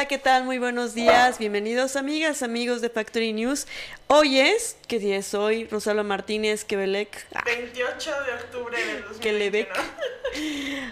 Hola, 0.00 0.08
¿qué 0.08 0.16
tal? 0.16 0.44
Muy 0.44 0.56
buenos 0.56 0.94
días. 0.94 1.38
Bienvenidos, 1.38 1.94
amigas, 1.94 2.42
amigos 2.42 2.80
de 2.80 2.88
Factory 2.88 3.34
News. 3.34 3.66
Hoy 4.06 4.38
es, 4.40 4.78
¿qué 4.88 4.98
día 4.98 5.18
es 5.18 5.34
hoy? 5.34 5.66
Rosalba 5.66 6.02
Martínez, 6.02 6.64
Quebec. 6.64 7.26
28 7.44 8.10
de 8.10 8.32
octubre 8.32 8.78
del 8.82 9.02
2021. 9.02 9.68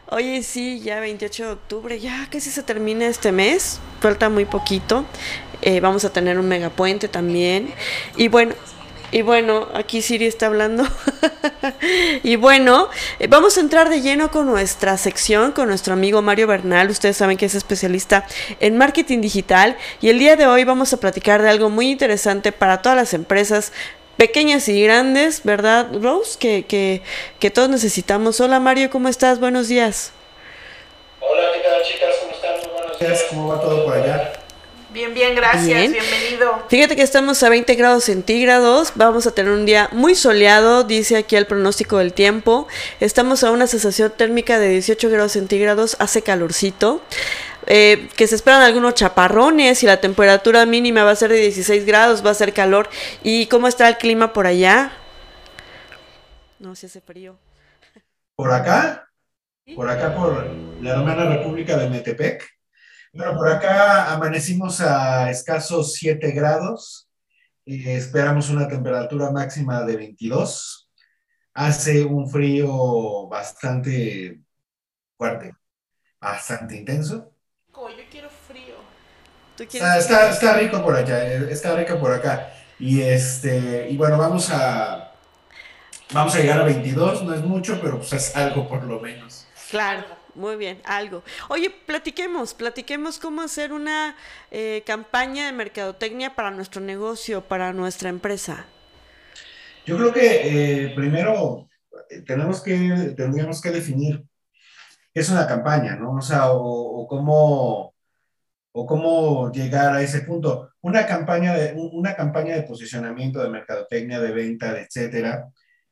Oye, 0.08 0.42
sí, 0.42 0.80
ya 0.80 1.00
28 1.00 1.46
de 1.46 1.52
octubre, 1.52 1.98
ya 1.98 2.28
casi 2.30 2.50
se 2.50 2.62
termina 2.62 3.06
este 3.06 3.32
mes. 3.32 3.80
Falta 4.02 4.28
muy 4.28 4.44
poquito. 4.44 5.06
Eh, 5.62 5.80
vamos 5.80 6.04
a 6.04 6.12
tener 6.12 6.38
un 6.38 6.46
megapuente 6.46 7.08
también. 7.08 7.72
Y 8.14 8.28
bueno, 8.28 8.54
y 9.10 9.22
bueno, 9.22 9.68
aquí 9.74 10.02
Siri 10.02 10.26
está 10.26 10.46
hablando. 10.46 10.84
y 12.22 12.36
bueno, 12.36 12.88
eh, 13.18 13.26
vamos 13.26 13.56
a 13.56 13.60
entrar 13.60 13.88
de 13.88 14.00
lleno 14.00 14.30
con 14.30 14.46
nuestra 14.46 14.96
sección, 14.98 15.52
con 15.52 15.68
nuestro 15.68 15.94
amigo 15.94 16.20
Mario 16.22 16.46
Bernal. 16.46 16.90
Ustedes 16.90 17.16
saben 17.16 17.36
que 17.36 17.46
es 17.46 17.54
especialista 17.54 18.26
en 18.60 18.76
marketing 18.76 19.20
digital. 19.20 19.76
Y 20.00 20.10
el 20.10 20.18
día 20.18 20.36
de 20.36 20.46
hoy 20.46 20.64
vamos 20.64 20.92
a 20.92 20.98
platicar 20.98 21.42
de 21.42 21.50
algo 21.50 21.70
muy 21.70 21.90
interesante 21.90 22.52
para 22.52 22.82
todas 22.82 22.96
las 22.96 23.14
empresas 23.14 23.72
pequeñas 24.18 24.68
y 24.68 24.82
grandes, 24.82 25.42
¿verdad, 25.44 25.88
Rose? 26.02 26.38
Que, 26.38 26.66
que, 26.66 27.02
que 27.38 27.50
todos 27.50 27.70
necesitamos. 27.70 28.40
Hola 28.40 28.60
Mario, 28.60 28.90
¿cómo 28.90 29.08
estás? 29.08 29.40
Buenos 29.40 29.68
días. 29.68 30.12
Hola, 31.20 31.48
¿qué 31.54 31.60
tal 31.60 31.82
chicas? 31.82 32.14
¿Cómo 32.20 32.32
están? 32.32 32.72
buenos 32.72 32.98
días. 32.98 33.24
¿Cómo 33.30 33.48
va 33.48 33.60
todo 33.60 33.84
por 33.84 33.94
allá? 33.94 34.32
Bien, 34.90 35.12
bien, 35.12 35.34
gracias, 35.34 35.92
bienvenido. 35.92 36.64
Fíjate 36.70 36.96
que 36.96 37.02
estamos 37.02 37.42
a 37.42 37.50
20 37.50 37.74
grados 37.74 38.04
centígrados, 38.04 38.92
vamos 38.94 39.26
a 39.26 39.32
tener 39.32 39.52
un 39.52 39.66
día 39.66 39.90
muy 39.92 40.14
soleado, 40.14 40.82
dice 40.82 41.18
aquí 41.18 41.36
el 41.36 41.46
pronóstico 41.46 41.98
del 41.98 42.14
tiempo. 42.14 42.66
Estamos 42.98 43.44
a 43.44 43.50
una 43.50 43.66
sensación 43.66 44.10
térmica 44.16 44.58
de 44.58 44.70
18 44.70 45.10
grados 45.10 45.32
centígrados, 45.32 45.96
hace 45.98 46.22
calorcito. 46.22 47.02
Eh, 47.66 48.08
que 48.16 48.26
se 48.26 48.34
esperan 48.34 48.62
algunos 48.62 48.94
chaparrones 48.94 49.82
y 49.82 49.86
la 49.86 50.00
temperatura 50.00 50.64
mínima 50.64 51.04
va 51.04 51.10
a 51.10 51.16
ser 51.16 51.30
de 51.30 51.40
16 51.40 51.84
grados, 51.84 52.24
va 52.24 52.30
a 52.30 52.34
ser 52.34 52.54
calor. 52.54 52.88
¿Y 53.22 53.44
cómo 53.48 53.68
está 53.68 53.88
el 53.90 53.98
clima 53.98 54.32
por 54.32 54.46
allá? 54.46 54.92
No, 56.58 56.74
si 56.74 56.86
hace 56.86 57.02
frío. 57.02 57.38
¿Por 58.36 58.50
acá? 58.52 59.06
Por 59.74 59.90
acá, 59.90 60.14
por 60.14 60.46
la 60.80 60.92
hermana 60.92 61.36
República 61.36 61.76
de 61.76 61.90
Metepec 61.90 62.57
bueno, 63.12 63.36
por 63.36 63.48
acá 63.48 64.12
amanecimos 64.12 64.80
a 64.80 65.30
escasos 65.30 65.94
7 65.94 66.30
grados. 66.32 67.08
y 67.64 67.86
esperamos 67.90 68.48
una 68.48 68.66
temperatura 68.66 69.30
máxima 69.30 69.82
de 69.84 69.96
22. 69.96 70.90
Hace 71.54 72.04
un 72.04 72.28
frío 72.30 73.28
bastante 73.28 74.40
fuerte, 75.18 75.54
bastante 76.20 76.76
intenso. 76.76 77.32
Yo 77.74 78.04
quiero 78.10 78.30
frío. 78.30 78.74
está, 79.58 80.30
está, 80.30 80.56
rico 80.58 80.82
por 80.82 80.96
allá, 80.96 81.26
eh, 81.26 81.48
está 81.50 81.76
rico 81.76 81.98
por 81.98 82.12
acá. 82.12 82.52
Y 82.78 83.02
este, 83.02 83.88
y 83.90 83.96
bueno, 83.96 84.16
vamos 84.16 84.50
a 84.50 85.12
vamos 86.12 86.34
a 86.34 86.38
llegar 86.38 86.60
a 86.60 86.64
22, 86.64 87.22
no 87.24 87.34
es 87.34 87.42
mucho, 87.42 87.80
pero 87.80 87.98
pues 87.98 88.12
es 88.12 88.36
algo 88.36 88.68
por 88.68 88.84
lo 88.84 89.00
menos. 89.00 89.46
Claro. 89.70 90.17
Muy 90.38 90.54
bien, 90.54 90.80
algo. 90.84 91.24
Oye, 91.48 91.68
platiquemos, 91.68 92.54
platiquemos 92.54 93.18
cómo 93.18 93.42
hacer 93.42 93.72
una 93.72 94.14
eh, 94.52 94.84
campaña 94.86 95.46
de 95.46 95.52
mercadotecnia 95.52 96.36
para 96.36 96.52
nuestro 96.52 96.80
negocio, 96.80 97.42
para 97.42 97.72
nuestra 97.72 98.08
empresa. 98.08 98.64
Yo 99.84 99.96
creo 99.96 100.12
que 100.12 100.84
eh, 100.84 100.94
primero 100.94 101.68
tenemos 102.24 102.62
que, 102.62 103.14
tendríamos 103.16 103.60
que 103.60 103.72
definir 103.72 104.24
qué 105.12 105.20
es 105.20 105.28
una 105.28 105.48
campaña, 105.48 105.96
¿no? 105.96 106.12
O 106.12 106.22
sea, 106.22 106.52
o, 106.52 107.08
cómo, 107.08 107.94
o 108.70 108.86
cómo 108.86 109.50
llegar 109.50 109.92
a 109.92 110.02
ese 110.02 110.20
punto. 110.20 110.70
Una 110.82 111.04
campaña 111.04 111.52
de, 111.54 111.74
una 111.74 112.14
campaña 112.14 112.54
de 112.54 112.62
posicionamiento, 112.62 113.42
de 113.42 113.50
mercadotecnia, 113.50 114.20
de 114.20 114.30
venta, 114.30 114.78
etcétera, 114.78 115.48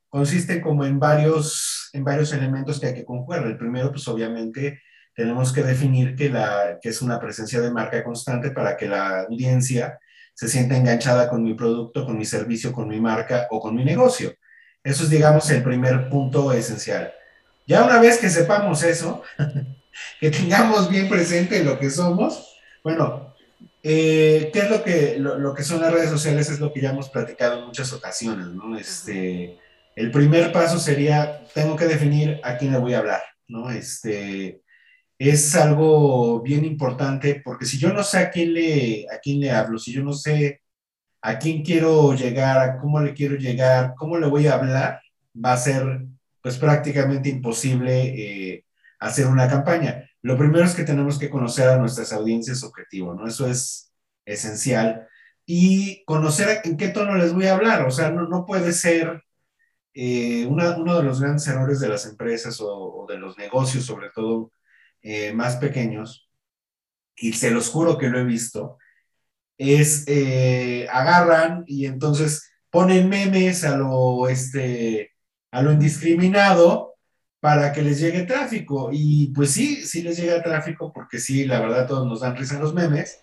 consiste 0.08 0.60
como 0.60 0.84
en 0.84 1.00
varios, 1.00 1.85
en 1.96 2.04
varios 2.04 2.32
elementos 2.32 2.78
que 2.78 2.88
hay 2.88 2.94
que 2.94 3.04
conjugar. 3.04 3.46
El 3.46 3.56
primero, 3.56 3.90
pues 3.90 4.06
obviamente, 4.08 4.82
tenemos 5.14 5.52
que 5.52 5.62
definir 5.62 6.14
que, 6.14 6.28
la, 6.28 6.78
que 6.80 6.90
es 6.90 7.00
una 7.00 7.18
presencia 7.18 7.60
de 7.60 7.70
marca 7.70 8.04
constante 8.04 8.50
para 8.50 8.76
que 8.76 8.86
la 8.86 9.20
audiencia 9.20 9.98
se 10.34 10.48
sienta 10.48 10.76
enganchada 10.76 11.30
con 11.30 11.42
mi 11.42 11.54
producto, 11.54 12.04
con 12.04 12.18
mi 12.18 12.26
servicio, 12.26 12.72
con 12.72 12.88
mi 12.88 13.00
marca 13.00 13.48
o 13.50 13.58
con 13.58 13.74
mi 13.74 13.84
negocio. 13.84 14.34
Eso 14.84 15.04
es, 15.04 15.10
digamos, 15.10 15.50
el 15.50 15.62
primer 15.62 16.10
punto 16.10 16.52
esencial. 16.52 17.12
Ya 17.66 17.82
una 17.82 17.98
vez 17.98 18.18
que 18.18 18.28
sepamos 18.28 18.82
eso, 18.82 19.22
que 20.20 20.30
tengamos 20.30 20.90
bien 20.90 21.08
presente 21.08 21.64
lo 21.64 21.78
que 21.78 21.88
somos, 21.88 22.54
bueno, 22.84 23.34
eh, 23.82 24.50
¿qué 24.52 24.58
es 24.58 24.70
lo 24.70 24.84
que, 24.84 25.16
lo, 25.18 25.54
que 25.54 25.62
son 25.62 25.80
las 25.80 25.92
redes 25.92 26.10
sociales? 26.10 26.50
Es 26.50 26.60
lo 26.60 26.72
que 26.72 26.82
ya 26.82 26.90
hemos 26.90 27.08
platicado 27.08 27.58
en 27.58 27.66
muchas 27.66 27.92
ocasiones, 27.92 28.48
¿no? 28.48 28.76
Este, 28.76 29.58
el 29.96 30.10
primer 30.10 30.52
paso 30.52 30.78
sería, 30.78 31.42
tengo 31.54 31.74
que 31.74 31.86
definir 31.86 32.38
a 32.44 32.58
quién 32.58 32.72
le 32.72 32.78
voy 32.78 32.92
a 32.94 32.98
hablar, 32.98 33.22
¿no? 33.48 33.70
Este, 33.70 34.60
es 35.18 35.54
algo 35.56 36.42
bien 36.42 36.64
importante 36.66 37.40
porque 37.42 37.64
si 37.64 37.78
yo 37.78 37.92
no 37.92 38.02
sé 38.02 38.18
a 38.18 38.30
quién 38.30 38.52
le, 38.52 39.06
a 39.10 39.18
quién 39.20 39.40
le 39.40 39.50
hablo, 39.50 39.78
si 39.78 39.92
yo 39.92 40.02
no 40.04 40.12
sé 40.12 40.60
a 41.22 41.38
quién 41.38 41.64
quiero 41.64 42.14
llegar, 42.14 42.58
a 42.58 42.78
cómo 42.78 43.00
le 43.00 43.14
quiero 43.14 43.36
llegar, 43.36 43.94
cómo 43.96 44.18
le 44.18 44.26
voy 44.26 44.46
a 44.46 44.54
hablar, 44.54 45.00
va 45.34 45.54
a 45.54 45.56
ser 45.56 46.06
pues 46.42 46.58
prácticamente 46.58 47.30
imposible 47.30 48.52
eh, 48.52 48.64
hacer 49.00 49.26
una 49.26 49.48
campaña. 49.48 50.08
Lo 50.22 50.36
primero 50.36 50.64
es 50.64 50.74
que 50.74 50.84
tenemos 50.84 51.18
que 51.18 51.30
conocer 51.30 51.68
a 51.68 51.78
nuestras 51.78 52.12
audiencias 52.12 52.62
objetivo, 52.62 53.14
¿no? 53.14 53.26
Eso 53.26 53.48
es 53.48 53.92
esencial. 54.26 55.08
Y 55.46 56.04
conocer 56.04 56.60
en 56.64 56.76
qué 56.76 56.88
tono 56.88 57.14
les 57.16 57.32
voy 57.32 57.46
a 57.46 57.54
hablar, 57.54 57.86
o 57.86 57.90
sea, 57.90 58.10
no, 58.10 58.28
no 58.28 58.44
puede 58.44 58.72
ser 58.72 59.22
eh, 59.98 60.44
uno 60.46 60.96
de 60.98 61.02
los 61.02 61.20
grandes 61.22 61.46
errores 61.48 61.80
de 61.80 61.88
las 61.88 62.04
empresas 62.04 62.58
o, 62.60 63.06
de 63.08 63.16
los 63.16 63.38
negocios, 63.38 63.86
sobre 63.86 64.10
todo 64.10 64.52
eh, 65.00 65.32
más 65.32 65.56
pequeños, 65.56 66.28
y 67.16 67.32
se 67.32 67.50
los 67.50 67.70
juro 67.70 67.96
que 67.96 68.08
lo 68.10 68.18
he 68.20 68.24
visto, 68.24 68.76
es 69.56 70.04
eh, 70.06 70.86
agarran 70.92 71.64
y 71.66 71.86
entonces 71.86 72.50
ponen 72.70 73.08
memes 73.08 73.64
a 73.64 73.78
lo, 73.78 74.28
este, 74.28 75.12
a 75.50 75.62
lo 75.62 75.72
indiscriminado 75.72 76.96
para 77.40 77.72
que 77.72 77.80
les 77.82 77.98
llegue 77.98 78.24
tráfico. 78.24 78.90
Y 78.92 79.28
pues 79.28 79.52
sí, 79.52 79.76
sí 79.86 80.02
les 80.02 80.18
llega 80.18 80.42
tráfico 80.42 80.92
porque 80.92 81.18
sí, 81.18 81.46
la 81.46 81.60
verdad 81.60 81.86
todos 81.86 82.06
nos 82.06 82.20
dan 82.20 82.36
risa 82.36 82.60
los 82.60 82.74
memes, 82.74 83.20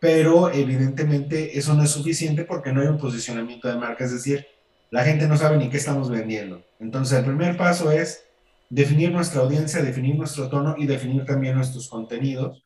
pero 0.00 0.50
evidentemente 0.52 1.58
eso 1.58 1.74
no 1.74 1.82
es 1.84 1.90
suficiente 1.90 2.44
porque 2.44 2.72
no 2.72 2.82
hay 2.82 2.88
un 2.88 2.98
posicionamiento 2.98 3.68
de 3.68 3.76
marca, 3.76 4.04
es 4.04 4.12
decir, 4.12 4.46
la 4.90 5.04
gente 5.04 5.28
no 5.28 5.36
sabe 5.36 5.56
ni 5.56 5.70
qué 5.70 5.76
estamos 5.76 6.10
vendiendo. 6.10 6.64
Entonces, 6.78 7.18
el 7.18 7.24
primer 7.24 7.56
paso 7.56 7.90
es 7.90 8.24
definir 8.68 9.12
nuestra 9.12 9.42
audiencia, 9.42 9.82
definir 9.82 10.16
nuestro 10.16 10.48
tono 10.48 10.74
y 10.78 10.86
definir 10.86 11.24
también 11.24 11.56
nuestros 11.56 11.88
contenidos, 11.88 12.64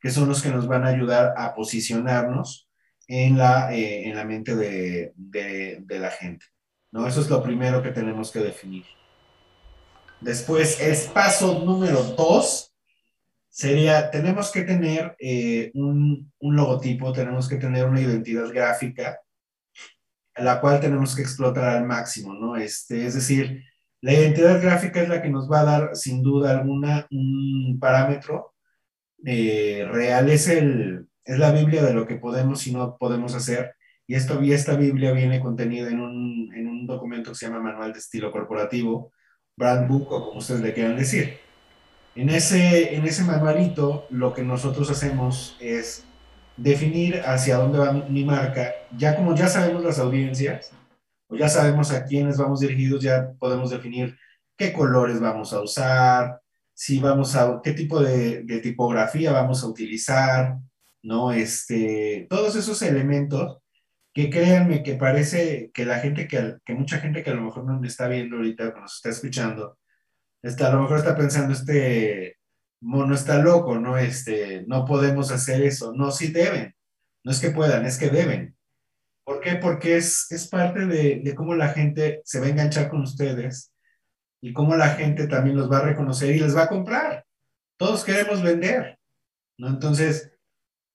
que 0.00 0.10
son 0.10 0.28
los 0.28 0.42
que 0.42 0.50
nos 0.50 0.66
van 0.68 0.84
a 0.84 0.88
ayudar 0.88 1.34
a 1.36 1.54
posicionarnos 1.54 2.68
en 3.08 3.38
la, 3.38 3.74
eh, 3.74 4.08
en 4.08 4.16
la 4.16 4.24
mente 4.24 4.54
de, 4.54 5.12
de, 5.16 5.98
la 5.98 6.10
gente. 6.10 6.46
¿no? 6.90 7.06
Eso 7.06 7.20
es 7.20 7.30
lo 7.30 7.42
primero 7.42 7.82
que 7.82 7.90
tenemos 7.90 8.30
que 8.30 8.40
definir. 8.40 8.84
Después, 10.20 10.80
es 10.80 11.06
paso 11.08 11.64
número 11.64 12.02
dos, 12.02 12.74
sería, 13.48 14.10
tenemos 14.10 14.50
que 14.50 14.62
tener 14.62 15.16
eh, 15.18 15.70
un, 15.74 16.32
un 16.38 16.56
logotipo, 16.56 17.12
tenemos 17.12 17.48
que 17.48 17.56
tener 17.56 17.84
una 17.84 18.00
identidad 18.00 18.48
gráfica, 18.48 19.20
la 20.36 20.60
cual 20.60 20.80
tenemos 20.80 21.14
que 21.14 21.22
explotar 21.22 21.64
al 21.76 21.86
máximo, 21.86 22.34
¿no? 22.34 22.56
Este, 22.56 23.06
es 23.06 23.14
decir, 23.14 23.62
la 24.00 24.12
identidad 24.12 24.60
gráfica 24.62 25.02
es 25.02 25.08
la 25.08 25.22
que 25.22 25.30
nos 25.30 25.50
va 25.50 25.60
a 25.60 25.64
dar, 25.64 25.96
sin 25.96 26.22
duda 26.22 26.58
alguna, 26.58 27.06
un 27.10 27.78
parámetro 27.80 28.54
eh, 29.24 29.86
real, 29.90 30.30
es, 30.30 30.48
el, 30.48 31.06
es 31.24 31.38
la 31.38 31.52
Biblia 31.52 31.82
de 31.82 31.94
lo 31.94 32.06
que 32.06 32.16
podemos 32.16 32.66
y 32.66 32.72
no 32.72 32.96
podemos 32.98 33.34
hacer, 33.34 33.74
y, 34.06 34.14
esto, 34.14 34.40
esta 34.42 34.76
Biblia 34.76 35.12
viene 35.12 35.40
contenida 35.40 35.88
en 35.88 36.00
un, 36.00 36.52
en 36.54 36.68
un 36.68 36.86
documento 36.86 37.30
que 37.30 37.36
se 37.36 37.46
llama 37.46 37.60
Manual 37.60 37.92
de 37.92 37.98
Estilo 37.98 38.30
Corporativo, 38.30 39.12
Brand 39.56 39.88
Book 39.88 40.12
o 40.12 40.26
como 40.26 40.38
ustedes 40.38 40.60
le 40.60 40.74
quieran 40.74 40.96
decir. 40.96 41.38
En 42.14 42.28
ese, 42.28 42.94
en 42.94 43.04
ese 43.06 43.24
manualito 43.24 44.06
lo 44.10 44.34
que 44.34 44.42
nosotros 44.42 44.90
hacemos 44.90 45.56
es 45.60 46.04
definir 46.56 47.22
hacia 47.24 47.56
dónde 47.56 47.78
va 47.78 47.92
mi 47.92 48.24
marca. 48.24 48.72
Ya 48.96 49.16
como 49.16 49.34
ya 49.34 49.48
sabemos 49.48 49.84
las 49.84 49.98
audiencias, 49.98 50.72
o 51.28 51.36
ya 51.36 51.48
sabemos 51.48 51.90
a 51.92 52.04
quiénes 52.04 52.38
vamos 52.38 52.60
dirigidos, 52.60 53.02
ya 53.02 53.32
podemos 53.38 53.70
definir 53.70 54.16
qué 54.56 54.72
colores 54.72 55.20
vamos 55.20 55.52
a 55.52 55.60
usar, 55.62 56.40
si 56.74 57.00
vamos 57.00 57.36
a, 57.36 57.60
qué 57.62 57.72
tipo 57.72 58.00
de, 58.00 58.42
tipografía 58.62 59.32
vamos 59.32 59.62
a 59.62 59.68
utilizar, 59.68 60.58
¿no? 61.02 61.32
Este, 61.32 62.26
todos 62.30 62.56
esos 62.56 62.82
elementos 62.82 63.58
que 64.12 64.30
créanme 64.30 64.82
que 64.82 64.94
parece 64.94 65.70
que 65.74 65.84
la 65.84 65.98
gente, 66.00 66.28
que, 66.28 66.56
que 66.64 66.74
mucha 66.74 66.98
gente 66.98 67.22
que 67.22 67.30
a 67.30 67.34
lo 67.34 67.42
mejor 67.42 67.64
no 67.64 67.80
me 67.80 67.88
está 67.88 68.08
viendo 68.08 68.36
ahorita, 68.36 68.72
que 68.74 68.80
nos 68.80 68.96
está 68.96 69.10
escuchando, 69.10 69.78
está, 70.42 70.68
a 70.68 70.74
lo 70.74 70.82
mejor 70.82 70.98
está 70.98 71.16
pensando, 71.16 71.52
este 71.52 72.33
mono 72.84 73.14
está 73.14 73.38
loco, 73.38 73.78
¿no? 73.78 73.98
Este, 73.98 74.64
no 74.66 74.84
podemos 74.84 75.30
hacer 75.32 75.62
eso. 75.62 75.92
No, 75.94 76.10
sí 76.10 76.28
deben. 76.28 76.74
No 77.24 77.32
es 77.32 77.40
que 77.40 77.50
puedan, 77.50 77.86
es 77.86 77.98
que 77.98 78.10
deben. 78.10 78.56
¿Por 79.24 79.40
qué? 79.40 79.56
Porque 79.56 79.96
es, 79.96 80.30
es 80.30 80.48
parte 80.48 80.86
de, 80.86 81.22
de 81.24 81.34
cómo 81.34 81.54
la 81.54 81.68
gente 81.68 82.20
se 82.24 82.40
va 82.40 82.46
a 82.46 82.50
enganchar 82.50 82.90
con 82.90 83.02
ustedes 83.02 83.72
y 84.42 84.52
cómo 84.52 84.76
la 84.76 84.90
gente 84.90 85.26
también 85.26 85.56
los 85.56 85.70
va 85.70 85.78
a 85.78 85.86
reconocer 85.86 86.34
y 86.34 86.38
les 86.38 86.54
va 86.54 86.64
a 86.64 86.68
comprar. 86.68 87.24
Todos 87.78 88.04
queremos 88.04 88.42
vender, 88.42 88.98
¿no? 89.56 89.68
Entonces, 89.68 90.30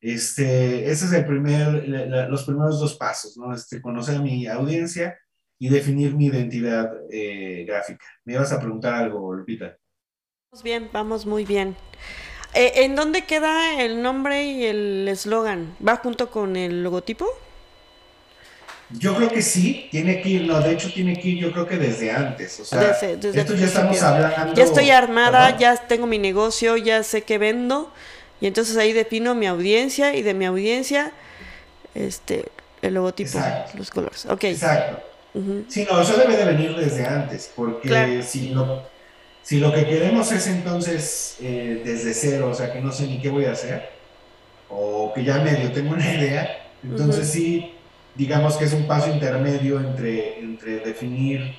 este, 0.01 0.89
ese 0.89 1.05
es 1.05 1.13
el 1.13 1.25
primer, 1.25 1.87
los 2.29 2.45
primeros 2.45 2.79
dos 2.79 2.95
pasos, 2.95 3.35
¿no? 3.37 3.53
Este, 3.53 3.81
conocer 3.81 4.17
a 4.17 4.21
mi 4.21 4.47
audiencia 4.47 5.17
y 5.57 5.69
definir 5.69 6.15
mi 6.15 6.27
identidad 6.27 6.91
eh, 7.11 7.65
gráfica. 7.67 8.05
Me 8.23 8.33
ibas 8.33 8.51
a 8.53 8.59
preguntar 8.59 8.93
algo, 8.93 9.33
Lupita. 9.33 9.75
Vamos 10.51 10.63
bien, 10.63 10.89
vamos 10.91 11.25
muy 11.27 11.45
bien. 11.45 11.75
Eh, 12.55 12.71
¿En 12.77 12.95
dónde 12.95 13.21
queda 13.21 13.83
el 13.83 14.01
nombre 14.01 14.45
y 14.45 14.65
el 14.65 15.07
eslogan? 15.07 15.75
¿Va 15.87 15.97
junto 15.97 16.31
con 16.31 16.55
el 16.55 16.81
logotipo? 16.81 17.27
Yo 18.89 19.15
creo 19.15 19.29
que 19.29 19.43
sí, 19.43 19.87
tiene 19.91 20.23
que 20.23 20.29
ir, 20.29 20.47
no, 20.47 20.59
de 20.59 20.71
hecho 20.71 20.91
tiene 20.91 21.15
que 21.15 21.27
ir 21.27 21.37
yo 21.37 21.51
creo 21.51 21.67
que 21.67 21.77
desde 21.77 22.09
antes, 22.09 22.59
o 22.61 22.65
sea, 22.65 22.81
esto 22.81 23.29
ya 23.29 23.65
estamos 23.65 24.01
hablando. 24.01 24.55
Ya 24.55 24.63
estoy 24.63 24.89
armada, 24.89 25.55
ya 25.55 25.77
tengo 25.77 26.07
mi 26.07 26.17
negocio, 26.17 26.77
ya 26.77 27.03
sé 27.03 27.21
qué 27.21 27.37
vendo, 27.37 27.91
y 28.41 28.47
entonces 28.47 28.75
ahí 28.77 28.91
defino 28.91 29.35
mi 29.35 29.45
audiencia 29.45 30.15
y 30.15 30.23
de 30.23 30.33
mi 30.33 30.45
audiencia, 30.45 31.11
este, 31.93 32.45
el 32.81 32.95
logotipo, 32.95 33.37
los 33.75 33.91
colores. 33.91 34.25
Ok. 34.25 34.45
Exacto. 34.45 35.03
Sí, 35.67 35.85
no, 35.87 36.01
eso 36.01 36.17
debe 36.17 36.35
de 36.35 36.45
venir 36.45 36.75
desde 36.75 37.05
antes, 37.05 37.51
porque 37.55 38.23
si, 38.23 38.49
lo, 38.49 38.81
si 39.49 39.59
lo 39.59 39.73
que 39.73 39.83
queremos 39.83 40.31
es 40.31 40.45
entonces 40.45 41.37
eh, 41.41 41.81
desde 41.83 42.13
cero, 42.13 42.49
o 42.51 42.53
sea, 42.53 42.71
que 42.71 42.81
no 42.81 42.91
sé 42.91 43.07
ni 43.07 43.19
qué 43.19 43.29
voy 43.29 43.45
a 43.45 43.53
hacer, 43.53 43.89
o 44.69 45.11
que 45.11 45.23
ya 45.23 45.39
medio 45.39 45.71
tengo 45.71 45.93
una 45.93 46.05
idea, 46.05 46.69
entonces 46.83 47.27
sí, 47.31 47.73
digamos 48.13 48.57
que 48.57 48.65
es 48.65 48.73
un 48.73 48.85
paso 48.85 49.11
intermedio 49.11 49.79
entre, 49.79 50.37
entre 50.39 50.81
definir 50.81 51.55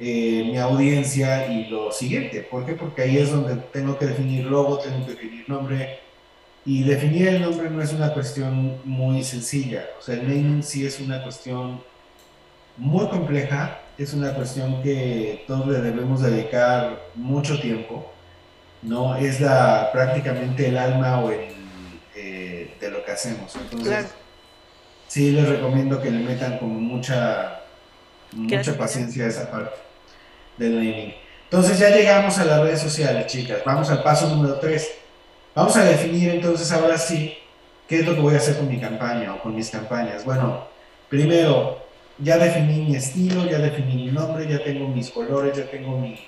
eh, 0.00 0.42
mi 0.44 0.58
audiencia 0.58 1.46
y 1.46 1.68
lo 1.68 1.92
siguiente. 1.92 2.40
¿Por 2.40 2.66
qué? 2.66 2.72
Porque 2.72 3.02
ahí 3.02 3.18
es 3.18 3.30
donde 3.30 3.54
tengo 3.72 3.96
que 3.96 4.06
definir 4.06 4.46
logo, 4.46 4.78
tengo 4.78 5.06
que 5.06 5.12
definir 5.12 5.48
nombre, 5.48 6.00
y 6.66 6.82
definir 6.82 7.28
el 7.28 7.42
nombre 7.42 7.70
no 7.70 7.80
es 7.80 7.92
una 7.92 8.12
cuestión 8.12 8.80
muy 8.84 9.22
sencilla. 9.22 9.84
O 10.00 10.02
sea, 10.02 10.16
el 10.16 10.26
naming 10.26 10.64
sí 10.64 10.84
es 10.84 10.98
una 10.98 11.22
cuestión 11.22 11.80
muy 12.76 13.06
compleja, 13.06 13.82
es 13.98 14.14
una 14.14 14.34
cuestión 14.34 14.82
que 14.82 15.44
todos 15.46 15.68
le 15.68 15.80
debemos 15.80 16.22
dedicar 16.22 17.00
mucho 17.14 17.60
tiempo. 17.60 18.12
No 18.82 19.16
es 19.16 19.40
la, 19.40 19.90
prácticamente 19.92 20.68
el 20.68 20.78
alma 20.78 21.20
o 21.20 21.30
el, 21.30 21.48
eh, 22.16 22.74
de 22.80 22.90
lo 22.90 23.04
que 23.04 23.12
hacemos. 23.12 23.54
Entonces, 23.56 24.06
sí 25.06 25.32
les 25.32 25.48
recomiendo 25.48 26.00
que 26.00 26.10
le 26.10 26.20
metan 26.20 26.58
como 26.58 26.80
mucha, 26.80 27.60
mucha 28.32 28.76
paciencia 28.78 29.24
a 29.24 29.28
esa 29.28 29.50
parte 29.50 29.76
del 30.56 30.76
naming. 30.76 31.14
Entonces 31.44 31.78
ya 31.78 31.90
llegamos 31.90 32.38
a 32.38 32.44
las 32.44 32.60
redes 32.60 32.80
sociales, 32.80 33.26
chicas. 33.26 33.58
Vamos 33.66 33.90
al 33.90 34.02
paso 34.02 34.28
número 34.28 34.54
3 34.60 35.00
Vamos 35.54 35.76
a 35.76 35.84
definir 35.84 36.30
entonces 36.30 36.70
ahora 36.70 36.96
sí 36.96 37.36
qué 37.88 38.00
es 38.00 38.06
lo 38.06 38.14
que 38.14 38.20
voy 38.20 38.34
a 38.34 38.36
hacer 38.36 38.56
con 38.56 38.68
mi 38.68 38.78
campaña 38.78 39.34
o 39.34 39.42
con 39.42 39.54
mis 39.54 39.68
campañas. 39.68 40.24
Bueno, 40.24 40.64
primero, 41.08 41.84
ya 42.22 42.38
definí 42.38 42.84
mi 42.86 42.96
estilo, 42.96 43.46
ya 43.46 43.58
definí 43.58 44.06
mi 44.06 44.12
nombre, 44.12 44.46
ya 44.48 44.62
tengo 44.62 44.88
mis 44.88 45.10
colores, 45.10 45.56
ya 45.56 45.70
tengo 45.70 45.98
mi, 45.98 46.18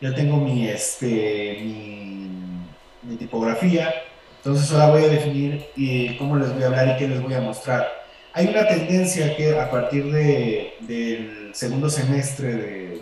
ya 0.00 0.14
tengo 0.14 0.36
mi, 0.36 0.68
este, 0.68 1.58
mi, 1.62 3.16
tipografía. 3.16 3.92
Entonces 4.38 4.70
ahora 4.72 4.90
voy 4.90 5.04
a 5.04 5.08
definir 5.08 5.66
y 5.74 6.16
cómo 6.16 6.36
les 6.36 6.52
voy 6.54 6.62
a 6.62 6.66
hablar 6.66 6.88
y 6.88 6.96
qué 6.96 7.08
les 7.08 7.22
voy 7.22 7.34
a 7.34 7.40
mostrar. 7.40 7.88
Hay 8.32 8.46
una 8.46 8.68
tendencia 8.68 9.36
que 9.36 9.58
a 9.58 9.70
partir 9.70 10.12
de, 10.12 10.74
del 10.80 11.50
segundo 11.54 11.88
semestre 11.88 12.54
de 12.54 13.00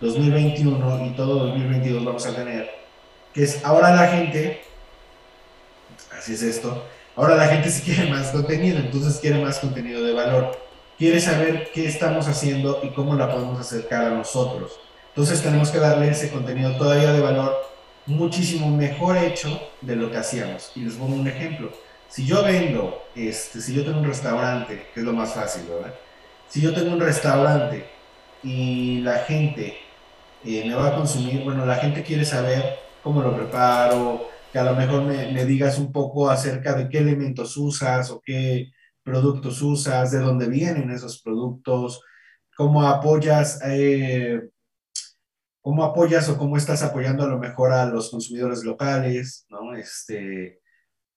2021 0.00 1.06
y 1.06 1.10
todo 1.10 1.46
2022 1.46 2.04
vamos 2.04 2.26
a 2.26 2.34
tener, 2.34 2.68
que 3.32 3.44
es 3.44 3.64
ahora 3.64 3.94
la 3.94 4.08
gente 4.08 4.60
así 6.18 6.34
es 6.34 6.42
esto. 6.42 6.84
Ahora 7.16 7.36
la 7.36 7.48
gente 7.48 7.70
sí 7.70 7.82
quiere 7.82 8.10
más 8.10 8.28
contenido, 8.28 8.78
entonces 8.78 9.18
quiere 9.20 9.42
más 9.42 9.58
contenido 9.58 10.04
de 10.04 10.12
valor. 10.12 10.67
Quiere 10.98 11.20
saber 11.20 11.70
qué 11.72 11.86
estamos 11.86 12.26
haciendo 12.26 12.80
y 12.82 12.88
cómo 12.88 13.14
la 13.14 13.30
podemos 13.30 13.60
acercar 13.60 14.06
a 14.06 14.10
nosotros. 14.10 14.80
Entonces 15.10 15.42
tenemos 15.42 15.70
que 15.70 15.78
darle 15.78 16.10
ese 16.10 16.30
contenido 16.30 16.76
todavía 16.76 17.12
de 17.12 17.20
valor 17.20 17.54
muchísimo 18.06 18.68
mejor 18.76 19.16
hecho 19.16 19.60
de 19.80 19.94
lo 19.94 20.10
que 20.10 20.16
hacíamos. 20.16 20.72
Y 20.74 20.80
les 20.80 20.94
pongo 20.94 21.14
un 21.14 21.28
ejemplo. 21.28 21.70
Si 22.08 22.26
yo 22.26 22.42
vendo, 22.42 23.02
este, 23.14 23.60
si 23.60 23.74
yo 23.74 23.84
tengo 23.84 24.00
un 24.00 24.06
restaurante, 24.06 24.88
que 24.92 25.00
es 25.00 25.06
lo 25.06 25.12
más 25.12 25.34
fácil, 25.34 25.62
¿verdad? 25.68 25.94
Si 26.48 26.60
yo 26.60 26.74
tengo 26.74 26.92
un 26.92 27.00
restaurante 27.00 27.86
y 28.42 29.00
la 29.00 29.18
gente 29.18 29.76
eh, 30.44 30.64
me 30.66 30.74
va 30.74 30.88
a 30.88 30.96
consumir, 30.96 31.44
bueno, 31.44 31.66
la 31.66 31.76
gente 31.76 32.02
quiere 32.02 32.24
saber 32.24 32.78
cómo 33.02 33.22
lo 33.22 33.36
preparo, 33.36 34.28
que 34.52 34.58
a 34.58 34.64
lo 34.64 34.74
mejor 34.74 35.02
me, 35.02 35.44
digas 35.44 35.78
un 35.78 35.92
poco 35.92 36.30
acerca 36.30 36.72
de 36.72 36.88
qué 36.88 36.98
elementos 36.98 37.56
usas 37.56 38.10
o 38.10 38.20
qué 38.20 38.72
productos 39.08 39.62
usas, 39.62 40.10
de 40.12 40.18
dónde 40.18 40.48
vienen 40.48 40.90
esos 40.90 41.22
productos, 41.22 42.02
cómo 42.56 42.86
apoyas, 42.86 43.60
eh, 43.64 44.40
cómo 45.62 45.84
apoyas 45.84 46.28
o 46.28 46.36
cómo 46.36 46.56
estás 46.56 46.82
apoyando 46.82 47.24
a 47.24 47.28
lo 47.28 47.38
mejor 47.38 47.72
a 47.72 47.86
los 47.86 48.10
consumidores 48.10 48.64
locales, 48.64 49.46
¿no? 49.48 49.74
Este, 49.74 50.60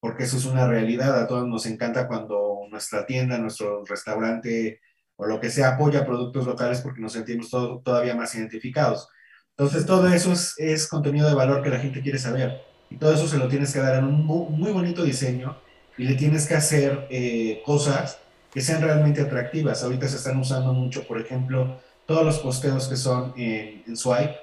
porque 0.00 0.24
eso 0.24 0.38
es 0.38 0.46
una 0.46 0.66
realidad, 0.66 1.20
a 1.20 1.26
todos 1.26 1.46
nos 1.46 1.66
encanta 1.66 2.08
cuando 2.08 2.66
nuestra 2.70 3.06
tienda, 3.06 3.38
nuestro 3.38 3.84
restaurante 3.84 4.80
o 5.16 5.26
lo 5.26 5.38
que 5.38 5.50
sea 5.50 5.74
apoya 5.74 6.06
productos 6.06 6.46
locales 6.46 6.80
porque 6.80 7.00
nos 7.00 7.12
sentimos 7.12 7.50
todavía 7.50 8.14
más 8.14 8.34
identificados. 8.34 9.08
Entonces, 9.50 9.86
todo 9.86 10.08
eso 10.08 10.32
es, 10.32 10.54
es 10.58 10.88
contenido 10.88 11.28
de 11.28 11.34
valor 11.34 11.62
que 11.62 11.68
la 11.68 11.78
gente 11.78 12.00
quiere 12.00 12.18
saber. 12.18 12.62
Y 12.90 12.96
todo 12.96 13.14
eso 13.14 13.26
se 13.28 13.38
lo 13.38 13.48
tienes 13.48 13.72
que 13.72 13.78
dar 13.78 13.96
en 13.96 14.04
un 14.04 14.26
muy, 14.26 14.72
bonito 14.72 15.02
diseño 15.02 15.56
y 15.98 16.04
le 16.04 16.14
tienes 16.14 16.46
que 16.46 16.54
hacer 16.54 17.06
eh, 17.10 17.62
cosas 17.64 18.18
que 18.52 18.60
sean 18.60 18.82
realmente 18.82 19.20
atractivas. 19.20 19.82
Ahorita 19.82 20.08
se 20.08 20.16
están 20.16 20.38
usando 20.38 20.72
mucho, 20.72 21.06
por 21.06 21.20
ejemplo, 21.20 21.80
todos 22.06 22.24
los 22.24 22.38
posteos 22.38 22.88
que 22.88 22.96
son 22.96 23.32
en, 23.36 23.96
Swipe, 23.96 24.36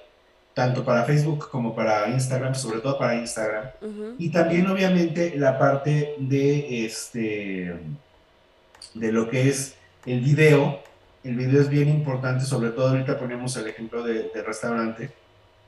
tanto 0.53 0.83
para 0.83 1.03
Facebook 1.05 1.49
como 1.49 1.75
para 1.75 2.09
Instagram, 2.09 2.55
sobre 2.55 2.79
todo 2.79 2.97
para 2.97 3.15
Instagram. 3.15 3.69
Y 4.17 4.29
también, 4.29 4.67
obviamente, 4.67 5.33
la 5.37 5.57
parte 5.57 6.15
de, 6.17 6.85
este, 6.85 7.75
de 8.93 9.11
lo 9.11 9.29
que 9.29 9.49
es 9.49 9.75
el 10.05 10.21
video. 10.21 10.81
El 11.23 11.35
video 11.35 11.61
es 11.61 11.69
bien 11.69 11.89
importante, 11.89 12.45
sobre 12.45 12.69
todo 12.69 12.89
ahorita 12.89 13.19
ponemos 13.19 13.55
el 13.57 13.67
ejemplo 13.67 14.03
de, 14.03 14.29
de 14.33 14.41
restaurante 14.41 15.11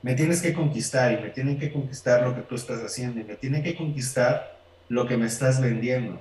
me 0.02 0.14
tienes 0.14 0.42
que 0.42 0.52
conquistar 0.52 1.12
y 1.12 1.22
me 1.22 1.30
tienen 1.30 1.58
que 1.58 1.72
conquistar 1.72 2.22
lo 2.22 2.34
que 2.34 2.42
tú 2.42 2.56
estás 2.56 2.80
haciendo 2.82 3.20
y 3.20 3.24
me 3.24 3.36
tienen 3.36 3.62
que 3.62 3.76
conquistar 3.76 4.51
lo 4.92 5.06
que 5.06 5.16
me 5.16 5.24
estás 5.24 5.58
vendiendo. 5.58 6.20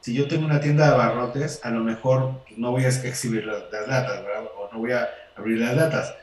Si 0.00 0.12
yo 0.12 0.26
tengo 0.26 0.44
una 0.44 0.60
tienda 0.60 0.88
de 0.88 0.94
abarrotes, 0.94 1.60
a 1.62 1.70
lo 1.70 1.84
mejor 1.84 2.32
no 2.56 2.72
voy 2.72 2.84
a 2.84 2.88
exhibir 2.88 3.46
las, 3.46 3.70
latas, 3.86 4.24
¿verdad? 4.24 4.44
O 4.58 4.68
no 4.72 4.80
voy 4.80 4.90
a 4.90 5.08
abrir 5.36 5.60
las 5.60 5.76
latas, 5.76 6.14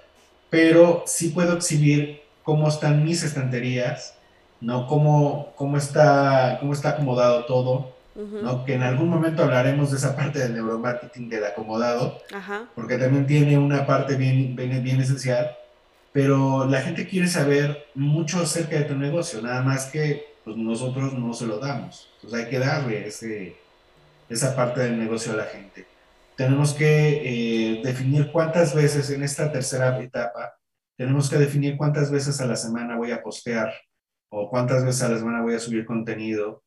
pero 0.50 1.04
sí 1.08 1.30
puedo 1.30 1.56
exhibir 1.56 2.22
cómo 2.44 2.68
están 2.68 3.06
mis 3.06 3.24
estanterías, 3.24 4.14
¿no? 4.60 4.88
Cómo, 4.88 5.54
cómo, 5.56 5.78
está, 5.78 6.58
cómo 6.60 6.74
está 6.74 6.90
acomodado 6.90 7.46
todo, 7.46 7.94
¿no? 8.14 8.66
Que 8.66 8.74
en 8.74 8.84
algún 8.84 9.08
momento 9.08 9.44
hablaremos 9.44 9.92
de 9.92 9.98
esa 9.98 10.18
parte 10.18 10.40
del 10.40 10.54
neuromarketing 10.54 11.30
del 11.30 11.46
acomodado, 11.46 12.20
porque 12.76 12.98
también 12.98 13.26
tiene 13.26 13.58
una 13.58 13.86
parte 13.86 14.16
bien, 14.16 14.54
bien, 14.54 14.84
bien 14.84 15.00
esencial 15.00 15.56
pero 16.12 16.66
la 16.66 16.82
gente 16.82 17.10
quiere 17.10 17.28
saber 17.28 17.88
mucho 17.94 18.40
acerca 18.40 18.78
de 18.78 18.86
tu 18.86 18.96
negocio, 18.96 19.42
nada 19.42 19.62
más 19.62 19.88
que 19.88 20.35
pues, 20.46 20.56
nosotros 20.56 21.14
no 21.14 21.34
se 21.34 21.48
lo 21.48 21.60
damos. 21.60 22.10
Entonces 22.16 22.46
hay 22.46 22.50
que 22.50 22.60
darle 22.60 23.08
ese, 23.08 23.58
esa 24.30 24.56
parte 24.56 24.82
del 24.82 24.98
negocio 24.98 25.34
a 25.34 25.38
la 25.38 25.46
gente. 25.46 25.86
tenemos 26.38 26.74
que 26.74 27.78
eh, 27.78 27.82
definir 27.84 28.32
cuántas 28.32 28.76
veces 28.76 29.10
en 29.10 29.24
esta 29.24 29.52
tercera 29.52 29.98
etapa, 30.02 30.54
tenemos 30.98 31.30
que 31.30 31.38
definir 31.38 31.78
cuántas 31.78 32.12
veces 32.12 32.40
a 32.42 32.46
la 32.46 32.56
semana 32.56 32.98
voy 32.98 33.12
a 33.12 33.24
postear 33.24 33.74
o 34.30 34.50
cuántas 34.50 34.84
veces 34.86 35.02
a 35.04 35.10
la 35.10 35.18
semana 35.18 35.42
voy 35.42 35.56
a 35.56 35.60
subir 35.60 35.86
contenido 35.86 36.64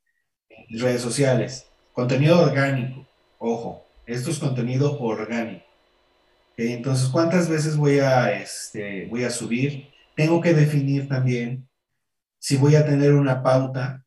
en 0.48 0.80
redes 0.80 1.02
sociales. 1.02 1.70
Contenido 1.92 2.40
orgánico, 2.40 3.06
ojo, 3.38 3.86
esto 4.06 4.30
es 4.30 4.38
contenido 4.38 4.98
orgánico. 5.00 5.64
Entonces, 6.56 7.08
¿cuántas 7.08 7.48
veces 7.48 7.76
voy 7.76 8.00
a, 8.00 8.32
este, 8.32 9.06
voy 9.06 9.24
a 9.24 9.30
subir? 9.30 9.90
Tengo 10.16 10.40
que 10.40 10.54
definir 10.54 11.08
también 11.08 11.67
si 12.48 12.56
voy 12.56 12.76
a 12.76 12.86
tener 12.86 13.12
una 13.12 13.42
pauta, 13.42 14.02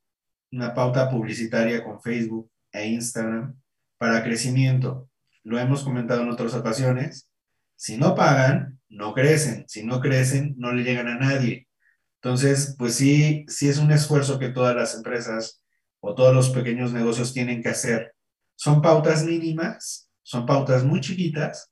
una 0.51 0.73
pauta 0.73 1.11
publicitaria 1.11 1.83
con 1.83 2.01
Facebook 2.01 2.49
e 2.71 2.87
Instagram 2.87 3.55
para 3.99 4.23
crecimiento. 4.23 5.11
Lo 5.43 5.59
hemos 5.59 5.83
comentado 5.83 6.23
en 6.23 6.31
otras 6.31 6.55
ocasiones. 6.55 7.29
Si 7.75 7.97
no 7.97 8.15
pagan, 8.15 8.79
no 8.89 9.13
crecen. 9.13 9.65
Si 9.67 9.85
no 9.85 10.01
crecen, 10.01 10.55
no 10.57 10.73
le 10.73 10.83
llegan 10.83 11.07
a 11.07 11.19
nadie. 11.19 11.67
Entonces, 12.15 12.75
pues 12.79 12.95
sí, 12.95 13.45
sí 13.47 13.69
es 13.69 13.77
un 13.77 13.91
esfuerzo 13.91 14.39
que 14.39 14.49
todas 14.49 14.75
las 14.75 14.95
empresas 14.95 15.61
o 15.99 16.15
todos 16.15 16.33
los 16.33 16.49
pequeños 16.49 16.93
negocios 16.93 17.33
tienen 17.33 17.61
que 17.61 17.69
hacer. 17.69 18.15
Son 18.55 18.81
pautas 18.81 19.23
mínimas, 19.23 20.09
son 20.23 20.47
pautas 20.47 20.83
muy 20.83 20.99
chiquitas, 20.99 21.71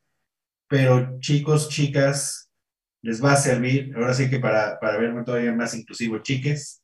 pero 0.68 1.20
chicos, 1.20 1.68
chicas, 1.68 2.49
les 3.02 3.24
va 3.24 3.34
a 3.34 3.38
servir, 3.38 3.94
ahora 3.96 4.14
sí 4.14 4.30
que 4.30 4.40
para, 4.40 4.80
para 4.80 4.98
verme 4.98 5.24
todavía 5.24 5.54
más 5.54 5.74
inclusivo, 5.74 6.20
chiques, 6.20 6.84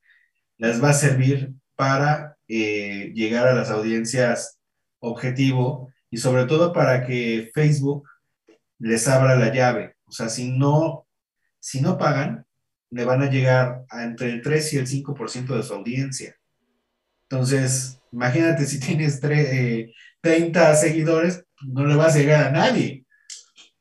les 0.58 0.82
va 0.84 0.90
a 0.90 0.94
servir 0.94 1.52
para 1.76 2.38
eh, 2.48 3.12
llegar 3.14 3.48
a 3.48 3.54
las 3.56 3.70
audiencias 3.70 4.60
objetivo 5.00 5.92
y 6.10 6.18
sobre 6.18 6.46
todo 6.46 6.72
para 6.72 7.06
que 7.06 7.52
Facebook 7.54 8.08
les 8.80 9.08
abra 9.08 9.36
la 9.36 9.54
llave. 9.54 9.96
O 10.06 10.12
sea, 10.12 10.30
si 10.30 10.52
no, 10.52 11.08
si 11.60 11.82
no 11.82 11.98
pagan, 11.98 12.46
le 12.92 13.04
van 13.04 13.22
a 13.22 13.30
llegar 13.30 13.84
a 13.90 14.04
entre 14.04 14.30
el 14.30 14.42
3 14.42 14.74
y 14.74 14.78
el 14.78 14.88
5% 14.88 15.56
de 15.56 15.64
su 15.64 15.74
audiencia. 15.74 16.36
Entonces, 17.30 18.00
imagínate 18.12 18.66
si 18.66 18.80
tienes 18.80 19.20
30 19.20 19.42
eh, 19.42 20.76
seguidores, 20.76 21.44
no 21.62 21.86
le 21.86 21.96
vas 21.96 22.16
a 22.16 22.20
llegar 22.20 22.48
a 22.48 22.52
nadie. 22.52 23.05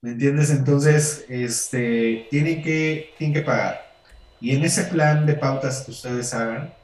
¿Me 0.04 0.10
entiendes? 0.10 0.50
Entonces, 0.50 1.24
este, 1.30 2.26
tienen, 2.28 2.62
que, 2.62 3.14
tienen 3.16 3.32
que 3.32 3.40
pagar. 3.40 3.90
Y 4.38 4.54
en 4.54 4.62
ese 4.62 4.84
plan 4.84 5.24
de 5.24 5.32
pautas 5.32 5.80
que 5.80 5.92
ustedes 5.92 6.34
hagan, 6.34 6.74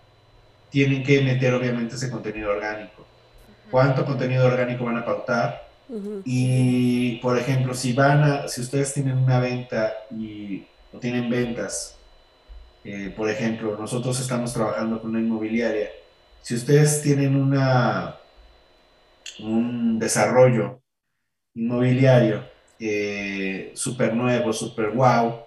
tienen 0.71 1.03
que 1.03 1.21
meter 1.21 1.53
obviamente 1.53 1.97
ese 1.97 2.11
contenido 2.11 2.49
orgánico. 2.49 3.05
¿Cuánto 3.71 4.07
contenido 4.07 4.47
orgánico 4.47 4.87
van 4.87 4.97
a 4.97 5.05
pautar? 5.05 5.69
Y, 6.25 7.17
por 7.17 7.37
ejemplo, 7.37 7.75
si 7.75 7.93
van 7.93 8.23
a, 8.23 8.49
si 8.49 8.63
ustedes 8.63 8.95
tienen 8.95 9.19
una 9.19 9.39
venta 9.39 9.93
y 10.11 10.65
o 10.91 10.99
tienen 10.99 11.29
ventas, 11.29 11.99
eh, 12.85 13.13
por 13.15 13.29
ejemplo, 13.29 13.77
nosotros 13.77 14.19
estamos 14.19 14.55
trabajando 14.55 14.99
con 14.99 15.11
una 15.11 15.21
inmobiliaria. 15.21 15.91
Si 16.41 16.55
ustedes 16.55 17.03
tienen 17.03 17.37
una, 17.37 18.17
un 19.41 19.99
desarrollo 19.99 20.81
inmobiliario 21.55 22.50
eh, 22.81 23.73
súper 23.75 24.15
nuevo, 24.15 24.53
súper 24.53 24.91
wow, 24.91 25.41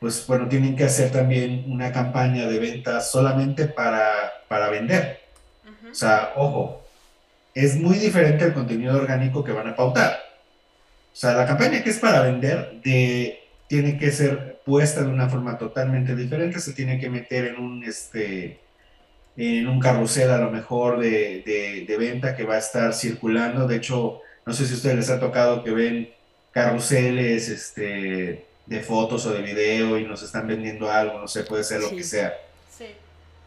pues 0.00 0.26
bueno, 0.26 0.48
tienen 0.48 0.76
que 0.76 0.84
hacer 0.84 1.10
también 1.10 1.64
una 1.68 1.92
campaña 1.92 2.46
de 2.46 2.58
ventas 2.58 3.10
solamente 3.10 3.66
para, 3.66 4.32
para 4.48 4.68
vender. 4.68 5.20
O 5.90 5.94
sea, 5.94 6.32
ojo, 6.36 6.82
es 7.54 7.76
muy 7.76 7.96
diferente 7.98 8.44
el 8.44 8.54
contenido 8.54 8.96
orgánico 8.96 9.42
que 9.42 9.52
van 9.52 9.68
a 9.68 9.76
pautar. 9.76 10.18
O 11.12 11.16
sea, 11.16 11.34
la 11.34 11.46
campaña 11.46 11.82
que 11.82 11.90
es 11.90 11.98
para 11.98 12.22
vender 12.22 12.80
de, 12.84 13.40
tiene 13.66 13.98
que 13.98 14.12
ser 14.12 14.60
puesta 14.64 15.02
de 15.02 15.08
una 15.08 15.28
forma 15.28 15.58
totalmente 15.58 16.14
diferente, 16.14 16.60
se 16.60 16.72
tiene 16.72 17.00
que 17.00 17.10
meter 17.10 17.46
en 17.46 17.56
un, 17.60 17.84
este, 17.84 18.60
en 19.36 19.66
un 19.66 19.80
carrusel 19.80 20.30
a 20.30 20.38
lo 20.38 20.50
mejor 20.50 21.00
de, 21.00 21.42
de, 21.44 21.84
de 21.88 21.96
venta 21.96 22.36
que 22.36 22.44
va 22.44 22.54
a 22.54 22.58
estar 22.58 22.92
circulando. 22.94 23.66
De 23.66 23.76
hecho, 23.76 24.20
no 24.46 24.52
sé 24.52 24.66
si 24.66 24.74
a 24.74 24.76
ustedes 24.76 24.96
les 24.96 25.10
ha 25.10 25.18
tocado 25.18 25.64
que 25.64 25.70
ven 25.70 26.17
carruseles, 26.58 27.48
este, 27.48 28.48
de 28.66 28.80
fotos 28.80 29.24
o 29.26 29.32
de 29.32 29.42
video 29.42 29.96
y 29.96 30.04
nos 30.04 30.24
están 30.24 30.48
vendiendo 30.48 30.90
algo, 30.90 31.20
no 31.20 31.28
sé, 31.28 31.44
puede 31.44 31.62
ser 31.62 31.80
lo 31.80 31.90
que 31.90 32.02
sea. 32.02 32.32
Sí. 32.76 32.86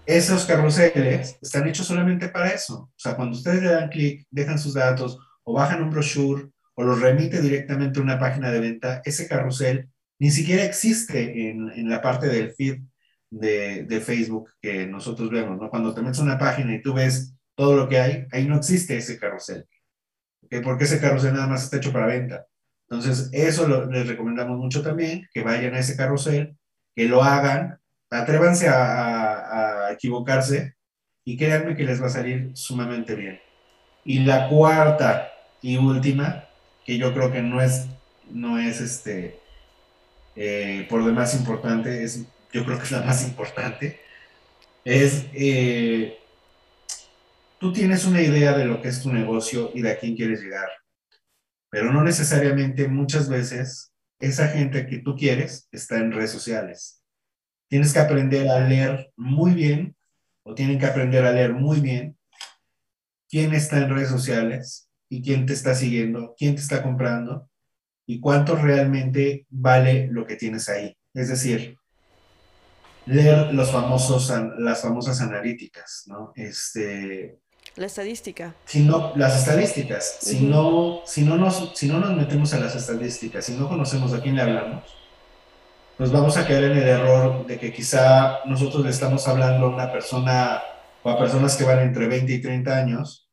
Esos 0.06 0.46
carruseles 0.46 1.38
están 1.41 1.68
hechos 1.68 1.88
solamente 1.88 2.30
para 2.30 2.51
eso. 2.51 2.89
O 2.89 2.94
sea, 2.96 3.18
cuando 3.18 3.36
ustedes 3.36 3.62
le 3.62 3.70
dan 3.70 3.89
clic, 3.89 4.25
dejan 4.32 4.58
sus 4.58 4.75
datos 4.75 5.20
o 5.44 5.53
bajan 5.53 5.84
un 5.84 5.89
brochure 5.89 6.51
o 6.74 6.84
los 6.84 7.01
remite 7.01 7.41
directamente 7.41 8.00
a 8.00 8.03
una 8.03 8.18
página 8.18 8.50
de 8.50 8.62
venta, 8.62 9.01
ese 9.03 9.27
carrusel 9.27 9.89
ni 10.18 10.32
siquiera 10.32 10.63
existe 10.63 11.50
en, 11.50 11.70
en 11.70 11.89
la 11.89 12.01
parte 12.01 12.27
del 12.27 12.53
feed 12.53 12.80
de, 13.30 13.84
de, 13.84 14.00
Facebook 14.00 14.51
que 14.62 14.88
nosotros 14.88 15.30
vemos, 15.30 15.60
¿no? 15.60 15.70
Cuando 15.70 15.94
te 15.94 16.01
metes 16.01 16.20
a 16.20 16.24
una 16.24 16.38
página 16.38 16.74
y 16.75 16.82
tú 16.82 16.94
ves 16.94 17.34
todo 17.56 17.75
lo 17.75 17.89
que 17.89 18.00
hay, 18.00 18.25
ahí 18.32 18.48
no 18.48 18.56
existe 18.56 18.96
ese 18.96 19.20
carrusel. 19.20 19.68
Porque 20.63 20.84
ese 20.86 21.01
carrusel 21.01 21.34
nada 21.34 21.48
más 21.48 21.63
está 21.63 21.77
hecho 21.77 21.91
para 21.91 22.06
venta. 22.06 22.46
Entonces, 22.91 23.29
eso 23.31 23.88
les 23.89 24.05
recomendamos 24.05 24.57
mucho 24.57 24.81
también, 24.81 25.29
que 25.33 25.43
vayan 25.43 25.74
a 25.74 25.79
ese 25.79 25.95
carrusel, 25.95 26.57
que 26.93 27.05
lo 27.05 27.24
hagan, 27.24 27.79
atrévanse 28.10 28.67
a, 28.67 29.88
equivocarse 29.93 30.75
y 31.24 31.38
créanme 31.38 31.75
que 31.75 31.86
les 31.86 32.01
va 32.01 32.07
a 32.07 32.10
salir 32.10 32.51
sumamente 32.53 33.15
bien. 33.15 33.39
Y 34.03 34.19
la 34.19 34.50
cuarta 34.50 35.31
y 35.62 35.77
última, 35.77 36.45
que 36.86 36.98
yo 36.98 37.13
creo 37.13 37.31
que 37.31 37.41
no 37.41 37.62
es, 37.62 37.88
no 38.29 38.60
es 38.60 38.81
este, 38.81 39.39
eh, 40.36 40.86
por 40.89 41.05
demás 41.05 41.33
importante, 41.33 42.03
es, 42.03 42.25
yo 42.51 42.65
creo 42.65 42.77
que 42.77 42.83
es 42.83 42.91
la 42.91 43.03
más 43.03 43.25
importante, 43.25 44.01
es, 44.83 45.27
eh, 45.33 46.19
tú 47.57 47.71
tienes 47.71 48.03
una 48.03 48.21
idea 48.21 48.51
de 48.51 48.65
lo 48.65 48.81
que 48.81 48.89
es 48.89 49.01
tu 49.01 49.13
negocio 49.13 49.71
y 49.74 49.81
de 49.81 49.91
a 49.91 49.98
quién 49.98 50.17
quieres 50.17 50.41
llegar 50.41 50.81
pero 51.72 51.92
no 51.92 52.04
necesariamente 52.04 52.88
muchas 52.90 53.30
veces 53.30 53.94
esa 54.20 54.50
gente 54.50 54.86
que 54.86 55.00
tú 55.00 55.16
quieres 55.16 55.70
está 55.72 55.98
en 55.98 56.12
redes 56.12 56.30
sociales. 56.30 57.01
Tienes 57.70 57.94
que 57.94 58.00
aprender 58.00 58.50
a 58.50 58.60
leer 58.60 59.12
muy 59.16 59.54
bien, 59.54 59.96
o 60.44 60.54
tienen 60.54 60.78
que 60.78 60.86
aprender 60.86 61.25
a 61.25 61.32
leer 61.32 61.54
muy 61.54 61.80
bien 61.80 62.18
quién 63.30 63.54
está 63.54 63.78
en 63.78 63.90
redes 63.90 64.10
sociales 64.10 64.90
y 65.10 65.22
quién 65.22 65.46
te 65.46 65.54
está 65.54 65.74
siguiendo, 65.74 66.36
quién 66.38 66.56
te 66.56 66.62
está 66.62 66.84
comprando 66.84 67.50
y 68.06 68.20
cuánto 68.20 68.58
realmente 68.58 69.46
vale 69.50 70.08
lo 70.12 70.28
que 70.28 70.36
tienes 70.36 70.68
ahí. 70.68 70.98
Es 71.13 71.30
decir, 71.30 71.78
leer 73.06 73.54
los 73.54 73.72
famosos, 73.72 74.30
las 74.58 74.82
famosas 74.82 75.22
analíticas, 75.22 76.04
¿no? 76.08 76.34
Este, 76.36 77.40
la 77.75 77.86
estadística. 77.86 78.56
Si 78.66 78.82
no, 78.82 79.13
las 79.16 79.40
estadísticas. 79.40 80.18
Si, 80.22 80.42
no, 80.42 81.01
si, 81.06 81.24
no 81.24 81.38
nos, 81.38 81.72
si 81.75 81.88
no 81.88 82.00
nos 82.00 82.16
metemos 82.16 82.54
a 82.54 82.60
las 82.60 82.75
estadísticas, 82.75 83.46
si 83.46 83.54
no 83.54 83.70
conocemos 83.70 84.13
a 84.13 84.22
quién 84.22 84.36
le 84.36 84.42
hablamos, 84.42 84.84
pues 85.98 86.12
vamos 86.12 86.36
a 86.38 86.48
caer 86.48 86.66
en 86.66 86.78
el 86.78 86.88
error 86.88 87.46
de 87.46 87.60
que 87.60 87.72
quizá 87.72 88.40
nosotros 88.46 88.84
le 88.84 88.90
estamos 88.90 89.28
hablando 89.28 89.68
a 89.68 89.70
una 89.70 89.92
persona 89.92 90.62
o 91.04 91.10
a 91.10 91.18
personas 91.18 91.56
que 91.56 91.63
van 91.63 91.80
entre 91.80 92.08
20 92.08 92.32
y 92.34 92.42
30 92.42 92.78
años 92.78 93.30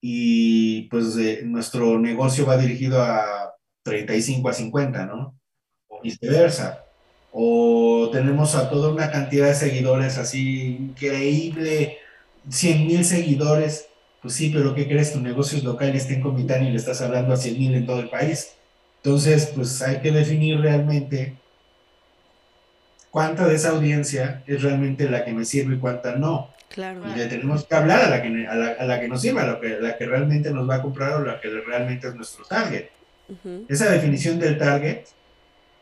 y 0.00 0.82
pues 0.88 1.16
nuestro 1.44 1.98
negocio 1.98 2.44
va 2.44 2.56
dirigido 2.56 3.00
a 3.00 3.54
35 3.84 4.48
a 4.48 4.52
50, 4.52 5.06
¿no? 5.06 5.38
O 5.88 6.00
viceversa. 6.02 6.84
O 7.30 8.10
tenemos 8.12 8.54
a 8.56 8.68
toda 8.68 8.90
una 8.90 9.10
cantidad 9.10 9.46
de 9.46 9.54
seguidores 9.54 10.18
así 10.18 10.76
increíble 10.76 11.98
100 12.48 12.86
mil 12.86 13.04
seguidores, 13.04 13.86
pues 14.20 14.34
sí, 14.34 14.50
pero 14.54 14.74
¿qué 14.74 14.86
crees? 14.86 15.12
Tu 15.12 15.20
negocio 15.20 15.58
es 15.58 15.64
local 15.64 15.94
y 15.94 15.98
está 15.98 16.14
en 16.14 16.20
Comitán 16.20 16.64
y 16.64 16.70
le 16.70 16.76
estás 16.76 17.00
hablando 17.00 17.34
a 17.34 17.36
100 17.36 17.58
mil 17.58 17.74
en 17.74 17.86
todo 17.86 18.00
el 18.00 18.08
país. 18.08 18.54
Entonces, 19.02 19.52
pues 19.54 19.82
hay 19.82 20.00
que 20.00 20.12
definir 20.12 20.60
realmente 20.60 21.34
cuánta 23.10 23.46
de 23.46 23.56
esa 23.56 23.70
audiencia 23.70 24.42
es 24.46 24.62
realmente 24.62 25.08
la 25.10 25.24
que 25.24 25.32
me 25.32 25.44
sirve 25.44 25.74
y 25.74 25.78
cuánta 25.78 26.16
no. 26.16 26.50
Claro. 26.68 27.02
Y 27.12 27.18
le 27.18 27.26
tenemos 27.26 27.64
que 27.64 27.74
hablar 27.74 28.04
a 28.04 28.08
la 28.08 28.22
que, 28.22 28.46
a 28.46 28.84
la, 28.84 29.00
que 29.00 29.08
nos 29.08 29.20
sirva, 29.20 29.42
a 29.42 29.46
la 29.46 29.60
que, 29.60 29.68
la 29.80 29.98
que 29.98 30.06
realmente 30.06 30.50
nos 30.50 30.68
va 30.68 30.76
a 30.76 30.82
comprar 30.82 31.14
o 31.14 31.24
la 31.24 31.40
que 31.40 31.48
realmente 31.48 32.08
es 32.08 32.14
nuestro 32.14 32.44
target. 32.44 32.86
Esa 33.68 33.90
definición 33.90 34.38
del 34.38 34.58
target 34.58 35.04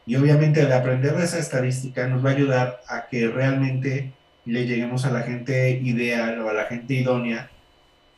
y 0.07 0.17
obviamente 0.17 0.61
el 0.61 0.73
aprender 0.73 1.17
de 1.17 1.25
esa 1.25 1.39
estadística 1.39 2.07
nos 2.07 2.25
va 2.25 2.31
a 2.31 2.33
ayudar 2.33 2.81
a 2.89 3.07
que 3.09 3.29
realmente 3.29 4.13
le 4.45 4.67
lleguemos 4.67 5.05
a 5.05 5.11
la 5.11 5.23
gente 5.23 5.71
ideal 5.83 6.41
o 6.41 6.49
a 6.49 6.53
la 6.53 6.65
gente 6.65 6.95
idónea 6.95 7.51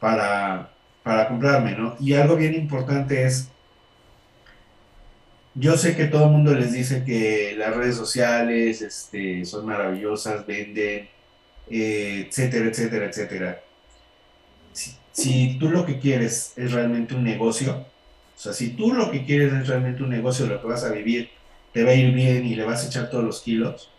para, 0.01 0.71
para 1.03 1.29
comprarme, 1.29 1.73
¿no? 1.73 1.97
Y 2.01 2.15
algo 2.15 2.37
bien 2.37 2.55
importante 2.55 3.25
es, 3.25 3.49
yo 5.55 5.77
sé 5.77 5.97
que 5.97 6.07
todo 6.07 6.27
el 6.27 6.31
mundo 6.33 6.55
les 6.55 6.73
dice 6.73 7.05
que 7.05 7.55
las 7.57 7.77
redes 7.77 7.97
sociales 7.97 8.83
este, 8.83 9.45
son 9.45 9.67
maravillosas, 9.67 10.47
venden, 10.47 11.09
eh, 11.71 12.27
etcétera, 12.29 12.67
etcétera, 12.67 13.07
etcétera. 13.07 13.63
Si, 14.73 14.97
si, 15.13 15.59
tú 15.59 15.69
lo 15.69 15.85
que 15.85 15.99
quieres 15.99 16.53
es 16.57 16.73
realmente 16.73 17.15
un 17.15 17.25
negocio, 17.25 17.87
O 18.37 18.41
sea, 18.43 18.53
si 18.53 18.71
tú 18.71 18.93
lo 18.93 19.11
que 19.11 19.25
quieres 19.25 19.53
es 19.53 19.69
realmente 19.69 20.03
un 20.03 20.11
negocio, 20.11 20.47
lo 20.47 20.61
que 20.61 20.67
vas 20.67 20.85
a 20.85 20.91
vivir, 20.91 21.31
te 21.73 21.85
va 21.85 21.91
a 21.91 21.95
ir 21.95 22.13
bien 22.15 22.47
y 22.47 22.55
le 22.55 22.65
vas 22.65 22.85
a 22.85 22.87
echar 22.89 23.11
todos 23.11 23.25
los 23.25 23.43
kilos, 23.43 23.91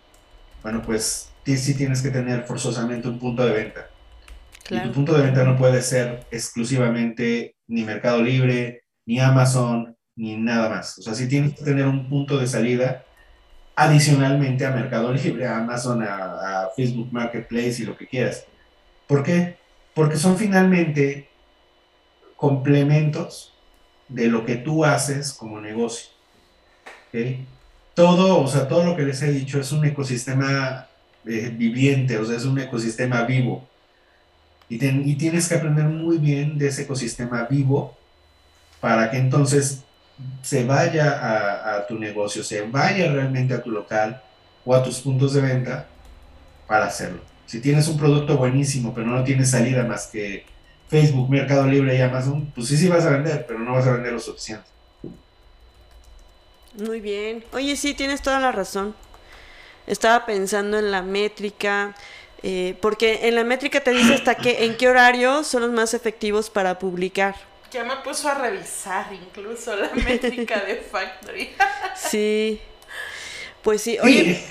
bueno, 0.63 0.82
pues 0.82 1.33
sí 1.45 1.75
tienes 1.75 2.01
que 2.01 2.09
tener 2.09 2.43
forzosamente 2.43 3.07
un 3.07 3.19
punto 3.19 3.45
de 3.45 3.53
venta. 3.53 3.89
Y 4.69 4.79
tu 4.79 4.91
punto 4.91 5.13
de 5.13 5.23
venta 5.23 5.43
no 5.43 5.57
puede 5.57 5.81
ser 5.81 6.25
exclusivamente 6.31 7.55
ni 7.67 7.83
Mercado 7.83 8.21
Libre, 8.21 8.83
ni 9.05 9.19
Amazon, 9.19 9.97
ni 10.15 10.38
nada 10.38 10.69
más. 10.69 10.97
O 11.00 11.01
sea, 11.01 11.13
sí 11.13 11.27
tienes 11.27 11.55
que 11.55 11.65
tener 11.65 11.85
un 11.85 12.07
punto 12.07 12.38
de 12.38 12.47
salida 12.47 13.03
adicionalmente 13.75 14.65
a 14.65 14.71
Mercado 14.71 15.12
Libre, 15.12 15.47
a 15.47 15.57
Amazon, 15.57 16.03
a, 16.03 16.63
a 16.65 16.69
Facebook 16.75 17.09
Marketplace 17.12 17.81
y 17.81 17.85
lo 17.85 17.97
que 17.97 18.07
quieras. 18.07 18.45
¿Por 19.07 19.23
qué? 19.23 19.57
Porque 19.93 20.15
son 20.15 20.38
finalmente 20.38 21.29
complementos 22.35 23.53
de 24.07 24.27
lo 24.27 24.45
que 24.45 24.55
tú 24.55 24.85
haces 24.85 25.33
como 25.33 25.59
negocio. 25.59 26.12
¿okay? 27.07 27.45
Todo, 27.93 28.41
o 28.41 28.47
sea, 28.47 28.67
todo 28.67 28.85
lo 28.85 28.95
que 28.95 29.03
les 29.03 29.21
he 29.21 29.31
dicho 29.31 29.59
es 29.59 29.71
un 29.71 29.85
ecosistema 29.85 30.88
eh, 31.25 31.51
viviente, 31.56 32.18
o 32.18 32.25
sea, 32.25 32.38
es 32.38 32.46
un 32.46 32.60
ecosistema 32.60 33.24
vivo. 33.24 33.68
Y, 34.70 34.77
tienes 35.15 35.48
que 35.48 35.56
aprender 35.56 35.86
muy 35.86 36.18
bien 36.18 36.58
de 36.58 36.68
ese 36.68 36.84
ecosistema 36.84 37.44
vivo 37.44 37.96
para 38.80 39.12
que 39.12 39.18
entonces 39.18 39.84
se 40.42 40.65
vaya 40.65 41.12
a, 41.12 41.75
a, 41.75 41.88
tu 41.88 42.00
negocio, 42.00 42.44
se 42.44 42.62
vaya 42.63 43.12
realmente 43.12 43.53
a 43.53 43.62
tu 43.62 43.70
local 43.70 44.22
o 44.65 44.74
a 44.74 44.82
tus 44.84 45.00
puntos 45.01 45.34
de 45.34 45.42
venta 45.42 45.88
para 46.68 46.88
hacerlo. 46.88 47.22
Si 47.46 47.62
tienes 47.62 47.88
un 47.88 47.98
producto 47.98 48.38
buenísimo, 48.38 48.94
pero 48.94 49.08
no 49.08 49.24
tienes 49.24 49.51
salida 49.51 49.84
más 49.84 50.08
que 50.08 50.46
Facebook, 50.89 51.30
Mercado 51.30 51.68
Libre 51.68 51.98
y 51.98 52.01
Amazon, 52.01 52.51
pues 52.56 52.68
sí, 52.68 52.77
sí 52.77 52.88
vas 52.88 53.06
a 53.06 53.12
vender, 53.12 53.46
pero 53.48 53.60
no 53.60 53.74
vas 53.74 53.86
a 53.86 53.94
vender 53.94 54.13
lo 54.13 54.20
suficiente. 54.20 54.65
Muy 56.77 57.01
bien. 57.01 57.44
Oye, 57.53 57.75
sí, 57.75 57.94
tienes 57.94 58.22
toda 58.22 58.39
la 58.39 58.51
razón. 58.51 58.96
Estaba 59.88 60.25
pensando 60.25 60.78
en 60.78 60.92
la 60.92 61.02
métrica, 61.02 61.96
eh, 62.42 62.78
porque 62.82 63.28
en 63.28 63.36
la 63.36 63.44
métrica 63.44 63.82
te 63.82 63.92
dice 63.92 64.13
hasta 64.13 64.36
que, 64.36 64.66
en 64.66 64.78
qué 64.78 64.88
horario 64.88 65.44
son 65.44 65.62
los 65.62 65.72
más 65.72 65.94
efectivos 65.94 66.50
para 66.50 66.80
publicar. 66.80 67.36
Ya 67.72 67.84
me 67.84 67.96
puso 67.98 68.30
a 68.30 68.36
revisar 68.36 69.08
incluso 69.12 69.75
la 69.75 69.90
métrica 69.94 70.60
de 70.60 70.75
Factory. 70.75 71.50
sí. 71.96 72.62
Pues 73.63 73.82
sí. 73.82 73.98
Oye, 74.02 74.44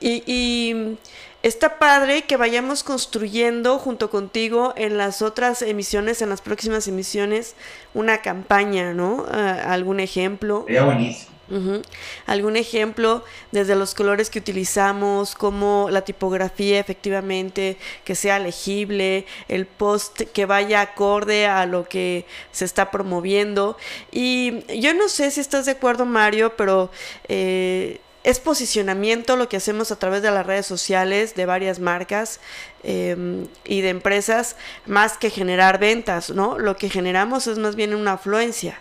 y, 0.00 0.22
y 0.26 0.98
está 1.42 1.78
padre 1.78 2.22
que 2.22 2.36
vayamos 2.36 2.82
construyendo 2.82 3.78
junto 3.78 4.10
contigo 4.10 4.74
en 4.76 4.98
las 4.98 5.22
otras 5.22 5.62
emisiones, 5.62 6.22
en 6.22 6.28
las 6.28 6.42
próximas 6.42 6.86
emisiones, 6.88 7.54
una 7.94 8.22
campaña, 8.22 8.92
¿no? 8.92 9.22
Uh, 9.22 9.66
algún 9.66 10.00
ejemplo. 10.00 10.64
Sería 10.66 10.84
buenísimo. 10.84 11.29
Uh-huh. 11.50 11.82
Algún 12.26 12.56
ejemplo 12.56 13.24
desde 13.50 13.74
los 13.74 13.94
colores 13.94 14.30
que 14.30 14.38
utilizamos, 14.38 15.34
como 15.34 15.88
la 15.90 16.02
tipografía 16.02 16.78
efectivamente, 16.78 17.76
que 18.04 18.14
sea 18.14 18.38
legible, 18.38 19.26
el 19.48 19.66
post 19.66 20.20
que 20.32 20.46
vaya 20.46 20.80
acorde 20.80 21.46
a 21.46 21.66
lo 21.66 21.88
que 21.88 22.24
se 22.52 22.64
está 22.64 22.92
promoviendo. 22.92 23.76
Y 24.12 24.64
yo 24.80 24.94
no 24.94 25.08
sé 25.08 25.30
si 25.32 25.40
estás 25.40 25.66
de 25.66 25.72
acuerdo, 25.72 26.06
Mario, 26.06 26.56
pero 26.56 26.90
eh, 27.26 28.00
es 28.22 28.38
posicionamiento 28.38 29.36
lo 29.36 29.48
que 29.48 29.56
hacemos 29.56 29.90
a 29.90 29.98
través 29.98 30.22
de 30.22 30.30
las 30.30 30.46
redes 30.46 30.66
sociales 30.66 31.34
de 31.34 31.46
varias 31.46 31.80
marcas 31.80 32.38
eh, 32.84 33.46
y 33.64 33.80
de 33.80 33.88
empresas, 33.88 34.56
más 34.86 35.18
que 35.18 35.30
generar 35.30 35.78
ventas, 35.78 36.30
¿no? 36.30 36.58
Lo 36.58 36.76
que 36.76 36.90
generamos 36.90 37.46
es 37.46 37.58
más 37.58 37.74
bien 37.74 37.94
una 37.94 38.12
afluencia. 38.12 38.78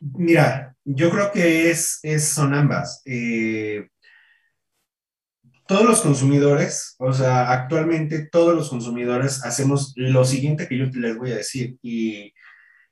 Mira, 0.00 0.76
yo 0.84 1.10
creo 1.10 1.32
que 1.32 1.70
es, 1.70 1.98
es 2.02 2.28
son 2.28 2.54
ambas. 2.54 3.02
Eh, 3.04 3.88
todos 5.66 5.84
los 5.84 6.00
consumidores, 6.00 6.96
o 6.98 7.12
sea, 7.12 7.52
actualmente 7.52 8.26
todos 8.26 8.54
los 8.54 8.70
consumidores 8.70 9.44
hacemos 9.44 9.92
lo 9.96 10.24
siguiente 10.24 10.66
que 10.66 10.78
yo 10.78 10.86
les 10.86 11.16
voy 11.16 11.32
a 11.32 11.36
decir. 11.36 11.76
Y, 11.82 12.32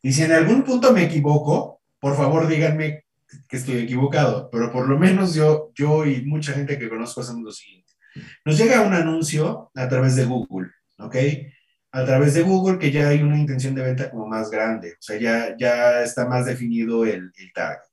y 0.02 0.12
si 0.12 0.22
en 0.22 0.32
algún 0.32 0.62
punto 0.62 0.92
me 0.92 1.04
equivoco, 1.04 1.80
por 1.98 2.16
favor 2.16 2.46
díganme 2.46 3.04
que 3.48 3.56
estoy 3.56 3.78
equivocado, 3.78 4.50
pero 4.50 4.70
por 4.70 4.88
lo 4.88 4.98
menos 4.98 5.34
yo, 5.34 5.72
yo 5.74 6.04
y 6.04 6.22
mucha 6.26 6.52
gente 6.52 6.78
que 6.78 6.88
conozco 6.88 7.22
hacemos 7.22 7.42
lo 7.42 7.52
siguiente. 7.52 7.92
Nos 8.44 8.58
llega 8.58 8.82
un 8.82 8.94
anuncio 8.94 9.70
a 9.74 9.88
través 9.88 10.16
de 10.16 10.24
Google, 10.24 10.70
¿ok? 10.98 11.16
A 11.96 12.04
través 12.04 12.34
de 12.34 12.42
Google 12.42 12.78
que 12.78 12.92
ya 12.92 13.08
hay 13.08 13.22
una 13.22 13.38
intención 13.38 13.74
de 13.74 13.82
venta 13.82 14.10
como 14.10 14.26
más 14.26 14.50
grande, 14.50 14.92
o 14.92 15.02
sea, 15.02 15.18
ya, 15.18 15.56
ya 15.56 16.02
está 16.02 16.28
más 16.28 16.44
definido 16.44 17.06
el, 17.06 17.32
el 17.38 17.52
target. 17.54 17.88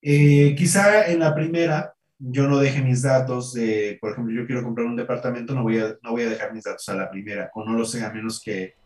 Eh, 0.00 0.54
quizá 0.56 1.06
en 1.08 1.18
la 1.18 1.34
primera 1.34 1.92
yo 2.18 2.46
no 2.46 2.58
deje 2.58 2.80
mis 2.80 3.02
datos 3.02 3.52
de, 3.52 3.98
por 4.00 4.12
ejemplo, 4.12 4.34
yo 4.34 4.46
quiero 4.46 4.62
comprar 4.62 4.86
un 4.86 4.96
departamento, 4.96 5.54
no 5.54 5.62
voy 5.62 5.78
a, 5.78 5.96
no 6.02 6.12
voy 6.12 6.22
a 6.22 6.30
dejar 6.30 6.54
mis 6.54 6.64
datos 6.64 6.88
a 6.88 6.94
la 6.94 7.10
primera, 7.10 7.50
o 7.54 7.64
no 7.64 7.74
lo 7.74 7.84
sé, 7.84 8.02
a 8.02 8.10
menos 8.10 8.40
que 8.40 8.76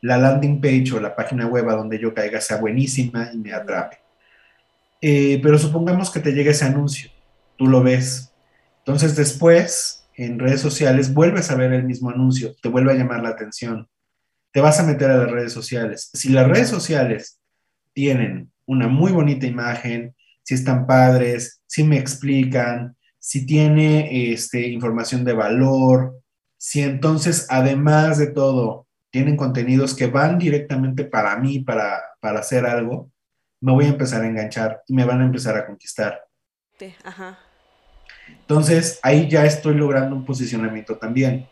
la 0.00 0.16
landing 0.16 0.60
page 0.60 0.92
o 0.94 1.00
la 1.00 1.14
página 1.14 1.46
web 1.46 1.68
a 1.68 1.76
donde 1.76 1.98
yo 1.98 2.12
caiga 2.12 2.40
sea 2.40 2.56
buenísima 2.56 3.30
y 3.32 3.38
me 3.38 3.52
atrape. 3.52 3.98
Eh, 5.00 5.38
pero 5.42 5.58
supongamos 5.58 6.10
que 6.10 6.20
te 6.20 6.32
llega 6.32 6.50
ese 6.50 6.64
anuncio, 6.64 7.10
tú 7.56 7.66
lo 7.66 7.82
ves. 7.82 8.32
Entonces 8.78 9.14
después, 9.14 10.05
en 10.16 10.38
redes 10.38 10.60
sociales, 10.60 11.12
vuelves 11.12 11.50
a 11.50 11.56
ver 11.56 11.72
el 11.72 11.84
mismo 11.84 12.10
anuncio, 12.10 12.54
te 12.62 12.68
vuelve 12.68 12.92
a 12.92 12.96
llamar 12.96 13.22
la 13.22 13.30
atención. 13.30 13.88
Te 14.50 14.60
vas 14.60 14.80
a 14.80 14.84
meter 14.84 15.10
a 15.10 15.18
las 15.18 15.30
redes 15.30 15.52
sociales. 15.52 16.10
Si 16.14 16.30
las 16.30 16.48
redes 16.48 16.68
sociales 16.68 17.38
tienen 17.92 18.50
una 18.64 18.88
muy 18.88 19.12
bonita 19.12 19.46
imagen, 19.46 20.14
si 20.42 20.54
están 20.54 20.86
padres, 20.86 21.60
si 21.66 21.84
me 21.84 21.98
explican, 21.98 22.96
si 23.18 23.44
tiene 23.44 24.32
este, 24.32 24.66
información 24.68 25.24
de 25.24 25.34
valor, 25.34 26.20
si 26.56 26.80
entonces, 26.80 27.46
además 27.50 28.18
de 28.18 28.28
todo, 28.28 28.86
tienen 29.10 29.36
contenidos 29.36 29.94
que 29.94 30.06
van 30.06 30.38
directamente 30.38 31.04
para 31.04 31.36
mí, 31.36 31.60
para, 31.60 32.00
para 32.20 32.40
hacer 32.40 32.64
algo, 32.64 33.10
me 33.60 33.72
voy 33.72 33.84
a 33.86 33.88
empezar 33.88 34.22
a 34.22 34.26
enganchar 34.26 34.82
y 34.86 34.94
me 34.94 35.04
van 35.04 35.20
a 35.20 35.26
empezar 35.26 35.56
a 35.56 35.66
conquistar. 35.66 36.22
Ajá. 37.04 37.38
Entonces, 38.28 39.00
ahí 39.02 39.28
ya 39.28 39.44
estoy 39.44 39.74
logrando 39.74 40.14
un 40.14 40.24
posicionamiento 40.24 40.96
también. 40.96 41.46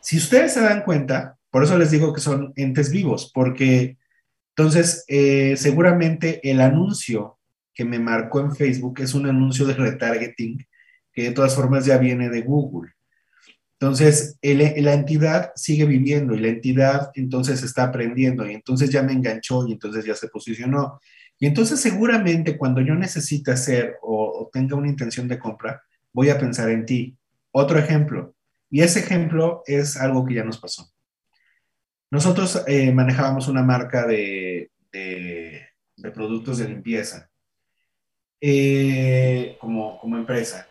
Si 0.00 0.18
ustedes 0.18 0.52
se 0.52 0.60
dan 0.60 0.82
cuenta, 0.82 1.38
por 1.50 1.64
eso 1.64 1.78
les 1.78 1.90
digo 1.90 2.12
que 2.12 2.20
son 2.20 2.52
entes 2.56 2.90
vivos, 2.90 3.30
porque 3.32 3.96
entonces 4.56 5.04
eh, 5.08 5.56
seguramente 5.56 6.40
el 6.48 6.60
anuncio 6.60 7.38
que 7.72 7.84
me 7.84 7.98
marcó 7.98 8.40
en 8.40 8.54
Facebook 8.54 9.00
es 9.00 9.14
un 9.14 9.26
anuncio 9.26 9.66
de 9.66 9.74
retargeting 9.74 10.64
que 11.12 11.24
de 11.24 11.30
todas 11.30 11.54
formas 11.54 11.86
ya 11.86 11.98
viene 11.98 12.28
de 12.28 12.42
Google. 12.42 12.92
Entonces, 13.78 14.38
el, 14.42 14.82
la 14.84 14.94
entidad 14.94 15.52
sigue 15.56 15.84
viviendo 15.84 16.34
y 16.34 16.40
la 16.40 16.48
entidad 16.48 17.10
entonces 17.14 17.62
está 17.62 17.84
aprendiendo 17.84 18.48
y 18.48 18.54
entonces 18.54 18.90
ya 18.90 19.02
me 19.02 19.12
enganchó 19.12 19.66
y 19.66 19.72
entonces 19.72 20.04
ya 20.04 20.14
se 20.14 20.28
posicionó. 20.28 21.00
Y 21.38 21.46
entonces 21.46 21.80
seguramente 21.80 22.56
cuando 22.56 22.80
yo 22.80 22.94
necesite 22.94 23.50
hacer 23.50 23.96
o, 24.02 24.24
o, 24.24 24.50
tenga 24.52 24.76
una 24.76 24.88
intención 24.88 25.28
de 25.28 25.38
compra, 25.38 25.82
voy 26.14 26.30
a 26.30 26.38
pensar 26.38 26.70
en 26.70 26.86
ti. 26.86 27.18
Otro 27.50 27.78
ejemplo, 27.78 28.34
y 28.70 28.80
ese 28.80 29.00
ejemplo 29.00 29.62
es 29.66 29.98
algo 29.98 30.24
que 30.24 30.34
ya 30.34 30.44
nos 30.44 30.58
pasó. 30.58 30.90
Nosotros 32.10 32.62
eh, 32.66 32.90
manejábamos 32.92 33.48
una 33.48 33.62
marca 33.62 34.06
de, 34.06 34.70
de, 34.90 35.68
productos 36.14 36.58
de 36.58 36.68
limpieza 36.68 37.28
eh, 38.40 39.56
como, 39.60 39.98
como 39.98 40.16
empresa. 40.16 40.66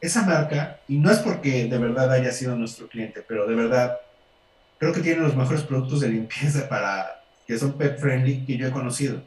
Esa 0.00 0.24
marca, 0.24 0.80
y 0.88 0.98
no 0.98 1.10
es 1.10 1.18
porque 1.18 1.66
de 1.66 1.78
verdad 1.78 2.12
haya 2.12 2.32
sido 2.32 2.56
nuestro 2.56 2.88
cliente, 2.88 3.24
pero 3.26 3.46
de 3.46 3.54
verdad 3.54 3.98
creo 4.78 4.92
que 4.92 5.00
tiene 5.00 5.22
los 5.22 5.36
mejores 5.36 5.62
productos 5.62 6.00
de 6.00 6.08
limpieza 6.08 6.68
para 6.68 7.24
que 7.46 7.58
son 7.58 7.78
pet 7.78 7.98
friendly 7.98 8.44
que 8.44 8.56
yo 8.56 8.66
he 8.66 8.72
conocido 8.72 9.22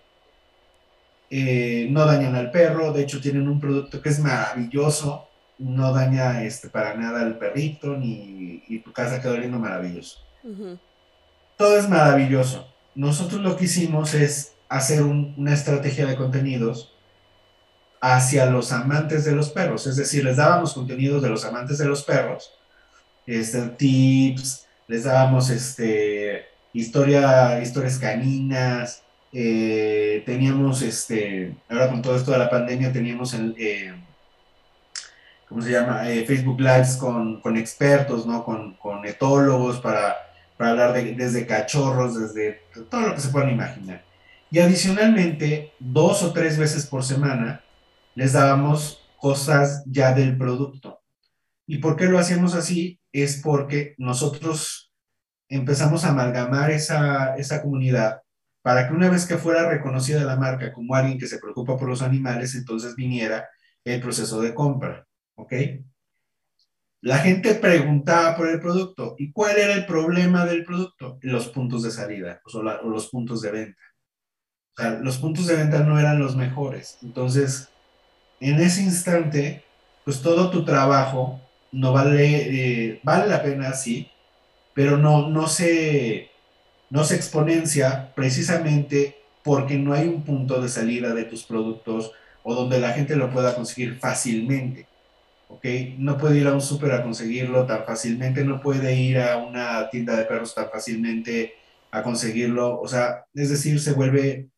eh, 1.29 1.87
no 1.89 2.05
dañan 2.05 2.35
al 2.35 2.51
perro, 2.51 2.93
de 2.93 3.03
hecho 3.03 3.19
tienen 3.19 3.47
un 3.47 3.59
producto 3.59 4.01
que 4.01 4.09
es 4.09 4.19
maravilloso, 4.19 5.27
no 5.57 5.93
daña 5.93 6.43
este, 6.43 6.69
para 6.69 6.95
nada 6.95 7.21
al 7.21 7.37
perrito, 7.37 7.95
ni 7.97 8.63
y 8.67 8.79
tu 8.79 8.91
casa 8.91 9.21
queda 9.21 9.33
oliendo 9.33 9.59
maravilloso. 9.59 10.19
Uh 10.43 10.49
-huh. 10.49 10.79
Todo 11.57 11.77
es 11.77 11.87
maravilloso. 11.87 12.67
Nosotros 12.95 13.41
lo 13.41 13.55
que 13.55 13.65
hicimos 13.65 14.13
es 14.13 14.53
hacer 14.69 15.03
un, 15.03 15.33
una 15.37 15.53
estrategia 15.53 16.05
de 16.05 16.15
contenidos 16.15 16.91
hacia 18.01 18.45
los 18.45 18.71
amantes 18.71 19.25
de 19.25 19.31
los 19.31 19.49
perros, 19.49 19.87
es 19.87 19.95
decir, 19.95 20.23
les 20.23 20.37
dábamos 20.37 20.73
contenidos 20.73 21.23
de 21.23 21.29
los 21.29 21.43
amantes 21.43 21.77
de 21.77 21.85
los 21.85 22.03
perros, 22.03 22.51
este, 23.25 23.61
tips, 23.69 24.67
les 24.87 25.05
dábamos 25.05 25.49
este, 25.49 26.45
historia, 26.73 27.59
historias 27.61 27.97
caninas, 27.97 29.01
eh, 29.33 30.21
teníamos, 30.25 30.81
este, 30.83 31.55
ahora 31.67 31.89
con 31.89 32.01
todo 32.01 32.15
esto 32.15 32.31
de 32.31 32.37
la 32.37 32.49
pandemia, 32.49 32.93
teníamos 32.93 33.33
el, 33.33 33.55
eh, 33.57 33.93
¿cómo 35.47 35.61
se 35.61 35.71
llama? 35.71 36.09
Eh, 36.09 36.25
Facebook 36.25 36.59
Lives 36.59 36.97
con, 36.97 37.41
con, 37.41 37.57
expertos, 37.57 38.25
¿no? 38.25 38.43
Con, 38.43 38.75
con 38.75 39.05
etólogos 39.05 39.79
para, 39.79 40.15
para 40.57 40.71
hablar 40.71 40.93
de, 40.93 41.13
desde 41.13 41.45
cachorros, 41.45 42.19
desde 42.19 42.61
todo 42.89 43.01
lo 43.01 43.15
que 43.15 43.21
se 43.21 43.29
puedan 43.29 43.49
imaginar. 43.51 44.03
Y 44.51 44.59
adicionalmente, 44.59 45.73
dos 45.79 46.23
o 46.23 46.33
tres 46.33 46.57
veces 46.57 46.85
por 46.85 47.03
semana, 47.03 47.63
les 48.13 48.33
dábamos 48.33 49.05
cosas 49.19 49.83
ya 49.85 50.13
del 50.13 50.37
producto. 50.37 51.01
¿Y 51.67 51.79
por 51.79 51.95
qué 51.95 52.05
lo 52.05 52.19
hacíamos 52.19 52.53
así? 52.53 52.99
Es 53.11 53.41
porque 53.41 53.95
nosotros 53.97 54.93
empezamos 55.49 56.05
a 56.05 56.09
amalgamar 56.09 56.71
esa, 56.71 57.35
esa 57.35 57.61
comunidad 57.61 58.21
para 58.61 58.87
que 58.87 58.93
una 58.93 59.09
vez 59.09 59.25
que 59.27 59.37
fuera 59.37 59.69
reconocida 59.69 60.23
la 60.23 60.37
marca 60.37 60.73
como 60.73 60.95
alguien 60.95 61.19
que 61.19 61.27
se 61.27 61.37
preocupa 61.37 61.77
por 61.77 61.87
los 61.87 62.01
animales, 62.01 62.55
entonces 62.55 62.95
viniera 62.95 63.47
el 63.83 64.01
proceso 64.01 64.41
de 64.41 64.55
compra, 64.55 65.05
¿ok? 65.35 65.53
La 67.01 67.19
gente 67.19 67.53
preguntaba 67.55 68.35
por 68.35 68.49
el 68.49 68.59
producto. 68.59 69.15
¿Y 69.17 69.31
cuál 69.31 69.57
era 69.57 69.73
el 69.73 69.85
problema 69.85 70.45
del 70.45 70.65
producto? 70.65 71.19
Los 71.21 71.49
puntos 71.49 71.83
de 71.83 71.91
salida 71.91 72.41
o, 72.51 72.61
los 72.61 73.09
puntos 73.09 73.41
de 73.41 73.51
venta. 73.51 73.81
O 74.77 74.81
sea, 74.81 74.91
los 74.99 75.17
puntos 75.17 75.47
de 75.47 75.55
venta 75.55 75.83
no 75.83 75.99
eran 75.99 76.19
los 76.19 76.35
mejores. 76.35 76.97
Entonces, 77.03 77.69
en 78.39 78.59
ese 78.59 78.81
instante, 78.81 79.63
pues 80.03 80.21
todo 80.21 80.49
tu 80.49 80.65
trabajo 80.65 81.39
no 81.71 81.93
vale, 81.93 82.89
eh, 82.89 82.99
vale 83.03 83.27
la 83.27 83.43
pena, 83.43 83.73
sí, 83.73 84.09
pero 84.73 84.97
no, 84.97 85.29
no 85.29 85.47
se 85.47 86.31
no 86.89 87.03
se 87.03 87.15
exponencia 87.15 88.13
precisamente 88.15 89.17
porque 89.43 89.77
no 89.77 89.93
hay 89.93 90.07
un 90.07 90.23
punto 90.23 90.61
de 90.61 90.69
salida 90.69 91.13
de 91.13 91.25
tus 91.25 91.43
productos 91.43 92.11
o 92.43 92.53
donde 92.55 92.79
la 92.79 92.93
gente 92.93 93.15
lo 93.15 93.31
pueda 93.31 93.55
conseguir 93.55 93.99
fácilmente. 93.99 94.87
¿Ok? 95.47 95.65
No 95.97 96.17
puede 96.17 96.39
ir 96.39 96.47
a 96.47 96.53
un 96.53 96.61
súper 96.61 96.91
a 96.91 97.03
conseguirlo 97.03 97.65
tan 97.65 97.85
fácilmente, 97.85 98.43
no 98.43 98.61
puede 98.61 98.95
ir 98.95 99.19
a 99.19 99.37
una 99.37 99.89
tienda 99.89 100.15
de 100.15 100.25
perros 100.25 100.55
tan 100.55 100.69
fácilmente 100.69 101.53
a 101.91 102.03
conseguirlo. 102.03 102.79
O 102.79 102.87
sea, 102.87 103.25
es 103.33 103.49
decir, 103.49 103.79
se 103.79 103.93
vuelve, 103.93 104.49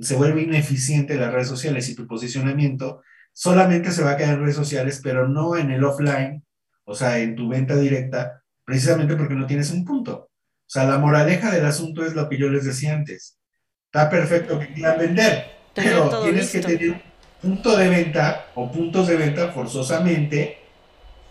se 0.00 0.16
vuelve 0.16 0.42
ineficiente 0.42 1.16
las 1.16 1.32
redes 1.32 1.48
sociales 1.48 1.88
y 1.88 1.94
tu 1.94 2.06
posicionamiento 2.06 3.02
solamente 3.38 3.92
se 3.92 4.02
va 4.02 4.12
a 4.12 4.16
quedar 4.16 4.34
en 4.34 4.40
redes 4.40 4.56
sociales, 4.56 5.00
pero 5.00 5.28
no 5.28 5.56
en 5.56 5.70
el 5.70 5.84
offline, 5.84 6.44
o 6.84 6.94
sea, 6.96 7.20
en 7.20 7.36
tu 7.36 7.48
venta 7.48 7.76
directa, 7.76 8.42
precisamente 8.64 9.14
porque 9.14 9.36
no 9.36 9.46
tienes 9.46 9.70
un 9.70 9.84
punto. 9.84 10.30
O 10.68 10.70
sea, 10.70 10.84
la 10.84 10.98
moraleja 10.98 11.52
del 11.52 11.64
asunto 11.64 12.04
es 12.04 12.14
lo 12.14 12.28
que 12.28 12.36
yo 12.36 12.48
les 12.48 12.64
decía 12.64 12.94
antes. 12.94 13.38
Está 13.84 14.10
perfecto 14.10 14.58
que 14.58 14.74
quieran 14.74 14.98
vender, 14.98 15.46
pero 15.72 16.20
tienes 16.24 16.50
que 16.50 16.60
tener 16.60 16.90
un 16.90 17.07
punto 17.40 17.76
de 17.76 17.88
venta 17.88 18.46
o 18.54 18.70
puntos 18.70 19.06
de 19.06 19.16
venta 19.16 19.48
forzosamente 19.48 20.58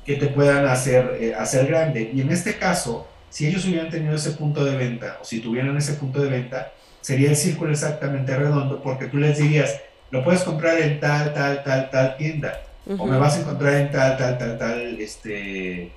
que 0.06 0.16
te 0.16 0.28
puedan 0.28 0.66
hacer, 0.66 1.18
eh, 1.20 1.36
hacer 1.36 1.68
grande. 1.68 2.12
Y 2.14 2.22
en 2.22 2.32
este 2.32 2.58
caso, 2.58 3.08
si 3.30 3.48
ellos 3.48 3.66
hubieran 3.66 3.90
tenido 3.90 4.16
ese 4.16 4.32
punto 4.32 4.64
de 4.64 4.78
venta 4.78 5.18
o 5.22 5.26
si 5.26 5.42
tuvieran 5.42 5.76
ese 5.76 5.94
punto 5.94 6.22
de 6.22 6.30
venta, 6.30 6.72
sería 7.02 7.30
el 7.30 7.36
círculo 7.36 7.72
exactamente 7.72 8.36
redondo 8.36 8.82
porque 8.82 9.08
tú 9.08 9.18
les 9.18 9.38
dirías, 9.38 9.82
lo 10.12 10.24
puedes 10.24 10.44
comprar 10.44 10.80
en 10.80 11.00
tal, 11.00 11.34
tal, 11.34 11.64
tal, 11.64 11.90
tal 11.90 12.18
tienda. 12.18 12.62
O 12.98 13.06
me 13.06 13.18
vas 13.18 13.36
a 13.36 13.42
encontrar 13.42 13.74
en 13.74 13.92
tal, 13.92 14.18
tal, 14.18 14.38
tal, 14.38 14.58
tal, 14.58 15.02
este, 15.02 15.92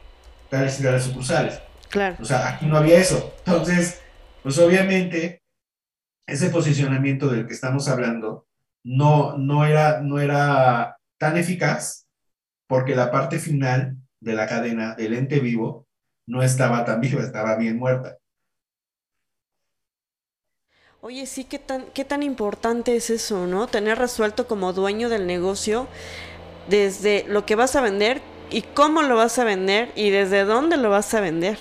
tales 0.48 1.04
sucursales. 1.04 1.60
Claro. 1.88 2.16
O 2.20 2.24
sea, 2.24 2.48
aquí 2.48 2.66
no 2.66 2.76
había 2.76 2.98
eso. 2.98 3.32
Entonces, 3.46 4.00
pues 4.42 4.58
obviamente, 4.58 5.42
ese 6.26 6.50
posicionamiento 6.50 7.28
del 7.28 7.46
que 7.46 7.54
estamos 7.54 7.88
hablando 7.88 8.46
no, 8.84 9.36
no, 9.38 9.64
era, 9.64 10.00
no 10.00 10.18
era 10.20 10.96
tan 11.18 11.36
eficaz 11.36 12.06
porque 12.66 12.94
la 12.94 13.10
parte 13.10 13.38
final 13.38 13.96
de 14.20 14.34
la 14.34 14.46
cadena 14.46 14.94
del 14.94 15.14
ente 15.14 15.40
vivo 15.40 15.86
no 16.26 16.42
estaba 16.42 16.84
tan 16.84 17.00
viva, 17.02 17.22
estaba 17.22 17.56
bien 17.56 17.78
muerta. 17.78 18.18
Oye, 21.02 21.26
sí, 21.26 21.44
¿qué 21.44 21.58
tan, 21.58 21.86
qué 21.94 22.04
tan 22.04 22.22
importante 22.22 22.94
es 22.94 23.08
eso, 23.08 23.46
¿no? 23.46 23.66
Tener 23.66 23.98
resuelto 23.98 24.46
como 24.46 24.74
dueño 24.74 25.08
del 25.08 25.26
negocio 25.26 25.88
desde 26.68 27.24
lo 27.26 27.46
que 27.46 27.56
vas 27.56 27.74
a 27.74 27.80
vender 27.80 28.20
y 28.50 28.62
cómo 28.62 29.02
lo 29.02 29.16
vas 29.16 29.38
a 29.38 29.44
vender 29.44 29.92
y 29.96 30.10
desde 30.10 30.44
dónde 30.44 30.76
lo 30.76 30.90
vas 30.90 31.14
a 31.14 31.20
vender 31.20 31.58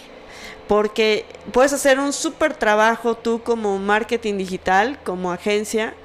porque 0.69 1.25
puedes 1.51 1.73
hacer 1.73 1.99
un 1.99 2.13
súper 2.13 2.53
trabajo 2.53 3.15
tú 3.15 3.41
como 3.43 3.79
marketing 3.79 4.37
digital, 4.37 4.99
como 5.03 5.31
agencia, 5.31 5.95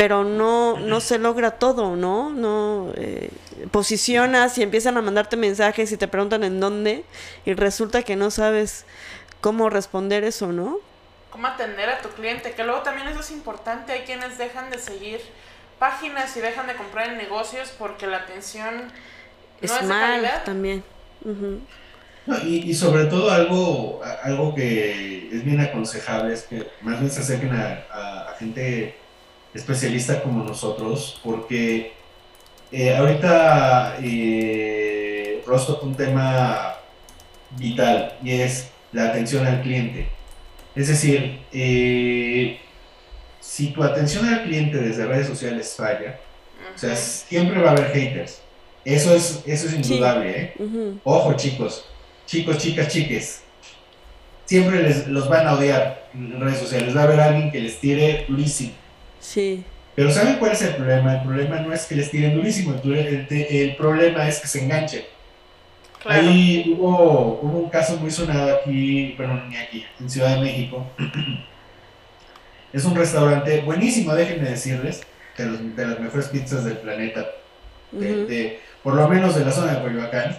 pero 0.00 0.24
no, 0.24 0.78
no 0.78 0.98
se 0.98 1.18
logra 1.18 1.50
todo, 1.58 1.94
¿no? 1.94 2.30
No 2.30 2.90
eh, 2.96 3.28
posicionas 3.70 4.56
y 4.56 4.62
empiezan 4.62 4.96
a 4.96 5.02
mandarte 5.02 5.36
mensajes 5.36 5.92
y 5.92 5.98
te 5.98 6.08
preguntan 6.08 6.42
en 6.42 6.58
dónde 6.58 7.04
y 7.44 7.52
resulta 7.52 8.02
que 8.02 8.16
no 8.16 8.30
sabes 8.30 8.86
cómo 9.42 9.68
responder 9.68 10.24
eso, 10.24 10.52
¿no? 10.52 10.78
Cómo 11.28 11.48
atender 11.48 11.90
a 11.90 12.00
tu 12.00 12.08
cliente, 12.08 12.52
que 12.52 12.64
luego 12.64 12.80
también 12.80 13.08
eso 13.08 13.20
es 13.20 13.30
importante, 13.30 13.92
hay 13.92 14.00
quienes 14.04 14.38
dejan 14.38 14.70
de 14.70 14.78
seguir 14.78 15.20
páginas 15.78 16.34
y 16.34 16.40
dejan 16.40 16.66
de 16.66 16.76
comprar 16.76 17.10
en 17.10 17.18
negocios 17.18 17.70
porque 17.78 18.06
la 18.06 18.16
atención 18.20 18.90
es, 19.60 19.70
no 19.70 19.76
es 19.80 19.84
mal 19.84 20.42
también. 20.46 20.82
Y, 22.46 22.72
sobre 22.72 23.04
todo 23.04 23.30
algo, 23.30 24.00
algo 24.22 24.54
que 24.54 25.28
es 25.30 25.44
bien 25.44 25.60
aconsejable 25.60 26.32
es 26.32 26.44
que 26.44 26.66
más 26.80 26.98
bien 27.00 27.10
se 27.10 27.20
acerquen 27.20 27.52
a, 27.52 28.34
gente 28.38 28.96
especialista 29.54 30.22
como 30.22 30.44
nosotros, 30.44 31.20
porque 31.24 31.92
eh, 32.72 32.96
ahorita 32.96 33.98
eh, 34.02 35.42
Rosto 35.46 35.80
un 35.82 35.94
tema 35.94 36.76
vital 37.56 38.16
y 38.22 38.32
es 38.32 38.70
la 38.92 39.08
atención 39.08 39.46
al 39.46 39.62
cliente. 39.62 40.08
Es 40.74 40.88
decir, 40.88 41.40
eh, 41.52 42.60
si 43.40 43.68
tu 43.68 43.82
atención 43.82 44.26
al 44.26 44.44
cliente 44.44 44.78
desde 44.78 45.06
redes 45.06 45.26
sociales 45.26 45.74
falla, 45.76 46.20
o 46.74 46.78
sea, 46.78 46.94
siempre 46.94 47.60
va 47.60 47.70
a 47.70 47.72
haber 47.72 47.90
haters. 47.92 48.40
Eso 48.84 49.14
es, 49.14 49.42
eso 49.46 49.66
es 49.66 49.74
indudable, 49.74 50.30
¿eh? 50.30 50.54
Ojo, 51.04 51.34
chicos, 51.34 51.84
chicos, 52.26 52.58
chicas, 52.58 52.88
chiques, 52.88 53.42
siempre 54.44 54.82
les, 54.82 55.06
los 55.08 55.28
van 55.28 55.46
a 55.46 55.54
odiar 55.54 56.08
en 56.14 56.40
redes 56.40 56.58
sociales. 56.58 56.96
Va 56.96 57.02
a 57.02 57.04
haber 57.04 57.20
alguien 57.20 57.50
que 57.50 57.60
les 57.60 57.78
tire 57.78 58.24
durísimo. 58.28 58.72
Sí. 59.30 59.64
Pero 59.94 60.10
¿saben 60.10 60.38
cuál 60.40 60.50
es 60.52 60.62
el 60.62 60.74
problema? 60.74 61.14
El 61.14 61.22
problema 61.22 61.60
no 61.60 61.72
es 61.72 61.86
que 61.86 61.94
les 61.94 62.10
tiren 62.10 62.34
durísimo, 62.34 62.74
el, 62.82 63.76
problema 63.76 64.26
es 64.26 64.40
que 64.40 64.48
se 64.48 64.64
enganchen. 64.64 65.04
Ahí 66.04 66.74
hubo, 66.76 67.38
un 67.40 67.70
caso 67.70 67.96
muy 67.98 68.10
sonado 68.10 68.56
aquí, 68.56 69.14
pero 69.16 69.34
ni 69.44 69.56
aquí, 69.56 69.86
en 70.00 70.10
Ciudad 70.10 70.34
de 70.34 70.40
México. 70.40 70.84
es 72.72 72.84
un 72.84 72.96
restaurante 72.96 73.60
buenísimo, 73.60 74.14
déjenme 74.16 74.50
decirles, 74.50 75.02
de, 75.36 75.86
las 75.86 76.00
mejores 76.00 76.26
pizzas 76.26 76.64
del 76.64 76.78
planeta, 76.78 77.24
por 78.82 78.94
lo 78.94 79.08
menos 79.08 79.36
de 79.36 79.44
la 79.44 79.52
zona 79.52 79.74
de 79.74 79.82
Coyoacán. 79.82 80.36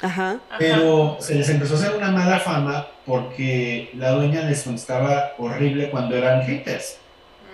Ajá. 0.00 0.40
Pero 0.58 1.18
se 1.20 1.34
les 1.34 1.48
empezó 1.50 1.74
a 1.74 1.76
hacer 1.76 1.94
una 1.94 2.10
mala 2.10 2.40
fama 2.40 2.86
porque 3.04 3.90
la 3.96 4.12
dueña 4.12 4.42
les 4.42 4.62
contestaba 4.62 5.32
horrible 5.36 5.90
cuando 5.90 6.16
eran 6.16 6.42
haters. 6.46 7.00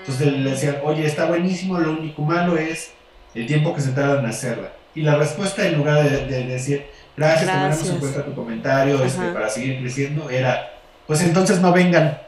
Entonces 0.07 0.33
le 0.33 0.51
decían, 0.51 0.79
oye, 0.85 1.05
está 1.05 1.27
buenísimo, 1.27 1.79
lo 1.79 1.93
único 1.93 2.23
malo 2.23 2.57
es 2.57 2.93
el 3.35 3.47
tiempo 3.47 3.75
que 3.75 3.81
se 3.81 3.91
tardan 3.91 4.21
en 4.21 4.27
hacerla. 4.27 4.71
Y 4.95 5.03
la 5.03 5.17
respuesta, 5.17 5.67
en 5.67 5.77
lugar 5.77 6.09
de, 6.09 6.45
decir, 6.45 6.87
gracias, 7.17 7.51
tomaremos 7.51 7.91
en 7.91 7.99
cuenta 7.99 8.25
tu 8.25 8.35
comentario 8.35 9.03
este, 9.03 9.33
para 9.33 9.49
seguir 9.49 9.81
creciendo, 9.81 10.31
era, 10.31 10.71
pues 11.09 11.23
entonces 11.23 11.61
no 11.61 11.73
vengan. 11.73 12.19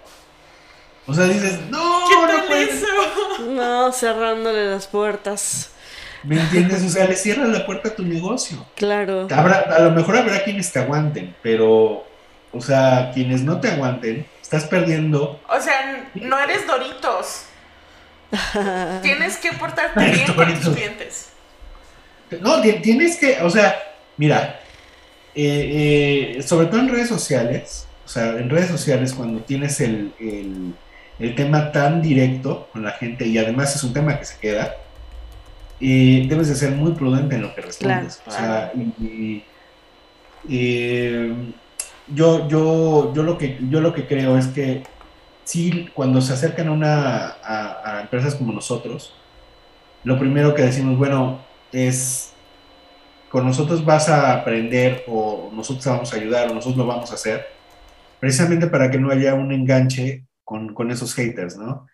O 1.06 1.14
sea, 1.14 1.24
dices, 1.24 1.60
no, 1.70 2.08
no 2.26 3.54
No, 3.54 3.92
cerrándole 3.92 4.70
las 4.70 4.88
puertas. 4.88 5.70
¿Me 6.24 6.40
entiendes? 6.40 6.82
O 6.84 6.88
sea, 6.88 7.06
le 7.06 7.14
cierras 7.14 7.48
la 7.48 7.64
puerta 7.64 7.90
a 7.90 7.94
tu 7.94 8.02
negocio. 8.02 8.66
Claro. 8.74 9.28
a 9.30 9.78
lo 9.78 9.90
mejor 9.92 10.16
habrá 10.16 10.42
quienes 10.42 10.72
te 10.72 10.80
aguanten, 10.80 11.34
pero, 11.42 12.04
o 12.52 12.60
sea, 12.60 13.12
quienes 13.14 13.42
no 13.42 13.60
te 13.60 13.70
aguanten, 13.70 14.26
estás 14.42 14.64
perdiendo. 14.64 15.40
O 15.48 15.60
sea, 15.60 16.10
no 16.14 16.38
eres 16.40 16.66
Doritos. 16.66 17.44
tienes 19.02 19.36
que 19.38 19.52
portarte 19.52 20.04
bien 20.10 20.32
con 20.34 20.60
tus 20.60 20.74
clientes. 20.74 21.28
No, 22.40 22.60
tienes 22.60 23.16
que, 23.16 23.40
o 23.42 23.48
sea, 23.48 23.74
mira, 24.16 24.60
eh, 25.34 26.36
eh, 26.36 26.42
sobre 26.42 26.66
todo 26.66 26.80
en 26.80 26.88
redes 26.88 27.08
sociales, 27.08 27.86
o 28.04 28.08
sea, 28.08 28.30
en 28.30 28.50
redes 28.50 28.68
sociales 28.68 29.14
cuando 29.14 29.40
tienes 29.40 29.80
el, 29.80 30.12
el, 30.20 30.74
el 31.18 31.34
tema 31.34 31.72
tan 31.72 32.02
directo 32.02 32.68
con 32.72 32.84
la 32.84 32.92
gente 32.92 33.26
y 33.26 33.38
además 33.38 33.74
es 33.74 33.82
un 33.82 33.94
tema 33.94 34.18
que 34.18 34.26
se 34.26 34.38
queda, 34.38 34.76
y 35.80 36.26
debes 36.26 36.48
de 36.48 36.54
ser 36.54 36.72
muy 36.72 36.92
prudente 36.92 37.36
en 37.36 37.42
lo 37.42 37.54
que 37.54 37.60
respondes. 37.60 38.20
O 38.26 38.30
sea, 38.30 38.72
y, 38.74 39.44
yo, 42.14 42.48
yo, 42.48 43.12
yo, 43.14 43.22
lo 43.22 43.38
que, 43.38 43.58
yo 43.68 43.80
lo 43.80 43.92
que 43.92 44.06
creo 44.06 44.38
es 44.38 44.46
que 44.48 44.82
sí, 45.48 45.88
cuando 45.94 46.20
se 46.20 46.34
acercan 46.34 46.68
a, 46.68 46.72
una, 46.72 47.36
a, 47.42 48.00
empresas 48.02 48.34
como 48.34 48.52
nosotros, 48.52 49.14
lo 50.04 50.18
primero 50.18 50.54
que 50.54 50.62
decimos, 50.62 50.98
bueno, 50.98 51.40
es 51.72 52.34
con 53.30 53.46
nosotros 53.46 53.84
vas 53.84 54.08
a 54.08 54.34
aprender 54.34 55.04
o 55.08 55.50
nosotros 55.52 55.84
vamos 55.86 56.12
a 56.12 56.16
ayudar 56.16 56.50
o 56.50 56.54
nosotros 56.54 56.76
lo 56.76 56.86
vamos 56.86 57.10
a 57.10 57.14
hacer, 57.14 57.46
precisamente 58.20 58.66
para 58.66 58.90
que 58.90 58.98
no 58.98 59.10
haya 59.10 59.34
un 59.34 59.52
enganche 59.52 60.26
con, 60.44 60.74
con 60.74 60.90
esos 60.90 61.14
haters, 61.14 61.56
¿no? 61.56 61.86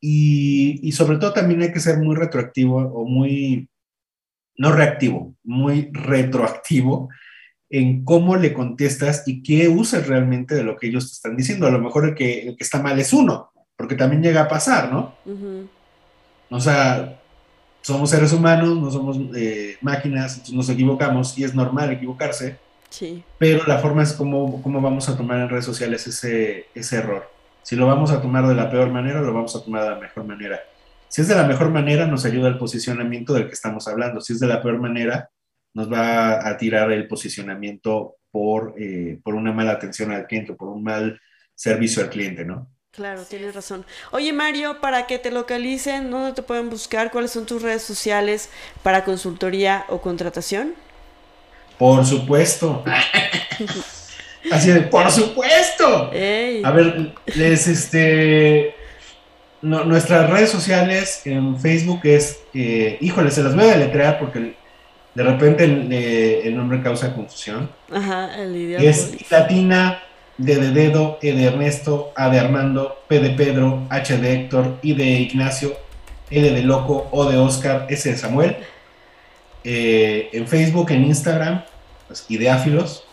y, 0.00 0.92
sobre 0.92 1.18
todo 1.18 1.32
también 1.32 1.62
hay 1.62 1.72
que 1.72 1.80
ser 1.80 1.98
muy 1.98 2.14
retroactivo 2.14 2.76
o 2.78 3.04
muy, 3.04 3.68
no 4.56 4.72
reactivo, 4.72 5.34
muy 5.42 5.90
retroactivo 5.92 7.08
en 7.70 8.04
cómo 8.04 8.36
le 8.36 8.52
contestas 8.52 9.24
y 9.26 9.42
qué 9.42 9.68
usas 9.68 10.06
realmente 10.06 10.54
de 10.54 10.62
lo 10.62 10.76
que 10.76 10.88
ellos 10.88 11.08
te 11.08 11.12
están 11.14 11.36
diciendo. 11.36 11.66
A 11.66 11.70
lo 11.70 11.80
mejor 11.80 12.06
el 12.06 12.14
que, 12.14 12.48
el 12.48 12.56
que 12.56 12.64
está 12.64 12.82
mal 12.82 12.98
es 12.98 13.12
uno, 13.12 13.50
porque 13.76 13.96
también 13.96 14.22
llega 14.22 14.42
a 14.42 14.48
pasar, 14.48 14.92
¿no? 14.92 15.14
O 16.48 16.60
sea, 16.60 17.20
somos 17.82 18.10
seres 18.10 18.32
humanos, 18.32 18.76
no 18.78 18.90
somos 18.90 19.18
eh, 19.36 19.76
máquinas, 19.80 20.50
nos 20.52 20.68
equivocamos 20.68 21.36
y 21.38 21.44
es 21.44 21.54
normal 21.54 21.92
equivocarse. 21.92 22.58
Sí. 22.88 23.24
Pero 23.38 23.66
la 23.66 23.78
forma 23.78 24.02
es 24.02 24.12
cómo, 24.12 24.62
cómo 24.62 24.80
vamos 24.80 25.08
a 25.08 25.16
tomar 25.16 25.40
en 25.40 25.48
redes 25.48 25.64
sociales 25.64 26.06
ese, 26.06 26.66
ese 26.74 26.96
error. 26.96 27.30
Si 27.62 27.74
lo 27.74 27.86
vamos 27.86 28.12
a 28.12 28.22
tomar 28.22 28.46
de 28.46 28.54
la 28.54 28.70
peor 28.70 28.90
manera, 28.90 29.20
lo 29.20 29.34
vamos 29.34 29.56
a 29.56 29.64
tomar 29.64 29.82
de 29.82 29.90
la 29.90 29.98
mejor 29.98 30.24
manera. 30.24 30.60
Si 31.08 31.20
es 31.20 31.28
de 31.28 31.34
la 31.34 31.46
mejor 31.46 31.70
manera, 31.70 32.06
nos 32.06 32.24
ayuda 32.24 32.48
el 32.48 32.58
posicionamiento 32.58 33.34
del 33.34 33.46
que 33.46 33.54
estamos 33.54 33.88
hablando. 33.88 34.20
Si 34.20 34.32
es 34.32 34.40
de 34.40 34.46
la 34.46 34.62
peor 34.62 34.78
manera, 34.78 35.30
nos 35.76 35.92
va 35.92 36.48
a 36.48 36.56
tirar 36.56 36.90
el 36.90 37.06
posicionamiento 37.06 38.16
por, 38.30 38.74
eh, 38.78 39.20
por 39.22 39.34
una 39.34 39.52
mala 39.52 39.72
atención 39.72 40.10
al 40.10 40.26
cliente, 40.26 40.54
por 40.54 40.68
un 40.68 40.82
mal 40.82 41.20
servicio 41.54 42.02
al 42.02 42.08
cliente, 42.08 42.46
¿no? 42.46 42.70
Claro, 42.92 43.22
tienes 43.28 43.54
razón. 43.54 43.84
Oye, 44.10 44.32
Mario, 44.32 44.80
para 44.80 45.06
que 45.06 45.18
te 45.18 45.30
localicen, 45.30 46.10
¿dónde 46.10 46.32
te 46.32 46.40
pueden 46.40 46.70
buscar? 46.70 47.10
¿Cuáles 47.10 47.30
son 47.30 47.44
tus 47.44 47.60
redes 47.60 47.82
sociales 47.82 48.48
para 48.82 49.04
consultoría 49.04 49.84
o 49.90 50.00
contratación? 50.00 50.72
Por 51.78 52.06
supuesto. 52.06 52.82
Así 54.50 54.70
de, 54.70 54.80
por 54.80 55.10
supuesto. 55.10 56.10
A 56.10 56.70
ver, 56.70 57.12
les 57.34 57.66
este. 57.66 58.74
nuestras 59.60 60.30
redes 60.30 60.48
sociales 60.48 61.20
en 61.26 61.60
Facebook 61.60 62.00
es, 62.04 62.40
eh, 62.54 62.96
híjole, 63.02 63.30
se 63.30 63.42
las 63.42 63.54
voy 63.54 63.66
a 63.66 63.76
deletrear 63.76 64.18
porque 64.18 64.56
de 65.16 65.22
repente 65.22 65.64
el, 66.46 66.54
nombre 66.54 66.82
causa 66.82 67.14
confusión. 67.14 67.70
Ajá, 67.90 68.38
el 68.38 68.54
idioma. 68.54 68.84
Es 68.84 69.30
latina, 69.30 70.02
D 70.36 70.56
de 70.56 70.72
dedo, 70.72 71.18
E 71.22 71.32
de 71.32 71.44
Ernesto, 71.44 72.12
A 72.14 72.28
de 72.28 72.38
Armando, 72.38 72.98
P 73.08 73.20
de 73.20 73.30
Pedro, 73.30 73.86
H 73.88 74.18
de 74.18 74.34
Héctor, 74.34 74.76
I 74.82 74.92
de 74.92 75.06
Ignacio, 75.06 75.74
L 76.30 76.50
de 76.50 76.62
Loco, 76.62 77.08
O 77.12 77.24
de 77.30 77.38
Oscar, 77.38 77.86
S 77.88 78.10
de 78.10 78.18
Samuel. 78.18 78.58
Eh, 79.64 80.28
en 80.34 80.46
Facebook, 80.46 80.90
en 80.90 81.04
Instagram, 81.04 81.64
pues, 82.08 82.26
Ideáfilos, 82.28 83.06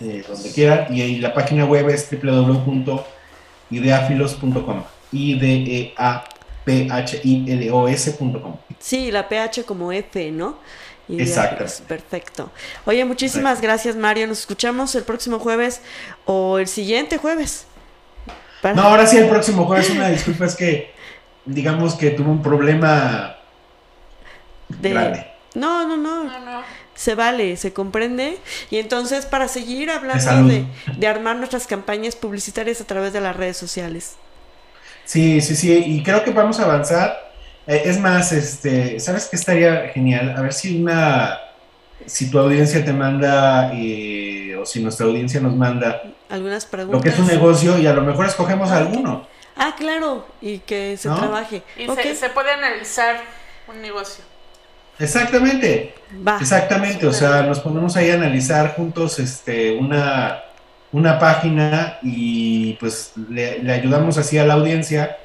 eh, 0.00 0.22
donde 0.26 0.52
quiera. 0.52 0.86
Y, 0.90 1.16
la 1.16 1.34
página 1.34 1.64
web 1.64 1.88
es 1.88 2.08
www.ideafilos.com. 2.08 4.84
I 5.10 5.38
D 5.40 5.46
E 5.48 5.92
A 5.96 6.22
P 6.64 6.86
H 6.88 7.20
I 7.24 7.50
L 7.50 7.68
O 7.72 7.88
S.com. 7.88 8.58
Sí, 8.78 9.10
la 9.10 9.28
PH 9.28 9.64
como 9.64 9.90
F, 9.90 10.30
¿no? 10.30 10.58
Exacto. 11.08 11.64
Perfecto. 11.86 12.50
Oye, 12.84 13.04
muchísimas 13.04 13.60
gracias, 13.60 13.96
Mario. 13.96 14.26
Nos 14.26 14.40
escuchamos 14.40 14.94
el 14.94 15.02
próximo 15.02 15.38
jueves 15.38 15.80
o 16.24 16.58
el 16.58 16.68
siguiente 16.68 17.18
jueves. 17.18 17.66
No, 18.74 18.82
ahora 18.82 19.06
sí, 19.06 19.18
el 19.18 19.28
próximo 19.28 19.66
jueves. 19.66 19.90
Una 19.90 20.08
disculpa, 20.08 20.46
es 20.46 20.54
que 20.54 20.92
digamos 21.44 21.94
que 21.94 22.10
tuvo 22.10 22.30
un 22.30 22.42
problema 22.42 23.36
grande. 24.68 25.26
No, 25.54 25.86
no, 25.86 25.96
no. 25.96 26.24
no, 26.24 26.40
no 26.40 26.62
se 26.94 27.14
vale, 27.14 27.56
se 27.56 27.72
comprende. 27.72 28.38
Y 28.70 28.78
entonces 28.78 29.26
para 29.26 29.48
seguir 29.48 29.90
hablando 29.90 30.44
de, 30.44 30.66
de, 30.96 31.06
armar 31.06 31.36
nuestras 31.36 31.66
campañas 31.66 32.16
publicitarias 32.16 32.80
a 32.80 32.84
través 32.84 33.12
de 33.12 33.20
las 33.20 33.34
redes 33.34 33.56
sociales. 33.56 34.16
Sí, 35.04 35.40
sí, 35.40 35.56
sí, 35.56 35.72
y 35.72 36.02
creo 36.02 36.22
que 36.22 36.30
vamos 36.30 36.60
a 36.60 36.64
avanzar. 36.64 37.31
Eh, 37.66 37.82
es 37.84 37.98
más, 37.98 38.32
este, 38.32 38.98
¿sabes 39.00 39.28
qué 39.28 39.36
estaría 39.36 39.88
genial? 39.88 40.34
A 40.36 40.42
ver 40.42 40.52
si 40.52 40.80
una, 40.80 41.38
si 42.06 42.30
tu 42.30 42.38
audiencia 42.38 42.84
te 42.84 42.92
manda, 42.92 43.72
eh, 43.74 44.56
o 44.60 44.66
si 44.66 44.82
nuestra 44.82 45.06
audiencia 45.06 45.40
nos 45.40 45.54
manda 45.54 46.02
algunas 46.28 46.64
preguntas. 46.64 46.98
Lo 46.98 47.02
que 47.02 47.10
es 47.10 47.18
un 47.18 47.26
negocio 47.26 47.78
y 47.78 47.86
a 47.86 47.92
lo 47.92 48.02
mejor 48.02 48.26
escogemos 48.26 48.70
alguno. 48.70 49.26
Ah, 49.56 49.74
claro, 49.76 50.26
y 50.40 50.58
que 50.60 50.96
se 50.96 51.08
trabaje. 51.08 51.62
Y 51.76 51.86
se 52.14 52.30
puede 52.30 52.52
analizar 52.52 53.16
un 53.68 53.82
negocio. 53.82 54.24
Exactamente. 54.98 55.94
Exactamente. 56.40 57.06
O 57.06 57.12
sea, 57.12 57.42
nos 57.42 57.60
ponemos 57.60 57.96
ahí 57.96 58.10
a 58.10 58.14
analizar 58.14 58.74
juntos 58.74 59.18
este, 59.18 59.76
una, 59.76 60.42
una 60.90 61.18
página 61.18 61.98
y 62.02 62.74
pues 62.74 63.12
le, 63.28 63.70
ayudamos 63.70 64.16
así 64.18 64.38
a 64.38 64.46
la 64.46 64.54
audiencia 64.54 65.18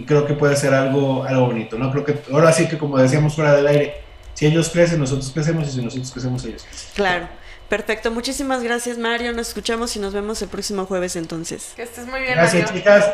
y 0.00 0.04
creo 0.04 0.26
que 0.26 0.34
puede 0.34 0.56
ser 0.56 0.74
algo, 0.74 1.24
algo 1.24 1.46
bonito, 1.46 1.78
¿no? 1.78 1.90
Creo 1.90 2.04
que 2.04 2.18
ahora 2.32 2.52
sí 2.52 2.68
que 2.68 2.78
como 2.78 2.98
decíamos 2.98 3.34
fuera 3.34 3.54
del 3.54 3.66
aire, 3.66 4.02
si 4.34 4.46
ellos 4.46 4.70
crecen, 4.70 5.00
nosotros 5.00 5.30
crecemos 5.32 5.68
y 5.68 5.70
si 5.72 5.82
nosotros 5.82 6.10
crecemos, 6.12 6.44
ellos 6.44 6.64
crecen. 6.64 6.88
Claro. 6.94 7.28
Perfecto, 7.68 8.10
muchísimas 8.10 8.64
gracias 8.64 8.98
Mario, 8.98 9.32
nos 9.32 9.48
escuchamos 9.48 9.94
y 9.94 10.00
nos 10.00 10.12
vemos 10.12 10.42
el 10.42 10.48
próximo 10.48 10.86
jueves 10.86 11.14
entonces. 11.14 11.72
Que 11.76 11.82
estés 11.82 12.06
muy 12.06 12.20
bien. 12.20 12.34
Gracias 12.34 12.72
chicas 12.74 13.04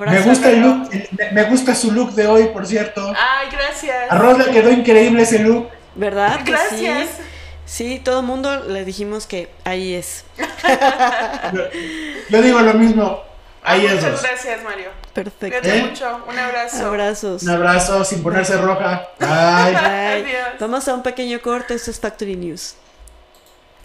me 0.00 0.20
gusta 0.20 0.50
el 0.50 0.60
look, 0.60 0.90
me 1.32 1.44
gusta 1.44 1.74
su 1.74 1.92
look 1.92 2.12
de 2.12 2.26
hoy, 2.26 2.44
por 2.48 2.66
cierto. 2.66 3.12
Ay, 3.16 3.48
gracias. 3.50 4.10
A 4.10 4.16
Rosa 4.16 4.44
le 4.44 4.52
quedó 4.52 4.70
increíble 4.70 5.22
ese 5.22 5.40
look. 5.40 5.68
¿Verdad? 5.94 6.40
Gracias. 6.44 7.10
Sí? 7.66 8.00
todo 8.02 8.20
el 8.20 8.26
mundo 8.26 8.64
le 8.68 8.84
dijimos 8.84 9.26
que 9.26 9.50
ahí 9.64 9.94
es. 9.94 10.24
yo, 12.30 12.42
digo 12.42 12.60
lo 12.60 12.74
mismo. 12.74 13.22
Ahí 13.62 13.86
es. 13.86 13.96
Muchas 13.96 14.22
gracias, 14.22 14.62
Mario. 14.62 14.90
Perfecto. 15.12 15.60
Cuídate 15.60 15.78
¿Eh? 15.78 15.82
mucho. 15.82 16.24
Un 16.28 16.38
abrazo. 16.38 16.86
Abrazos. 16.86 17.42
Un 17.42 17.50
abrazo 17.50 18.04
sin 18.04 18.22
ponerse 18.22 18.56
roja. 18.56 19.08
Bye. 19.18 20.24
Vamos 20.60 20.88
a 20.88 20.94
un 20.94 21.02
pequeño 21.02 21.40
corte. 21.40 21.74
Esto 21.74 21.90
es 21.90 22.00
Factory 22.00 22.36
News. 22.36 22.76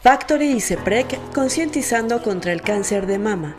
Factory 0.02 0.52
y 0.52 0.62
CEPREC 0.62 1.20
concientizando 1.34 2.22
contra 2.22 2.54
el 2.54 2.62
cáncer 2.62 3.08
de 3.08 3.20
mama. 3.20 3.56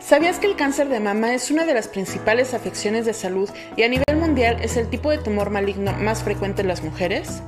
¿Sabías 0.00 0.38
que 0.38 0.46
el 0.46 0.56
cáncer 0.56 0.88
de 0.88 1.00
mama 1.00 1.34
es 1.34 1.50
una 1.50 1.64
de 1.64 1.74
las 1.74 1.88
principales 1.88 2.54
afecciones 2.54 3.06
de 3.06 3.14
salud 3.14 3.50
y 3.76 3.82
a 3.82 3.88
nivel 3.88 4.16
mundial 4.16 4.58
es 4.62 4.76
el 4.76 4.88
tipo 4.88 5.10
de 5.10 5.18
tumor 5.18 5.50
maligno 5.50 5.92
más 5.94 6.22
frecuente 6.22 6.62
en 6.62 6.68
las 6.68 6.82
mujeres? 6.82 7.42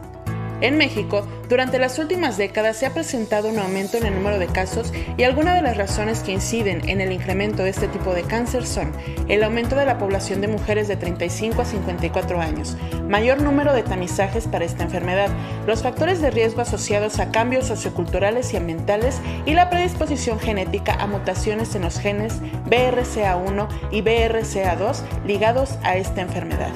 En 0.60 0.76
México, 0.76 1.24
durante 1.48 1.78
las 1.78 1.98
últimas 2.00 2.36
décadas 2.36 2.76
se 2.76 2.84
ha 2.84 2.92
presentado 2.92 3.48
un 3.48 3.58
aumento 3.58 3.96
en 3.96 4.04
el 4.06 4.14
número 4.14 4.40
de 4.40 4.48
casos 4.48 4.92
y 5.16 5.22
algunas 5.22 5.54
de 5.54 5.62
las 5.62 5.76
razones 5.76 6.20
que 6.20 6.32
inciden 6.32 6.88
en 6.88 7.00
el 7.00 7.12
incremento 7.12 7.62
de 7.62 7.70
este 7.70 7.86
tipo 7.86 8.12
de 8.12 8.24
cáncer 8.24 8.66
son 8.66 8.92
el 9.28 9.44
aumento 9.44 9.76
de 9.76 9.86
la 9.86 9.98
población 9.98 10.40
de 10.40 10.48
mujeres 10.48 10.88
de 10.88 10.96
35 10.96 11.62
a 11.62 11.64
54 11.64 12.40
años, 12.40 12.76
mayor 13.08 13.40
número 13.40 13.72
de 13.72 13.84
tamizajes 13.84 14.48
para 14.48 14.64
esta 14.64 14.82
enfermedad, 14.82 15.30
los 15.66 15.82
factores 15.82 16.20
de 16.20 16.32
riesgo 16.32 16.60
asociados 16.60 17.20
a 17.20 17.30
cambios 17.30 17.66
socioculturales 17.66 18.52
y 18.52 18.56
ambientales 18.56 19.20
y 19.46 19.54
la 19.54 19.70
predisposición 19.70 20.40
genética 20.40 20.94
a 20.94 21.06
mutaciones 21.06 21.74
en 21.76 21.82
los 21.82 22.00
genes 22.00 22.40
BRCA1 22.66 23.68
y 23.92 24.02
BRCA2 24.02 25.02
ligados 25.24 25.78
a 25.84 25.96
esta 25.96 26.20
enfermedad. 26.20 26.72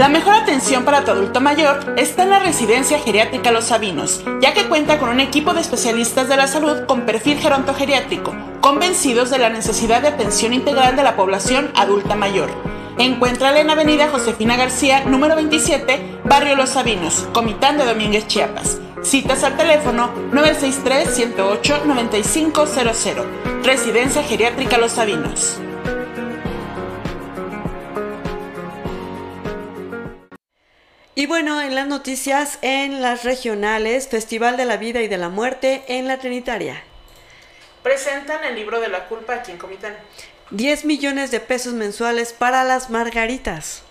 La 0.00 0.08
mejor 0.08 0.32
atención 0.32 0.86
para 0.86 1.04
tu 1.04 1.10
adulto 1.10 1.42
mayor 1.42 1.92
está 1.98 2.22
en 2.22 2.30
la 2.30 2.38
residencia 2.38 2.98
geriátrica 2.98 3.52
Los 3.52 3.66
Sabinos, 3.66 4.24
ya 4.40 4.54
que 4.54 4.66
cuenta 4.66 4.98
con 4.98 5.10
un 5.10 5.20
equipo 5.20 5.52
de 5.52 5.60
especialistas 5.60 6.26
de 6.26 6.38
la 6.38 6.46
salud 6.46 6.86
con 6.86 7.04
perfil 7.04 7.36
gerontogeriátrico, 7.36 8.34
convencidos 8.62 9.28
de 9.28 9.36
la 9.36 9.50
necesidad 9.50 10.00
de 10.00 10.08
atención 10.08 10.54
integral 10.54 10.96
de 10.96 11.02
la 11.02 11.16
población 11.16 11.70
adulta 11.74 12.14
mayor. 12.14 12.48
Encuéntrala 12.96 13.60
en 13.60 13.68
Avenida 13.68 14.08
Josefina 14.08 14.56
García, 14.56 15.04
número 15.04 15.36
27, 15.36 16.22
Barrio 16.24 16.56
Los 16.56 16.70
Sabinos, 16.70 17.28
Comitán 17.34 17.76
de 17.76 17.84
Domínguez, 17.84 18.26
Chiapas. 18.26 18.78
Citas 19.02 19.44
al 19.44 19.58
teléfono 19.58 20.14
963-108-9500. 20.32 23.26
Residencia 23.64 24.22
Geriátrica 24.22 24.78
Los 24.78 24.92
Sabinos. 24.92 25.60
Y 31.16 31.26
bueno, 31.26 31.60
en 31.60 31.74
las 31.74 31.88
noticias, 31.88 32.58
en 32.62 33.02
las 33.02 33.24
regionales, 33.24 34.06
Festival 34.06 34.56
de 34.56 34.64
la 34.64 34.76
Vida 34.76 35.02
y 35.02 35.08
de 35.08 35.18
la 35.18 35.28
Muerte 35.28 35.82
en 35.88 36.06
la 36.06 36.18
Trinitaria. 36.18 36.84
Presentan 37.82 38.44
el 38.44 38.54
libro 38.54 38.80
de 38.80 38.88
la 38.88 39.08
culpa 39.08 39.34
aquí 39.34 39.50
en 39.50 39.58
Comitán. 39.58 39.96
10 40.50 40.84
millones 40.84 41.32
de 41.32 41.40
pesos 41.40 41.72
mensuales 41.72 42.32
para 42.32 42.62
las 42.62 42.90
margaritas. 42.90 43.82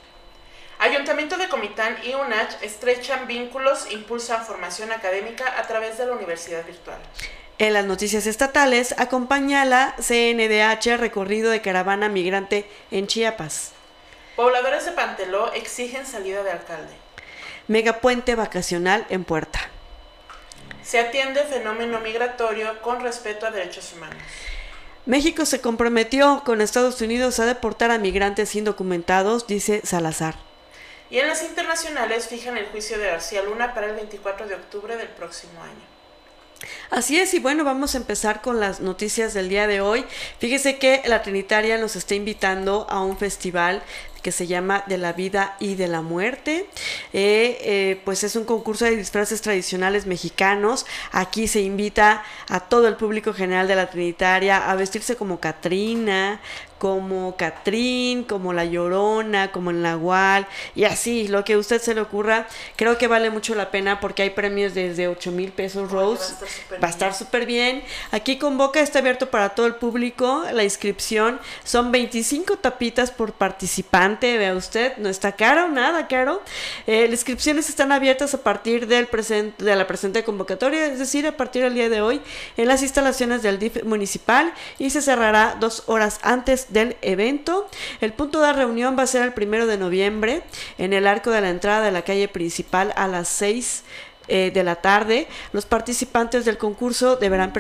Ayuntamiento 0.79 1.37
de 1.37 1.49
Comitán 1.49 1.97
y 2.05 2.13
UNACH 2.13 2.63
estrechan 2.63 3.27
vínculos, 3.27 3.91
impulsan 3.91 4.45
formación 4.45 4.93
académica 4.93 5.59
a 5.59 5.67
través 5.67 5.97
de 5.97 6.05
la 6.05 6.13
universidad 6.13 6.65
virtual. 6.65 6.99
En 7.57 7.73
las 7.73 7.83
noticias 7.83 8.27
estatales, 8.27 8.95
acompaña 8.97 9.65
la 9.65 9.93
CNDH 9.97 10.95
recorrido 10.95 11.51
de 11.51 11.61
caravana 11.61 12.07
migrante 12.07 12.65
en 12.91 13.07
Chiapas. 13.07 13.73
Pobladores 14.37 14.85
de 14.85 14.93
Panteló 14.93 15.51
exigen 15.51 16.05
salida 16.05 16.43
de 16.43 16.51
alcalde. 16.51 17.08
Megapuente 17.69 18.33
vacacional 18.33 19.05
en 19.09 19.23
Puerta. 19.23 19.59
Se 20.81 20.99
atiende 20.99 21.43
fenómeno 21.43 21.99
migratorio 21.99 22.81
con 22.81 22.99
respeto 22.99 23.45
a 23.45 23.51
derechos 23.51 23.93
humanos. 23.93 24.17
México 25.05 25.45
se 25.45 25.61
comprometió 25.61 26.41
con 26.43 26.61
Estados 26.61 26.99
Unidos 26.99 27.39
a 27.39 27.45
deportar 27.45 27.91
a 27.91 27.99
migrantes 27.99 28.55
indocumentados, 28.55 29.45
dice 29.45 29.81
Salazar. 29.83 30.33
Y 31.11 31.19
en 31.19 31.27
las 31.27 31.43
internacionales 31.43 32.27
fijan 32.27 32.57
el 32.57 32.65
juicio 32.65 32.97
de 32.97 33.05
García 33.05 33.43
Luna 33.43 33.75
para 33.75 33.85
el 33.85 33.95
24 33.95 34.47
de 34.47 34.55
octubre 34.55 34.97
del 34.97 35.09
próximo 35.09 35.61
año. 35.61 35.99
Así 36.89 37.19
es, 37.19 37.33
y 37.33 37.39
bueno, 37.39 37.63
vamos 37.63 37.93
a 37.95 37.99
empezar 37.99 38.41
con 38.41 38.59
las 38.59 38.81
noticias 38.81 39.33
del 39.33 39.47
día 39.47 39.67
de 39.67 39.79
hoy. 39.79 40.05
Fíjese 40.39 40.77
que 40.77 41.01
la 41.05 41.21
Trinitaria 41.21 41.77
nos 41.77 41.95
está 41.95 42.15
invitando 42.15 42.87
a 42.89 43.01
un 43.01 43.17
festival 43.17 43.81
que 44.21 44.31
se 44.31 44.47
llama 44.47 44.83
De 44.87 44.97
la 44.97 45.13
vida 45.13 45.55
y 45.59 45.75
de 45.75 45.87
la 45.87 46.01
muerte. 46.01 46.65
Eh, 47.13 47.57
eh, 47.61 48.01
pues 48.05 48.23
es 48.23 48.35
un 48.35 48.45
concurso 48.45 48.85
de 48.85 48.95
disfraces 48.95 49.41
tradicionales 49.41 50.05
mexicanos. 50.05 50.85
Aquí 51.11 51.47
se 51.47 51.61
invita 51.61 52.23
a 52.47 52.59
todo 52.59 52.87
el 52.87 52.95
público 52.95 53.33
general 53.33 53.67
de 53.67 53.75
la 53.75 53.89
Trinitaria 53.89 54.69
a 54.69 54.75
vestirse 54.75 55.15
como 55.15 55.39
Catrina, 55.39 56.39
como 56.79 57.35
Catrín, 57.35 58.23
como 58.23 58.53
La 58.53 58.65
Llorona, 58.65 59.51
como 59.51 59.69
el 59.69 59.81
Nahual, 59.81 60.47
y 60.75 60.85
así, 60.85 61.27
lo 61.27 61.43
que 61.43 61.53
a 61.53 61.57
usted 61.57 61.81
se 61.81 61.93
le 61.93 62.01
ocurra. 62.01 62.47
Creo 62.75 62.97
que 62.97 63.07
vale 63.07 63.29
mucho 63.29 63.53
la 63.53 63.69
pena 63.69 63.99
porque 63.99 64.23
hay 64.23 64.29
premios 64.31 64.73
desde 64.73 65.07
8 65.07 65.31
mil 65.31 65.51
pesos 65.51 65.91
Rose. 65.91 66.33
Va 66.81 66.87
a 66.87 66.91
estar 66.91 67.13
súper 67.13 67.45
bien. 67.45 67.83
Aquí 68.11 68.37
convoca, 68.37 68.79
está 68.79 68.99
abierto 68.99 69.29
para 69.29 69.49
todo 69.49 69.67
el 69.67 69.75
público. 69.75 70.43
La 70.53 70.63
inscripción 70.63 71.39
son 71.63 71.91
25 71.91 72.57
tapitas 72.57 73.11
por 73.11 73.33
participante. 73.33 74.37
Vea 74.37 74.55
usted, 74.55 74.97
no 74.97 75.09
está 75.09 75.33
caro, 75.33 75.67
nada 75.69 76.07
caro. 76.07 76.41
Eh, 76.87 77.03
las 77.03 77.19
inscripciones 77.19 77.69
están 77.69 77.91
abiertas 77.91 78.33
a 78.33 78.41
partir 78.41 78.87
del 78.87 79.07
presente, 79.07 79.63
de 79.63 79.75
la 79.75 79.85
presente 79.85 80.23
convocatoria, 80.23 80.85
es 80.85 80.99
decir, 80.99 81.27
a 81.27 81.35
partir 81.35 81.63
del 81.63 81.73
día 81.73 81.89
de 81.89 82.01
hoy, 82.01 82.21
en 82.55 82.67
las 82.67 82.81
instalaciones 82.81 83.41
del 83.41 83.59
DIF 83.59 83.83
municipal 83.83 84.53
y 84.77 84.89
se 84.89 85.01
cerrará 85.01 85.57
dos 85.59 85.83
horas 85.87 86.19
antes 86.21 86.68
del 86.71 86.97
evento. 87.01 87.67
El 88.01 88.13
punto 88.13 88.41
de 88.41 88.53
reunión 88.53 88.97
va 88.97 89.03
a 89.03 89.07
ser 89.07 89.23
el 89.23 89.33
primero 89.33 89.67
de 89.67 89.77
noviembre 89.77 90.43
en 90.77 90.93
el 90.93 91.07
arco 91.07 91.31
de 91.31 91.41
la 91.41 91.49
entrada 91.49 91.83
de 91.83 91.91
la 91.91 92.03
calle 92.03 92.27
principal 92.27 92.93
a 92.95 93.07
las 93.07 93.27
6 93.29 93.83
eh, 94.31 94.51
de 94.53 94.63
la 94.63 94.75
tarde. 94.75 95.27
Los 95.53 95.65
participantes 95.65 96.45
del 96.45 96.59
concurso 96.59 97.15
deberán 97.15 97.51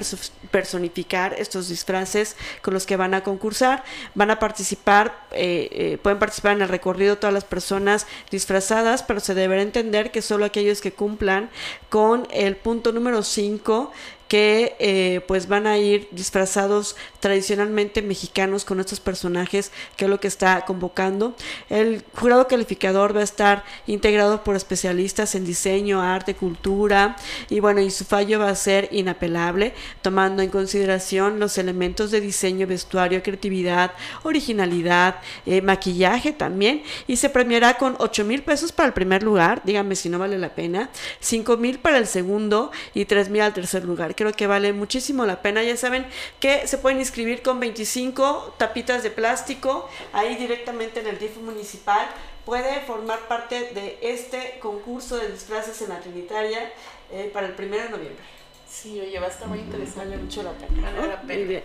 personificar 0.51 1.33
estos 1.39 1.67
disfraces 1.67 2.35
con 2.61 2.75
los 2.75 2.85
que 2.85 2.95
van 2.95 3.15
a 3.15 3.23
concursar. 3.23 3.83
Van 4.13 4.29
a 4.29 4.37
participar, 4.37 5.25
eh, 5.31 5.67
eh, 5.71 5.97
pueden 5.99 6.19
participar 6.19 6.51
en 6.51 6.61
el 6.61 6.69
recorrido 6.69 7.17
todas 7.17 7.33
las 7.33 7.43
personas 7.43 8.05
disfrazadas, 8.29 9.01
pero 9.01 9.19
se 9.19 9.33
deberá 9.33 9.63
entender 9.63 10.11
que 10.11 10.21
solo 10.21 10.45
aquellos 10.45 10.79
que 10.79 10.91
cumplan 10.91 11.49
con 11.89 12.27
el 12.29 12.55
punto 12.55 12.91
número 12.91 13.23
5 13.23 13.91
que 14.29 14.75
eh, 14.79 15.21
pues 15.27 15.47
van 15.47 15.65
a 15.65 15.79
ir 15.79 16.07
disfrazados 16.11 16.95
tradicionalmente 17.19 18.03
mexicanos 18.03 18.63
con 18.63 18.79
estos 18.79 18.99
personajes 18.99 19.71
que 19.97 20.05
es 20.05 20.09
lo 20.09 20.19
que 20.19 20.27
está 20.27 20.63
convocando. 20.65 21.35
El 21.67 22.03
jurado 22.13 22.47
calificador 22.47 23.15
va 23.15 23.21
a 23.21 23.23
estar 23.23 23.65
integrado 23.87 24.43
por 24.43 24.55
especialistas 24.55 25.33
en 25.33 25.45
diseño, 25.45 26.01
arte, 26.01 26.35
cultura 26.35 27.15
y 27.49 27.59
bueno, 27.59 27.81
y 27.81 27.89
su 27.89 28.05
fallo 28.05 28.39
va 28.39 28.49
a 28.49 28.55
ser 28.55 28.87
inapelable, 28.91 29.73
tomando 30.03 30.43
en 30.43 30.51
consideración 30.51 31.39
los 31.39 31.57
elementos 31.57 32.11
de 32.11 32.21
diseño, 32.21 32.67
vestuario, 32.67 33.23
creatividad, 33.23 33.93
originalidad, 34.21 35.15
eh, 35.47 35.63
maquillaje 35.63 36.33
también 36.33 36.83
y 37.07 37.15
se 37.15 37.31
premiará 37.31 37.77
con 37.77 37.95
8 37.97 38.23
mil 38.25 38.43
pesos 38.43 38.71
para 38.71 38.87
el 38.87 38.93
primer 38.93 39.23
lugar, 39.23 39.63
dígame 39.65 39.95
si 39.95 40.07
no 40.07 40.19
vale 40.19 40.37
la 40.37 40.53
pena, 40.53 40.91
5 41.19 41.57
mil 41.57 41.79
para 41.79 41.97
el 41.97 42.05
segundo 42.05 42.71
y 42.93 43.05
3 43.05 43.29
mil 43.29 43.41
al 43.41 43.53
tercer 43.53 43.83
lugar 43.85 44.13
creo 44.19 44.33
que 44.33 44.47
vale 44.47 44.73
muchísimo 44.73 45.25
la 45.25 45.41
pena. 45.41 45.63
Ya 45.63 45.77
saben 45.77 46.05
que 46.41 46.67
se 46.67 46.77
pueden 46.77 46.99
inscribir 46.99 47.41
con 47.41 47.61
25 47.61 48.55
tapitas 48.57 49.01
de 49.01 49.11
plástico 49.11 49.89
ahí 50.11 50.35
directamente 50.35 50.99
en 50.99 51.07
el 51.07 51.17
DIF 51.17 51.37
municipal. 51.37 52.05
Puede 52.43 52.81
formar 52.81 53.19
parte 53.29 53.71
de 53.73 53.97
este 54.01 54.59
concurso 54.59 55.15
de 55.15 55.31
disfraces 55.31 55.81
en 55.83 55.89
la 55.89 56.01
Trinitaria 56.01 56.69
eh, 57.13 57.31
para 57.33 57.47
el 57.47 57.53
1 57.57 57.77
de 57.77 57.89
noviembre. 57.89 58.23
Sí, 58.69 58.99
oye, 58.99 59.17
va 59.19 59.27
a 59.27 59.29
estar 59.29 59.47
muy 59.47 59.59
interesante. 59.59 60.09
Vale 60.09 60.17
mucho 60.17 60.43
la 60.43 60.51
pena. 60.51 60.91
Vale 60.91 61.07
la 61.07 61.21
pena. 61.21 61.61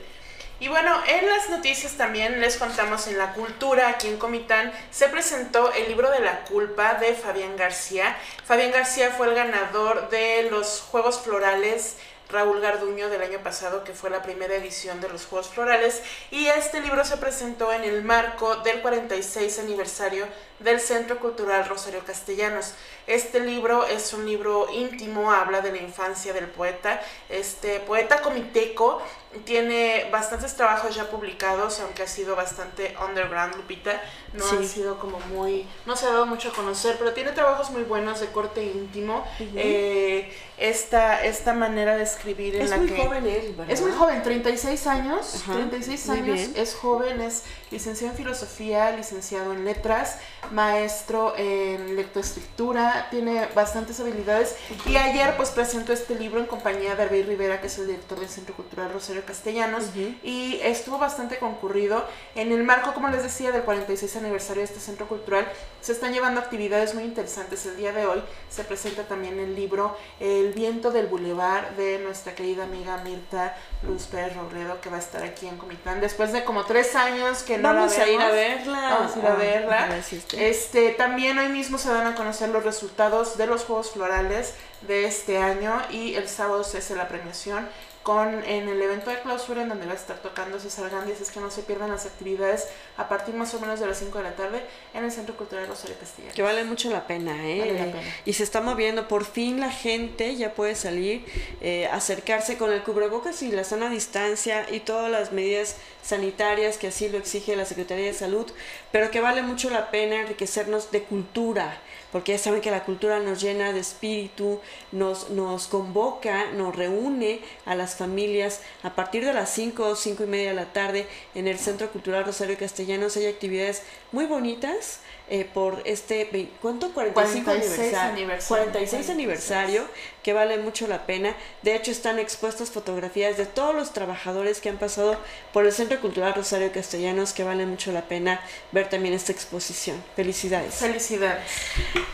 Y 0.60 0.68
bueno, 0.68 0.96
en 1.08 1.28
las 1.28 1.50
noticias 1.50 1.94
también 1.94 2.40
les 2.40 2.56
contamos 2.56 3.08
en 3.08 3.18
la 3.18 3.32
cultura, 3.32 3.88
aquí 3.88 4.06
en 4.06 4.18
Comitán, 4.18 4.72
se 4.92 5.08
presentó 5.08 5.72
el 5.72 5.88
libro 5.88 6.08
de 6.12 6.20
la 6.20 6.44
culpa 6.44 6.94
de 6.94 7.14
Fabián 7.14 7.56
García. 7.56 8.16
Fabián 8.44 8.70
García 8.70 9.10
fue 9.10 9.26
el 9.26 9.34
ganador 9.34 10.08
de 10.10 10.48
los 10.52 10.80
Juegos 10.80 11.20
Florales 11.20 11.96
Raúl 12.34 12.60
Garduño 12.60 13.08
del 13.08 13.22
año 13.22 13.38
pasado, 13.44 13.84
que 13.84 13.92
fue 13.92 14.10
la 14.10 14.20
primera 14.20 14.56
edición 14.56 15.00
de 15.00 15.08
los 15.08 15.24
Juegos 15.24 15.50
Florales, 15.50 16.02
y 16.32 16.46
este 16.46 16.80
libro 16.80 17.04
se 17.04 17.16
presentó 17.16 17.72
en 17.72 17.84
el 17.84 18.02
marco 18.02 18.56
del 18.56 18.82
46 18.82 19.60
aniversario 19.60 20.26
del 20.58 20.80
Centro 20.80 21.18
Cultural 21.18 21.68
Rosario 21.68 22.04
Castellanos. 22.04 22.74
Este 23.06 23.40
libro 23.40 23.86
es 23.86 24.12
un 24.12 24.26
libro 24.26 24.66
íntimo, 24.72 25.30
habla 25.30 25.60
de 25.60 25.72
la 25.72 25.78
infancia 25.78 26.32
del 26.32 26.46
poeta, 26.46 27.02
este 27.28 27.80
poeta 27.80 28.22
comiteco, 28.22 29.02
tiene 29.44 30.08
bastantes 30.12 30.54
trabajos 30.54 30.94
ya 30.94 31.10
publicados, 31.10 31.80
aunque 31.80 32.04
ha 32.04 32.06
sido 32.06 32.36
bastante 32.36 32.94
underground, 33.04 33.56
Lupita, 33.56 34.00
no 34.32 34.44
ha 34.46 34.62
sido 34.62 34.98
como 34.98 35.18
muy, 35.20 35.66
no 35.86 35.96
se 35.96 36.06
ha 36.06 36.10
dado 36.10 36.26
mucho 36.26 36.50
a 36.50 36.52
conocer, 36.52 36.96
pero 36.98 37.12
tiene 37.12 37.32
trabajos 37.32 37.70
muy 37.70 37.82
buenos 37.82 38.20
de 38.20 38.28
corte 38.28 38.64
íntimo. 38.64 39.26
Eh, 39.40 40.32
esta, 40.56 41.24
esta 41.24 41.52
manera 41.52 41.96
de 41.96 42.04
escribir 42.04 42.54
en 42.56 42.62
es 42.62 42.70
la 42.70 42.76
muy 42.76 42.88
que... 42.88 42.96
joven 42.96 43.26
él, 43.26 43.54
¿verdad? 43.56 43.72
Es 43.72 43.80
muy 43.80 43.92
joven, 43.92 44.22
36 44.22 44.86
años, 44.86 45.42
Ajá, 45.42 45.54
36 45.54 46.06
muy 46.06 46.18
años, 46.18 46.40
es 46.54 46.74
joven, 46.74 47.20
es 47.20 47.42
licenciado 47.70 48.12
en 48.12 48.16
filosofía, 48.16 48.92
licenciado 48.92 49.52
en 49.52 49.64
letras, 49.64 50.18
maestro 50.52 51.34
en 51.36 51.96
lectoescritura, 51.96 53.08
tiene 53.10 53.46
bastantes 53.54 54.00
habilidades 54.00 54.56
y 54.86 54.96
ayer 54.96 55.36
pues 55.36 55.50
presentó 55.50 55.92
este 55.92 56.14
libro 56.14 56.40
en 56.40 56.46
compañía 56.46 56.94
de 56.94 57.02
Arbey 57.02 57.22
Rivera, 57.22 57.60
que 57.60 57.66
es 57.68 57.78
el 57.78 57.86
director 57.86 58.18
del 58.20 58.28
Centro 58.28 58.54
Cultural 58.54 58.92
Rosario 58.92 59.24
Castellanos 59.24 59.84
y 60.22 60.58
estuvo 60.62 60.98
bastante 60.98 61.38
concurrido. 61.38 62.04
En 62.34 62.52
el 62.52 62.62
marco, 62.64 62.92
como 62.94 63.08
les 63.08 63.22
decía, 63.22 63.52
del 63.52 63.62
46 63.62 64.16
aniversario 64.16 64.60
de 64.62 64.66
este 64.66 64.80
centro 64.80 65.06
cultural, 65.08 65.46
se 65.80 65.92
están 65.92 66.12
llevando 66.12 66.40
actividades 66.40 66.94
muy 66.94 67.04
interesantes. 67.04 67.64
El 67.66 67.76
día 67.76 67.92
de 67.92 68.06
hoy 68.06 68.22
se 68.50 68.64
presenta 68.64 69.02
también 69.04 69.38
el 69.38 69.54
libro 69.54 69.96
El 70.20 70.52
viento 70.52 70.90
del 70.90 71.06
bulevar 71.06 71.76
de 71.76 71.98
nuestra 71.98 72.34
querida 72.34 72.64
amiga 72.64 72.96
Mirta 72.98 73.56
Luz 73.82 74.04
Pérez 74.06 74.34
Robledo, 74.36 74.80
que 74.80 74.88
va 74.90 74.96
a 74.96 75.00
estar 75.00 75.22
aquí 75.22 75.46
en 75.46 75.56
Comitán 75.58 76.00
después 76.00 76.32
de 76.32 76.44
como 76.44 76.64
tres 76.64 76.94
años 76.96 77.42
que 77.42 77.58
no 77.58 77.74
Vamos 77.74 77.96
la 77.98 78.04
a 78.04 78.08
ir 78.08 78.20
a 78.20 78.30
vemos. 78.30 78.34
verla. 78.66 78.90
Vamos 78.98 79.16
a 79.16 79.18
ir 79.18 79.26
a 79.26 79.32
Ah, 79.32 79.36
verla. 79.36 80.02
sí. 80.02 80.22
Este, 80.36 80.90
también 80.90 81.38
hoy 81.38 81.48
mismo 81.48 81.78
se 81.78 81.88
van 81.88 82.06
a 82.06 82.14
conocer 82.14 82.48
los 82.48 82.64
resultados 82.64 83.36
de 83.38 83.46
los 83.46 83.64
Juegos 83.64 83.92
Florales 83.92 84.54
de 84.82 85.06
este 85.06 85.38
año 85.38 85.80
y 85.90 86.14
el 86.14 86.28
sábado 86.28 86.64
se 86.64 86.78
hace 86.78 86.96
la 86.96 87.08
premiación 87.08 87.68
con 88.04 88.44
en 88.44 88.68
el 88.68 88.80
evento 88.82 89.10
de 89.10 89.18
clausura 89.20 89.62
en 89.62 89.70
donde 89.70 89.86
va 89.86 89.92
a 89.92 89.96
estar 89.96 90.18
tocando 90.18 90.60
César 90.60 90.90
Gandhi, 90.90 91.12
es 91.12 91.30
que 91.30 91.40
no 91.40 91.50
se 91.50 91.62
pierdan 91.62 91.90
las 91.90 92.04
actividades 92.04 92.68
a 92.98 93.08
partir 93.08 93.34
más 93.34 93.54
o 93.54 93.60
menos 93.60 93.80
de 93.80 93.86
las 93.86 93.98
5 93.98 94.18
de 94.18 94.24
la 94.24 94.36
tarde 94.36 94.62
en 94.92 95.04
el 95.04 95.10
Centro 95.10 95.34
Cultural 95.36 95.66
Rosario 95.66 95.96
Castellano. 95.98 96.34
Que 96.34 96.42
vale 96.42 96.64
mucho 96.64 96.90
la 96.90 97.06
pena, 97.06 97.32
¿eh? 97.48 97.60
Vale 97.60 97.72
la 97.72 97.86
pena. 97.86 98.14
Y 98.26 98.34
se 98.34 98.42
está 98.42 98.60
moviendo. 98.60 99.08
Por 99.08 99.24
fin 99.24 99.58
la 99.58 99.70
gente 99.70 100.36
ya 100.36 100.52
puede 100.52 100.74
salir, 100.74 101.24
eh, 101.62 101.86
acercarse 101.86 102.58
con 102.58 102.70
el 102.70 102.82
cubrebocas 102.82 103.42
y 103.42 103.50
la 103.50 103.64
sana 103.64 103.88
distancia 103.88 104.66
y 104.70 104.80
todas 104.80 105.10
las 105.10 105.32
medidas 105.32 105.76
sanitarias 106.02 106.76
que 106.76 106.88
así 106.88 107.08
lo 107.08 107.16
exige 107.16 107.56
la 107.56 107.64
Secretaría 107.64 108.04
de 108.04 108.12
Salud, 108.12 108.46
pero 108.92 109.10
que 109.10 109.22
vale 109.22 109.40
mucho 109.40 109.70
la 109.70 109.90
pena 109.90 110.20
enriquecernos 110.20 110.90
de 110.90 111.04
cultura, 111.04 111.80
porque 112.14 112.30
ya 112.30 112.38
saben 112.38 112.60
que 112.60 112.70
la 112.70 112.84
cultura 112.84 113.18
nos 113.18 113.42
llena 113.42 113.72
de 113.72 113.80
espíritu, 113.80 114.60
nos, 114.92 115.30
nos 115.30 115.66
convoca, 115.66 116.52
nos 116.52 116.76
reúne 116.76 117.40
a 117.66 117.74
las 117.74 117.96
familias 117.96 118.60
a 118.84 118.94
partir 118.94 119.24
de 119.24 119.32
las 119.32 119.50
5 119.50 119.84
o 119.84 119.96
5 119.96 120.22
y 120.22 120.26
media 120.28 120.50
de 120.50 120.54
la 120.54 120.72
tarde 120.72 121.08
en 121.34 121.48
el 121.48 121.58
Centro 121.58 121.90
Cultural 121.90 122.24
Rosario 122.24 122.56
Castellanos 122.56 123.16
hay 123.16 123.26
actividades 123.26 123.82
muy 124.12 124.26
bonitas 124.26 125.00
eh, 125.28 125.44
por 125.52 125.82
este, 125.86 126.48
¿cuánto? 126.62 126.92
45 126.92 127.44
46 127.46 127.80
aniversario. 127.80 128.12
aniversario. 128.12 128.64
46 128.64 129.10
aniversario, 129.10 129.84
que 130.24 130.32
vale 130.32 130.56
mucho 130.56 130.88
la 130.88 131.06
pena. 131.06 131.36
De 131.62 131.76
hecho, 131.76 131.90
están 131.90 132.18
expuestas 132.18 132.70
fotografías 132.70 133.36
de 133.36 133.44
todos 133.44 133.74
los 133.74 133.92
trabajadores 133.92 134.60
que 134.60 134.70
han 134.70 134.78
pasado 134.78 135.18
por 135.52 135.66
el 135.66 135.72
Centro 135.72 136.00
Cultural 136.00 136.34
Rosario 136.34 136.72
Castellanos, 136.72 137.34
que 137.34 137.44
vale 137.44 137.66
mucho 137.66 137.92
la 137.92 138.02
pena 138.08 138.40
ver 138.72 138.88
también 138.88 139.14
esta 139.14 139.32
exposición. 139.32 140.02
Felicidades. 140.16 140.76
Felicidades. 140.76 141.44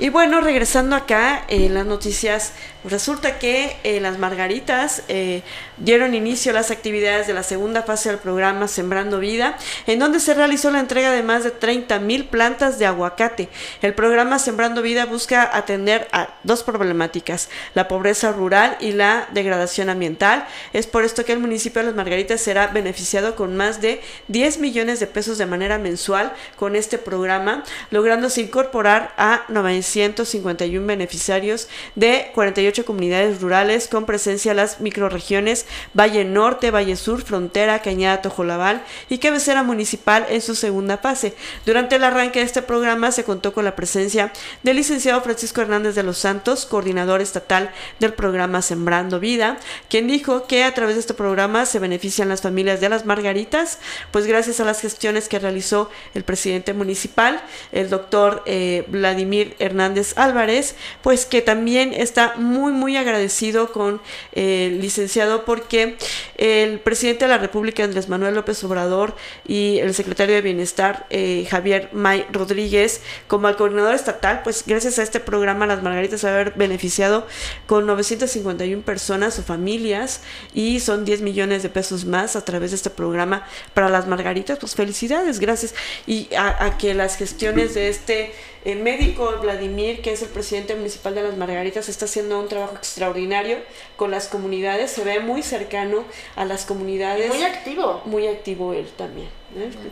Y 0.01 0.09
bueno, 0.09 0.41
regresando 0.41 0.97
acá 0.97 1.45
en 1.47 1.73
las 1.73 1.87
noticias, 1.87 2.53
resulta 2.85 3.39
que 3.39 3.77
eh, 3.85 4.01
las 4.01 4.19
Margaritas 4.19 5.05
eh, 5.07 5.43
dieron 5.77 6.15
inicio 6.15 6.51
a 6.51 6.55
las 6.55 6.73
actividades 6.73 7.29
de 7.29 7.35
la 7.35 7.45
segunda 7.45 7.85
fase 7.85 8.09
del 8.09 8.19
programa 8.19 8.67
Sembrando 8.67 9.21
Vida, 9.21 9.57
en 9.87 10.01
donde 10.01 10.19
se 10.19 10.35
realizó 10.35 10.73
la 10.73 10.81
entrega 10.81 11.13
de 11.13 11.23
más 11.23 11.45
de 11.45 11.53
30 11.53 12.01
mil 12.01 12.25
plantas 12.25 12.81
de 12.81 12.87
aguacate. 12.87 13.49
El 13.83 13.95
programa 13.95 14.41
Sembrando 14.41 14.83
Vida 14.83 15.07
busca 15.07 15.49
atender 15.57 16.09
a 16.11 16.35
dos 16.43 16.65
problemáticas, 16.65 17.51
la 17.75 17.87
pobreza 17.87 18.00
rural 18.33 18.77
y 18.81 18.93
la 18.93 19.29
degradación 19.33 19.89
ambiental. 19.89 20.47
Es 20.73 20.87
por 20.87 21.05
esto 21.05 21.25
que 21.25 21.33
el 21.33 21.39
municipio 21.39 21.81
de 21.81 21.87
Las 21.87 21.97
Margaritas 21.97 22.41
será 22.41 22.69
beneficiado 22.69 23.37
con 23.37 23.57
más 23.57 23.81
de 23.81 24.01
10 24.29 24.59
millones 24.59 25.01
de 25.01 25.07
pesos 25.07 25.39
de 25.39 25.47
manera 25.47 25.79
mensual 25.79 26.33
con 26.57 26.77
este 26.77 26.99
programa, 26.99 27.65
lográndose 27.91 28.41
incorporar 28.41 29.13
a 29.17 29.43
951 29.49 30.87
beneficiarios 30.87 31.69
de 31.95 32.31
48 32.35 32.85
comunidades 32.85 33.41
rurales 33.41 33.89
con 33.89 34.07
presencia 34.07 34.51
en 34.51 34.57
las 34.57 34.81
microregiones 34.81 35.67
Valle 35.99 36.25
Norte, 36.25 36.71
Valle 36.71 36.97
Sur, 36.97 37.23
Frontera, 37.23 37.83
Cañada, 37.83 38.23
Tojolabal 38.23 38.83
y 39.09 39.19
cabecera 39.19 39.63
municipal 39.63 40.27
en 40.29 40.41
su 40.41 40.55
segunda 40.55 40.99
fase. 40.99 41.35
Durante 41.67 41.97
el 41.97 42.05
arranque 42.05 42.41
de 42.41 42.47
este 42.47 42.63
programa 42.63 43.13
se 43.13 43.25
contó 43.25 43.53
con 43.53 43.65
la 43.65 43.77
presencia 43.77 44.33
del 44.63 44.77
licenciado 44.77 45.21
Francisco 45.21 45.61
Hernández 45.61 45.95
de 45.95 46.03
los 46.03 46.19
Santos, 46.19 46.67
coordinador 46.67 47.21
estatal 47.21 47.71
del 47.99 48.13
programa 48.13 48.63
Sembrando 48.63 49.21
Vida, 49.21 49.59
quien 49.89 50.07
dijo 50.07 50.47
que 50.47 50.65
a 50.65 50.75
través 50.75 50.97
de 50.97 51.01
este 51.01 51.15
programa 51.15 51.67
se 51.67 51.79
benefician 51.79 52.29
las 52.29 52.43
familias 52.43 52.81
de 52.81 52.89
las 52.89 53.05
Margaritas, 53.05 53.79
pues 54.11 54.27
gracias 54.27 54.61
a 54.61 54.65
las 54.65 54.81
gestiones 54.81 55.29
que 55.29 55.39
realizó 55.39 55.91
el 56.15 56.25
presidente 56.25 56.73
municipal, 56.75 57.43
el 57.73 57.91
doctor 57.91 58.43
eh, 58.47 58.85
Vladimir 58.89 59.57
Hernández 59.59 60.17
Álvarez, 60.17 60.77
pues 61.03 61.27
que 61.27 61.43
también 61.43 61.93
está 61.93 62.35
muy, 62.37 62.73
muy 62.73 62.97
agradecido 62.97 63.73
con 63.73 64.01
el 64.33 64.81
licenciado 64.81 65.45
porque 65.45 65.97
el 66.37 66.81
presidente 66.81 67.25
de 67.25 67.31
la 67.31 67.39
República, 67.39 67.85
Andrés 67.85 68.09
Manuel 68.09 68.35
López 68.35 68.63
Obrador, 68.65 69.15
y 69.47 69.79
el 69.79 69.95
secretario 69.95 70.35
de 70.35 70.43
Bienestar, 70.43 71.07
eh, 71.11 71.47
Javier 71.51 71.89
May 71.93 72.27
Rodríguez, 72.31 73.03
como 73.27 73.49
al 73.49 73.57
coordinador 73.57 73.95
estatal, 73.95 74.43
pues 74.43 74.65
gracias 74.67 74.99
a 74.99 75.03
este 75.03 75.21
programa 75.21 75.67
Las 75.67 75.83
Margaritas 75.83 76.25
a 76.25 76.33
haber 76.33 76.53
beneficiado 76.53 77.27
con 77.67 77.80
951 77.87 78.83
personas 78.83 79.39
o 79.39 79.43
familias 79.43 80.21
y 80.55 80.81
son 80.81 81.05
10 81.05 81.23
millones 81.23 81.63
de 81.63 81.69
pesos 81.69 82.05
más 82.05 82.37
a 82.37 82.45
través 82.45 82.71
de 82.71 82.77
este 82.77 82.91
programa 82.91 83.47
para 83.75 83.89
las 83.89 84.07
Margaritas. 84.07 84.59
Pues 84.59 84.75
felicidades, 84.75 85.41
gracias. 85.41 85.75
Y 86.07 86.29
a 86.37 86.77
que 86.79 86.95
las 86.95 87.17
gestiones 87.17 87.75
de 87.75 87.89
este 87.89 88.33
el 88.65 88.81
médico 88.81 89.39
Vladimir, 89.41 90.03
que 90.03 90.13
es 90.13 90.21
el 90.21 90.29
presidente 90.29 90.75
municipal 90.75 91.15
de 91.15 91.23
Las 91.23 91.37
Margaritas, 91.37 91.89
está 91.89 92.05
haciendo 92.05 92.39
un 92.39 92.49
trabajo 92.49 92.77
extraordinario 92.77 93.59
con 93.97 94.11
las 94.11 94.29
comunidades, 94.29 94.91
se 94.91 95.03
ve 95.03 95.21
muy 95.21 95.43
cercano 95.43 96.05
a 96.37 96.45
las 96.45 96.67
comunidades. 96.67 97.29
muy 97.29 97.43
activo. 97.43 98.03
Muy 98.05 98.27
activo 98.27 98.75
él 98.75 98.89
también. 98.97 99.40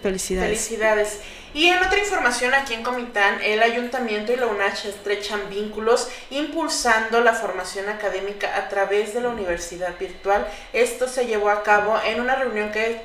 Felicidades. 0.02 0.48
Felicidades. 0.48 1.20
Y 1.54 1.66
en 1.66 1.78
otra 1.82 1.98
información, 1.98 2.54
aquí 2.54 2.74
en 2.74 2.82
Comitán, 2.82 3.40
el 3.42 3.62
ayuntamiento 3.62 4.32
y 4.32 4.36
la 4.36 4.46
UNACH 4.46 4.84
estrechan 4.84 5.48
vínculos 5.48 6.08
impulsando 6.30 7.20
la 7.22 7.32
formación 7.32 7.88
académica 7.88 8.56
a 8.56 8.68
través 8.68 9.14
de 9.14 9.22
la 9.22 9.30
universidad 9.30 9.98
virtual. 9.98 10.46
Esto 10.72 11.08
se 11.08 11.26
llevó 11.26 11.48
a 11.48 11.62
cabo 11.62 11.98
en 12.06 12.20
una 12.20 12.36
reunión 12.36 12.70
que, 12.70 13.02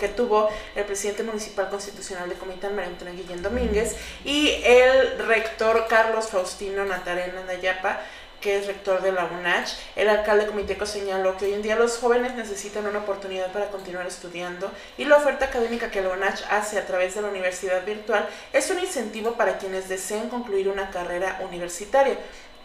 que 0.00 0.08
tuvo 0.08 0.48
el 0.74 0.84
presidente 0.84 1.22
municipal 1.22 1.70
constitucional 1.70 2.28
de 2.28 2.34
Comitán, 2.34 2.74
María 2.74 2.90
Antonia 2.90 3.14
Guillén 3.14 3.42
Domínguez, 3.42 3.96
y 4.24 4.50
el 4.64 5.18
rector 5.20 5.86
Carlos 5.88 6.28
Faustino 6.28 6.84
Natarena 6.84 7.44
Nayapa 7.46 8.00
que 8.44 8.58
es 8.58 8.66
rector 8.66 9.00
de 9.00 9.10
la 9.10 9.24
UNACH, 9.24 9.70
el 9.96 10.10
alcalde 10.10 10.46
comiteco 10.46 10.84
señaló 10.84 11.38
que 11.38 11.46
hoy 11.46 11.54
en 11.54 11.62
día 11.62 11.76
los 11.76 11.96
jóvenes 11.96 12.34
necesitan 12.34 12.86
una 12.86 12.98
oportunidad 12.98 13.50
para 13.50 13.70
continuar 13.70 14.06
estudiando 14.06 14.70
y 14.98 15.06
la 15.06 15.16
oferta 15.16 15.46
académica 15.46 15.90
que 15.90 16.02
la 16.02 16.10
UNACH 16.10 16.42
hace 16.50 16.78
a 16.78 16.86
través 16.86 17.14
de 17.14 17.22
la 17.22 17.28
universidad 17.28 17.86
virtual 17.86 18.28
es 18.52 18.70
un 18.70 18.80
incentivo 18.80 19.32
para 19.32 19.56
quienes 19.56 19.88
deseen 19.88 20.28
concluir 20.28 20.68
una 20.68 20.90
carrera 20.90 21.40
universitaria. 21.42 22.18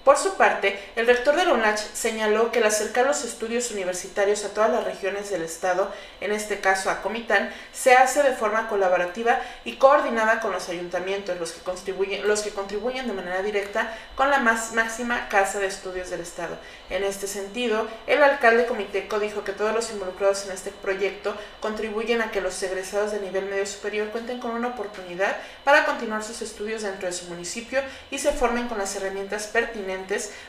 Por 0.03 0.17
su 0.17 0.37
parte, 0.37 0.79
el 0.95 1.07
rector 1.07 1.35
de 1.35 1.43
la 1.43 1.53
UNACH 1.53 1.81
señaló 1.93 2.51
que 2.51 2.59
el 2.59 2.65
acercar 2.65 3.05
los 3.05 3.25
estudios 3.25 3.69
universitarios 3.71 4.45
a 4.45 4.53
todas 4.53 4.71
las 4.71 4.85
regiones 4.85 5.29
del 5.29 5.41
Estado, 5.41 5.91
en 6.21 6.31
este 6.31 6.61
caso 6.61 6.89
a 6.89 7.01
Comitán, 7.01 7.53
se 7.73 7.93
hace 7.95 8.23
de 8.23 8.33
forma 8.33 8.69
colaborativa 8.69 9.41
y 9.65 9.73
coordinada 9.75 10.39
con 10.39 10.53
los 10.53 10.69
ayuntamientos, 10.69 11.37
los 11.37 11.51
que 11.51 11.61
contribuyen, 11.61 12.25
los 12.27 12.41
que 12.41 12.51
contribuyen 12.51 13.07
de 13.07 13.13
manera 13.13 13.41
directa 13.41 13.93
con 14.15 14.29
la 14.29 14.39
más 14.39 14.71
máxima 14.71 15.27
Casa 15.27 15.59
de 15.59 15.67
Estudios 15.67 16.09
del 16.09 16.21
Estado. 16.21 16.57
En 16.89 17.03
este 17.03 17.27
sentido, 17.27 17.87
el 18.07 18.23
alcalde 18.23 18.67
comiteco 18.67 19.19
dijo 19.19 19.43
que 19.43 19.51
todos 19.51 19.75
los 19.75 19.91
involucrados 19.91 20.45
en 20.45 20.53
este 20.53 20.71
proyecto 20.71 21.35
contribuyen 21.59 22.21
a 22.21 22.31
que 22.31 22.41
los 22.41 22.61
egresados 22.63 23.11
de 23.11 23.19
nivel 23.19 23.45
medio 23.45 23.65
superior 23.65 24.07
cuenten 24.09 24.39
con 24.39 24.51
una 24.51 24.69
oportunidad 24.69 25.35
para 25.65 25.85
continuar 25.85 26.23
sus 26.23 26.41
estudios 26.41 26.83
dentro 26.83 27.07
de 27.07 27.13
su 27.13 27.25
municipio 27.25 27.81
y 28.09 28.19
se 28.19 28.31
formen 28.31 28.69
con 28.69 28.77
las 28.77 28.95
herramientas 28.95 29.47
pertinentes 29.47 29.88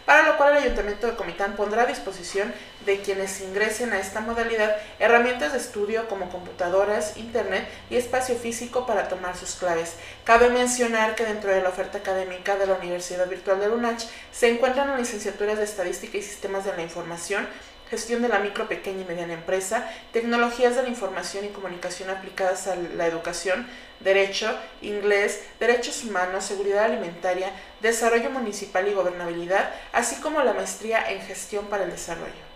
para 0.04 0.22
lo 0.22 0.36
cual 0.36 0.56
el 0.56 0.64
Ayuntamiento 0.64 1.06
de 1.06 1.16
Comitán 1.16 1.56
pondrá 1.56 1.82
a 1.82 1.86
disposición 1.86 2.52
de 2.84 3.00
quienes 3.00 3.40
ingresen 3.40 3.92
a 3.92 3.98
esta 3.98 4.20
modalidad 4.20 4.76
herramientas 4.98 5.52
de 5.52 5.58
estudio 5.58 6.08
como 6.08 6.28
computadoras, 6.30 7.16
internet 7.16 7.66
y 7.88 7.96
espacio 7.96 8.36
físico 8.36 8.86
para 8.86 9.08
tomar 9.08 9.36
sus 9.36 9.54
claves. 9.54 9.94
Cabe 10.24 10.50
mencionar 10.50 11.14
que 11.14 11.24
dentro 11.24 11.50
de 11.50 11.62
la 11.62 11.70
oferta 11.70 11.98
académica 11.98 12.56
de 12.56 12.66
la 12.66 12.74
Universidad 12.74 13.28
Virtual 13.28 13.60
de 13.60 13.70
UNACH 13.70 14.04
se 14.32 14.48
encuentran 14.48 14.96
licenciaturas 14.98 15.58
de 15.58 15.64
Estadística 15.64 16.18
y 16.18 16.22
Sistemas 16.22 16.64
de 16.64 16.76
la 16.76 16.82
Información, 16.82 17.48
gestión 17.90 18.22
de 18.22 18.28
la 18.28 18.38
micro, 18.38 18.68
pequeña 18.68 19.02
y 19.02 19.04
mediana 19.04 19.34
empresa, 19.34 19.90
tecnologías 20.12 20.76
de 20.76 20.84
la 20.84 20.88
información 20.88 21.44
y 21.44 21.48
comunicación 21.48 22.08
aplicadas 22.08 22.68
a 22.68 22.76
la 22.76 23.06
educación, 23.06 23.66
derecho, 23.98 24.56
inglés, 24.80 25.42
derechos 25.58 26.04
humanos, 26.04 26.44
seguridad 26.44 26.84
alimentaria, 26.84 27.52
desarrollo 27.80 28.30
municipal 28.30 28.86
y 28.88 28.94
gobernabilidad, 28.94 29.70
así 29.92 30.16
como 30.16 30.42
la 30.42 30.52
maestría 30.52 31.10
en 31.10 31.20
gestión 31.20 31.66
para 31.66 31.84
el 31.84 31.90
desarrollo. 31.90 32.50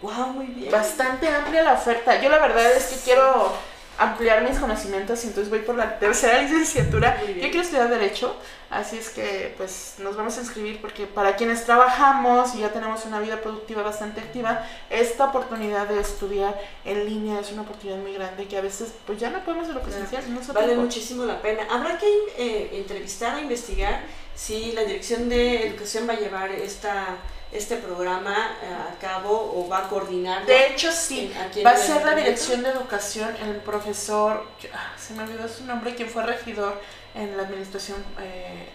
Wow, 0.00 0.28
muy 0.28 0.46
bien. 0.46 0.70
Bastante 0.70 1.28
amplia 1.28 1.62
la 1.62 1.72
oferta. 1.72 2.20
Yo 2.22 2.28
la 2.28 2.38
verdad 2.38 2.72
es 2.72 2.86
que 2.86 2.96
quiero 3.04 3.52
ampliar 3.98 4.48
mis 4.48 4.58
conocimientos 4.58 5.24
y 5.24 5.28
entonces 5.28 5.50
voy 5.50 5.60
por 5.60 5.76
la 5.76 5.98
tercera 5.98 6.38
licenciatura. 6.42 7.20
Yo 7.26 7.42
quiero 7.42 7.60
estudiar 7.60 7.88
Derecho, 7.88 8.36
así 8.70 8.96
es 8.96 9.10
que 9.10 9.54
pues 9.56 9.96
nos 9.98 10.16
vamos 10.16 10.36
a 10.38 10.40
inscribir 10.40 10.80
porque 10.80 11.06
para 11.06 11.36
quienes 11.36 11.64
trabajamos 11.64 12.54
y 12.54 12.60
ya 12.60 12.72
tenemos 12.72 13.04
una 13.04 13.20
vida 13.20 13.40
productiva 13.40 13.82
bastante 13.82 14.20
activa, 14.20 14.64
esta 14.88 15.26
oportunidad 15.26 15.88
de 15.88 16.00
estudiar 16.00 16.58
en 16.84 17.04
línea 17.06 17.40
es 17.40 17.50
una 17.52 17.62
oportunidad 17.62 17.98
muy 17.98 18.14
grande 18.14 18.46
que 18.46 18.56
a 18.56 18.60
veces 18.60 18.92
pues 19.06 19.18
ya 19.18 19.30
no 19.30 19.44
podemos 19.44 19.68
de 19.68 19.74
lo 19.74 19.82
presencial. 19.82 20.22
No 20.32 20.40
vale 20.52 20.76
muchísimo 20.76 21.24
la 21.24 21.42
pena. 21.42 21.66
Habrá 21.70 21.98
que 21.98 22.06
eh, 22.36 22.70
entrevistar 22.74 23.36
o 23.36 23.40
investigar 23.40 24.02
si 24.34 24.72
la 24.72 24.82
Dirección 24.82 25.28
de 25.28 25.66
Educación 25.66 26.08
va 26.08 26.12
a 26.12 26.20
llevar 26.20 26.52
esta 26.52 27.16
este 27.52 27.76
programa 27.76 28.56
eh, 28.62 28.66
a 28.66 28.98
cabo 28.98 29.54
o 29.56 29.68
va 29.68 29.86
a 29.86 29.88
coordinar. 29.88 30.44
De 30.44 30.66
hecho, 30.66 30.92
sí, 30.92 31.32
va 31.64 31.70
a 31.70 31.76
ser 31.76 32.04
la 32.04 32.14
Dirección 32.14 32.62
de 32.62 32.70
Educación, 32.70 33.34
el 33.42 33.56
profesor, 33.56 34.46
ah, 34.72 34.92
se 34.98 35.14
me 35.14 35.22
olvidó 35.22 35.48
su 35.48 35.64
nombre, 35.64 35.94
quien 35.94 36.08
fue 36.08 36.24
regidor 36.24 36.80
en 37.14 37.36
la 37.36 37.44
administración. 37.44 38.04
Eh, 38.20 38.68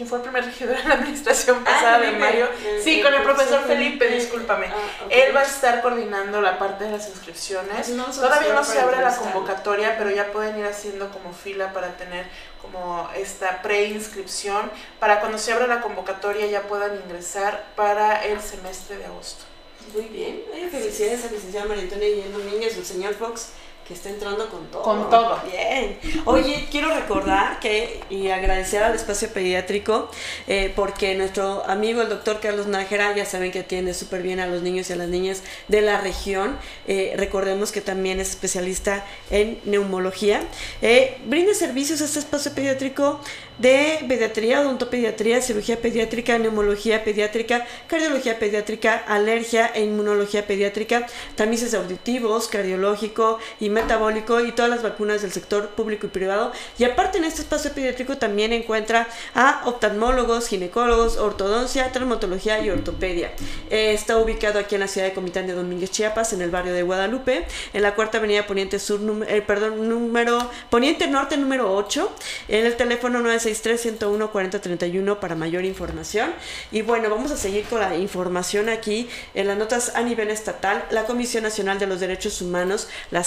¿Quién 0.00 0.08
fue 0.08 0.16
el 0.16 0.24
primer 0.24 0.46
regidor 0.46 0.78
en 0.78 0.88
la 0.88 0.94
administración 0.94 1.58
ah, 1.60 1.64
pasada 1.66 1.98
de 1.98 2.12
Mario? 2.12 2.48
sí, 2.82 3.02
con 3.02 3.12
el 3.12 3.22
profesor 3.22 3.60
Felipe, 3.66 4.08
discúlpame. 4.08 4.68
Ah, 4.68 5.04
Él 5.10 5.36
va 5.36 5.40
a 5.40 5.44
estar 5.44 5.82
coordinando 5.82 6.40
la 6.40 6.58
parte 6.58 6.84
de 6.84 6.92
las 6.92 7.06
inscripciones. 7.10 7.94
Todavía 8.14 8.54
no 8.54 8.64
se 8.64 8.80
abre 8.80 9.02
la 9.02 9.14
convocatoria, 9.14 9.98
pero 9.98 10.08
ya 10.08 10.32
pueden 10.32 10.58
ir 10.58 10.64
haciendo 10.64 11.10
como 11.10 11.34
fila 11.34 11.74
para 11.74 11.98
tener 11.98 12.24
como 12.62 13.10
esta 13.14 13.60
preinscripción, 13.60 14.70
para 14.98 15.20
cuando 15.20 15.36
se 15.36 15.52
abra 15.52 15.66
la 15.66 15.82
convocatoria 15.82 16.46
ya 16.46 16.62
puedan 16.62 16.96
ingresar 16.96 17.66
para 17.76 18.24
el 18.24 18.40
semestre 18.40 18.96
de 18.96 19.04
agosto. 19.04 19.44
Muy 19.92 20.04
bien, 20.04 20.44
felicidades 20.70 21.24
a 21.24 21.26
la 21.26 21.32
licenciada 21.32 21.66
María 21.66 21.82
Antonia 21.82 22.08
Domínguez, 22.32 22.74
el 22.78 22.86
señor 22.86 23.12
Fox 23.16 23.50
que 23.90 23.94
está 23.94 24.08
entrando 24.08 24.48
con 24.48 24.64
todo. 24.68 24.82
Con 24.82 25.10
todo. 25.10 25.40
Bien. 25.50 25.98
Oye, 26.24 26.68
quiero 26.70 26.94
recordar 26.94 27.58
que 27.58 28.00
y 28.08 28.28
agradecer 28.28 28.84
al 28.84 28.94
espacio 28.94 29.30
pediátrico 29.30 30.08
eh, 30.46 30.72
porque 30.76 31.16
nuestro 31.16 31.64
amigo 31.66 32.00
el 32.00 32.08
doctor 32.08 32.38
Carlos 32.38 32.68
Nájera, 32.68 33.16
ya 33.16 33.24
saben 33.24 33.50
que 33.50 33.58
atiende 33.58 33.92
súper 33.92 34.22
bien 34.22 34.38
a 34.38 34.46
los 34.46 34.62
niños 34.62 34.88
y 34.90 34.92
a 34.92 34.96
las 34.96 35.08
niñas 35.08 35.42
de 35.66 35.80
la 35.80 36.00
región. 36.00 36.56
Eh, 36.86 37.14
recordemos 37.16 37.72
que 37.72 37.80
también 37.80 38.20
es 38.20 38.30
especialista 38.30 39.04
en 39.28 39.58
neumología. 39.64 40.40
Eh, 40.82 41.18
brinda 41.26 41.52
servicios 41.52 42.00
a 42.00 42.04
este 42.04 42.20
espacio 42.20 42.52
pediátrico 42.54 43.20
de 43.60 43.98
pediatría, 44.08 44.62
odontopediatría, 44.62 45.42
cirugía 45.42 45.78
pediátrica, 45.80 46.38
neumología 46.38 47.04
pediátrica, 47.04 47.66
cardiología 47.88 48.38
pediátrica, 48.38 48.96
alergia 48.96 49.66
e 49.74 49.84
inmunología 49.84 50.46
pediátrica, 50.46 51.06
tamices 51.34 51.74
auditivos, 51.74 52.48
cardiológico 52.48 53.38
y 53.60 53.68
metabólico 53.82 54.40
y 54.40 54.52
todas 54.52 54.70
las 54.70 54.82
vacunas 54.82 55.22
del 55.22 55.32
sector 55.32 55.68
público 55.70 56.06
y 56.06 56.10
privado. 56.10 56.52
Y 56.78 56.84
aparte 56.84 57.18
en 57.18 57.24
este 57.24 57.42
espacio 57.42 57.72
pediátrico 57.72 58.16
también 58.18 58.52
encuentra 58.52 59.08
a 59.34 59.62
oftalmólogos, 59.64 60.48
ginecólogos, 60.48 61.16
ortodoncia, 61.16 61.90
traumatología 61.92 62.60
y 62.60 62.70
ortopedia. 62.70 63.32
Eh, 63.70 63.92
está 63.92 64.16
ubicado 64.18 64.58
aquí 64.58 64.74
en 64.74 64.82
la 64.82 64.88
ciudad 64.88 65.06
de 65.06 65.14
Comitán 65.14 65.46
de 65.46 65.54
Domínguez, 65.54 65.90
Chiapas, 65.90 66.32
en 66.32 66.42
el 66.42 66.50
barrio 66.50 66.72
de 66.72 66.82
Guadalupe, 66.82 67.46
en 67.72 67.82
la 67.82 67.94
cuarta 67.94 68.18
avenida 68.18 68.46
Poniente 68.46 68.78
Sur, 68.78 69.00
eh, 69.28 69.42
perdón, 69.42 69.88
número 69.88 70.50
Poniente 70.68 71.06
Norte 71.06 71.36
número 71.36 71.74
8, 71.74 72.12
en 72.48 72.66
el 72.66 72.76
teléfono 72.76 73.20
963 73.20 73.80
101 73.80 74.30
4031 74.30 75.20
para 75.20 75.34
mayor 75.34 75.64
información. 75.64 76.32
Y 76.70 76.82
bueno, 76.82 77.10
vamos 77.10 77.30
a 77.30 77.36
seguir 77.36 77.64
con 77.64 77.80
la 77.80 77.96
información 77.96 78.68
aquí 78.68 79.08
en 79.34 79.46
las 79.48 79.56
notas 79.56 79.92
a 79.94 80.02
nivel 80.02 80.30
estatal. 80.30 80.84
La 80.90 81.04
Comisión 81.04 81.42
Nacional 81.42 81.78
de 81.78 81.86
los 81.86 82.00
Derechos 82.00 82.40
Humanos, 82.42 82.88
la 83.10 83.24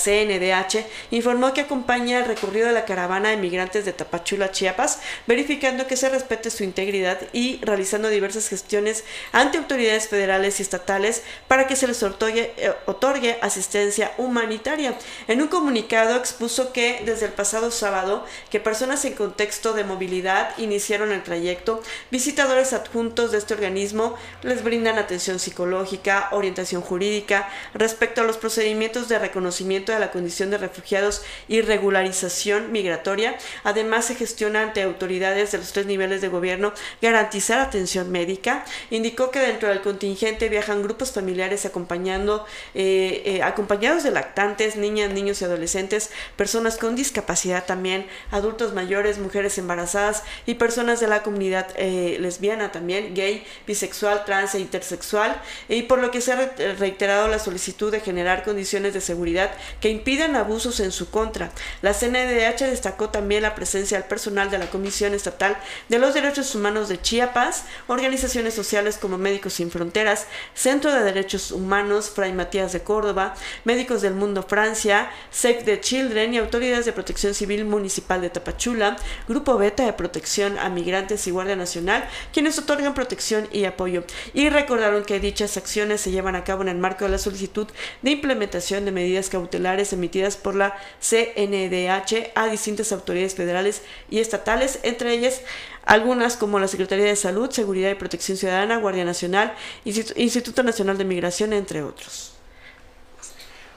Informó 1.11 1.53
que 1.53 1.61
acompaña 1.61 2.19
el 2.19 2.25
recorrido 2.25 2.67
de 2.67 2.73
la 2.73 2.85
caravana 2.85 3.29
de 3.29 3.37
migrantes 3.37 3.85
de 3.85 3.93
Tapachula, 3.93 4.51
Chiapas, 4.51 4.99
verificando 5.27 5.87
que 5.87 5.95
se 5.95 6.09
respete 6.09 6.49
su 6.49 6.63
integridad 6.63 7.19
y 7.31 7.59
realizando 7.61 8.09
diversas 8.09 8.49
gestiones 8.49 9.03
ante 9.31 9.57
autoridades 9.57 10.07
federales 10.07 10.59
y 10.59 10.63
estatales 10.63 11.23
para 11.47 11.67
que 11.67 11.75
se 11.75 11.87
les 11.87 12.01
otorgue, 12.03 12.53
eh, 12.57 12.73
otorgue 12.85 13.37
asistencia 13.41 14.11
humanitaria. 14.17 14.97
En 15.27 15.41
un 15.41 15.47
comunicado 15.47 16.17
expuso 16.17 16.73
que 16.73 17.01
desde 17.05 17.27
el 17.27 17.31
pasado 17.31 17.71
sábado 17.71 18.25
que 18.49 18.59
personas 18.59 19.05
en 19.05 19.13
contexto 19.13 19.73
de 19.73 19.83
movilidad 19.83 20.57
iniciaron 20.57 21.11
el 21.11 21.23
trayecto, 21.23 21.81
visitadores 22.11 22.73
adjuntos 22.73 23.31
de 23.31 23.37
este 23.37 23.53
organismo 23.53 24.15
les 24.41 24.63
brindan 24.63 24.97
atención 24.97 25.39
psicológica, 25.39 26.29
orientación 26.31 26.81
jurídica 26.81 27.49
respecto 27.73 28.21
a 28.21 28.23
los 28.23 28.37
procedimientos 28.37 29.07
de 29.09 29.19
reconocimiento 29.19 29.91
de 29.91 29.99
la 29.99 30.11
condición 30.11 30.22
de 30.24 30.57
refugiados 30.57 31.21
y 31.47 31.61
regularización 31.61 32.71
migratoria. 32.71 33.38
Además, 33.63 34.05
se 34.05 34.15
gestiona 34.15 34.61
ante 34.61 34.82
autoridades 34.82 35.51
de 35.51 35.57
los 35.57 35.74
tres 35.74 35.86
niveles 35.86 36.21
de 36.21 36.30
gobierno 36.30 36.74
garantizar 37.01 37.59
atención 37.59 38.11
médica. 38.11 38.65
Indicó 38.89 39.32
que 39.32 39.39
dentro 39.39 39.69
del 39.69 39.82
contingente 39.82 40.49
viajan 40.49 40.82
grupos 40.82 41.11
familiares 41.11 41.65
acompañando, 41.65 42.45
eh, 42.74 43.21
eh, 43.26 43.43
acompañados 43.43 44.03
de 44.03 44.11
lactantes, 44.11 44.76
niñas, 44.76 45.11
niños 45.11 45.41
y 45.41 45.45
adolescentes, 45.45 46.09
personas 46.38 46.78
con 46.78 46.95
discapacidad 46.95 47.65
también, 47.65 48.07
adultos 48.32 48.74
mayores, 48.74 49.17
mujeres 49.17 49.57
embarazadas 49.57 50.24
y 50.45 50.55
personas 50.55 50.99
de 50.99 51.07
la 51.07 51.21
comunidad 51.21 51.67
eh, 51.76 52.17
lesbiana 52.19 52.71
también, 52.71 53.13
gay, 53.13 53.45
bisexual, 53.67 54.24
trans 54.26 54.55
e 54.55 54.59
intersexual, 54.59 55.39
y 55.67 55.84
por 55.84 55.99
lo 55.99 56.11
que 56.11 56.21
se 56.21 56.32
ha 56.32 56.53
reiterado 56.80 57.28
la 57.28 57.39
solicitud 57.39 57.91
de 57.91 57.99
generar 57.99 58.43
condiciones 58.43 58.93
de 58.93 59.01
seguridad 59.01 59.51
que 59.82 59.89
impidan 59.89 60.12
abusos 60.22 60.80
en 60.80 60.91
su 60.91 61.09
contra. 61.09 61.51
La 61.82 61.93
CNDH 61.93 62.66
destacó 62.66 63.09
también 63.09 63.41
la 63.41 63.55
presencia 63.55 63.97
del 63.97 64.07
personal 64.07 64.51
de 64.51 64.59
la 64.59 64.70
Comisión 64.70 65.14
Estatal 65.14 65.57
de 65.89 65.97
los 65.97 66.14
Derechos 66.14 66.53
Humanos 66.53 66.88
de 66.88 67.01
Chiapas, 67.01 67.64
organizaciones 67.88 68.53
sociales 68.53 68.97
como 68.97 69.18
Médicos 69.18 69.53
Sin 69.53 69.72
Fronteras, 69.72 70.28
Centro 70.53 70.93
de 70.93 71.03
Derechos 71.03 71.51
Humanos, 71.51 72.11
Fray 72.14 72.32
Matías 72.32 72.74
de 72.74 72.84
Córdoba, 72.84 73.34
Médicos 73.64 74.01
del 74.01 74.14
Mundo 74.14 74.43
Francia, 74.43 75.11
SEC 75.32 75.66
de 75.66 75.80
Children 75.80 76.34
y 76.34 76.38
autoridades 76.38 76.86
de 76.86 76.93
protección 76.93 77.34
civil 77.34 77.66
municipal 77.66 78.22
de 78.22 78.30
Tapachula, 78.30 78.95
Grupo 79.28 79.57
Beta 79.57 79.86
de 79.86 79.93
Protección 79.93 80.59
a 80.59 80.70
Migrantes 80.70 81.26
y 81.28 81.32
Guardia 81.32 81.55
Nacional, 81.55 82.07
quienes 82.32 82.59
otorgan 82.59 82.93
protección 82.93 83.47
y 83.51 83.66
apoyo. 83.66 84.03
Y 84.34 84.49
recordaron 84.49 85.03
que 85.03 85.20
dichas 85.20 85.57
acciones 85.57 86.01
se 86.01 86.11
llevan 86.11 86.36
a 86.36 86.43
cabo 86.43 86.61
en 86.61 86.70
el 86.70 86.78
marco 86.78 87.05
de 87.05 87.11
la 87.11 87.18
solicitud 87.18 87.68
de 88.01 88.11
implementación 88.11 88.86
de 88.86 88.91
medidas 88.91 89.30
cautelares 89.30 89.93
emitidas 90.04 90.36
por 90.36 90.56
la 90.56 90.76
CNDH 90.99 92.32
a 92.36 92.47
distintas 92.47 92.91
autoridades 92.91 93.36
federales 93.36 93.82
y 94.10 94.20
estatales, 94.20 94.80
entre 94.84 95.14
ellas 95.14 95.41
algunas 95.86 96.36
como 96.36 96.60
la 96.60 96.68
Secretaría 96.68 97.06
de 97.06 97.16
Salud, 97.16 97.49
Seguridad 97.51 97.89
y 97.89 97.95
Protección 97.95 98.38
Ciudadana, 98.38 98.78
Guardia 98.78 99.06
Nacional, 99.06 99.54
Instituto 99.86 100.64
Nacional 100.64 100.97
de 100.97 101.06
Migración, 101.06 101.54
entre 101.54 101.84
otros. 101.84 102.34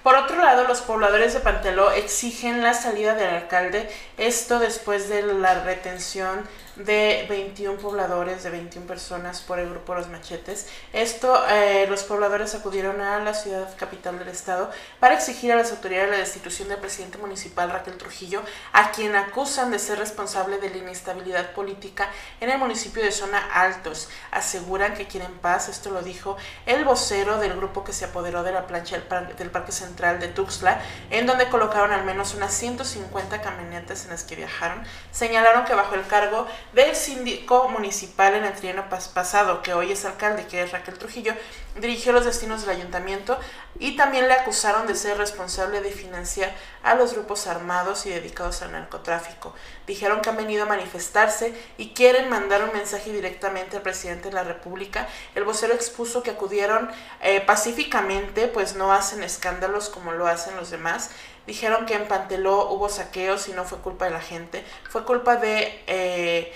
Por 0.03 0.14
otro 0.14 0.37
lado, 0.37 0.68
los 0.68 0.83
pobladores 0.83 1.35
de 1.35 1.41
Panteló 1.41 1.91
exigen 1.91 2.62
la 2.62 2.74
salida 2.74 3.14
del 3.14 3.35
alcalde, 3.35 3.89
esto 4.18 4.61
después 4.61 5.09
de 5.09 5.22
la 5.22 5.64
retención 5.64 6.43
de 6.77 7.24
21 7.29 7.79
pobladores, 7.79 8.43
de 8.43 8.51
21 8.51 8.87
personas 8.87 9.41
por 9.41 9.59
el 9.59 9.70
grupo 9.70 9.95
Los 9.95 10.09
Machetes. 10.09 10.68
Esto, 10.93 11.43
eh, 11.49 11.87
los 11.89 12.05
pobladores 12.05 12.55
acudieron 12.55 13.01
a 13.01 13.18
la 13.20 13.35
ciudad 13.35 13.74
capital 13.77 14.18
del 14.18 14.29
estado 14.29 14.70
para 15.01 15.14
exigir 15.14 15.53
a 15.53 15.57
las 15.57 15.70
autoridades 15.70 16.11
la 16.11 16.18
destitución 16.18 16.68
del 16.68 16.79
presidente 16.79 17.18
municipal 17.18 17.70
Raquel 17.70 17.97
Trujillo, 17.97 18.43
a 18.72 18.91
quien 18.93 19.16
acusan 19.16 19.70
de 19.70 19.79
ser 19.79 19.99
responsable 19.99 20.59
de 20.59 20.70
la 20.70 20.77
inestabilidad 20.77 21.53
política 21.53 22.11
en 22.41 22.51
el 22.51 22.59
municipio 22.59 23.03
de 23.03 23.11
Zona 23.11 23.39
Altos. 23.55 24.09
Aseguran 24.31 24.95
que 24.95 25.07
quieren 25.07 25.33
paz, 25.39 25.68
esto 25.68 25.91
lo 25.91 26.03
dijo 26.03 26.37
el 26.66 26.85
vocero 26.85 27.39
del 27.39 27.57
grupo 27.57 27.85
que 27.85 27.93
se 27.93 28.05
apoderó 28.05 28.43
de 28.43 28.53
la 28.53 28.66
plancha 28.66 28.97
del 28.97 29.51
Parque 29.51 29.72
Central 29.72 30.20
de 30.20 30.29
Tuxtla, 30.29 30.81
en 31.11 31.27
donde 31.27 31.49
colocaron 31.49 31.93
al 31.93 32.05
menos 32.05 32.35
unas 32.35 32.53
150 32.53 33.41
camionetas 33.41 34.05
en 34.05 34.11
las 34.11 34.24
que 34.24 34.37
viajaron. 34.37 34.83
Señalaron 35.11 35.64
que 35.64 35.74
bajo 35.74 35.95
el 35.95 36.07
cargo 36.07 36.47
del 36.72 36.94
síndico 36.94 37.68
municipal 37.68 38.34
en 38.34 38.44
el 38.44 38.52
trienio 38.52 38.84
pasado, 38.88 39.62
que 39.62 39.74
hoy 39.74 39.92
es 39.92 40.04
alcalde, 40.04 40.46
que 40.46 40.62
es 40.62 40.72
Raquel 40.72 40.98
Trujillo, 40.98 41.34
dirigió 41.80 42.12
los 42.12 42.24
destinos 42.24 42.62
del 42.62 42.76
ayuntamiento 42.76 43.38
y 43.78 43.96
también 43.96 44.28
le 44.28 44.34
acusaron 44.34 44.86
de 44.86 44.94
ser 44.94 45.18
responsable 45.18 45.80
de 45.80 45.90
financiar 45.90 46.54
a 46.82 46.94
los 46.94 47.14
grupos 47.14 47.46
armados 47.46 48.06
y 48.06 48.10
dedicados 48.10 48.62
al 48.62 48.72
narcotráfico. 48.72 49.54
Dijeron 49.87 50.20
que 50.20 50.30
han 50.30 50.37
venido 50.37 50.64
a 50.64 50.66
manifestarse 50.66 51.55
y 51.78 51.91
quieren 51.91 52.28
mandar 52.28 52.64
un 52.64 52.72
mensaje 52.72 53.12
directamente 53.12 53.76
al 53.76 53.82
presidente 53.82 54.28
de 54.28 54.34
la 54.34 54.45
República. 54.45 55.09
El 55.34 55.45
vocero 55.45 55.74
expuso 55.74 56.22
que 56.22 56.30
acudieron 56.30 56.91
eh, 57.22 57.41
pacíficamente, 57.41 58.49
pues 58.49 58.74
no 58.74 58.93
hacen 58.93 59.22
escándalos 59.22 59.89
como 59.89 60.12
lo 60.12 60.26
hacen 60.26 60.57
los 60.57 60.70
demás 60.70 61.11
Dijeron 61.47 61.87
que 61.87 61.95
en 61.95 62.09
Panteló 62.09 62.70
hubo 62.70 62.89
saqueos 62.89 63.49
y 63.49 63.53
no 63.53 63.64
fue 63.64 63.78
culpa 63.78 64.07
de 64.07 64.11
la 64.11 64.20
gente, 64.20 64.64
fue 64.91 65.05
culpa 65.05 65.37
de 65.37 65.80
eh, 65.87 66.53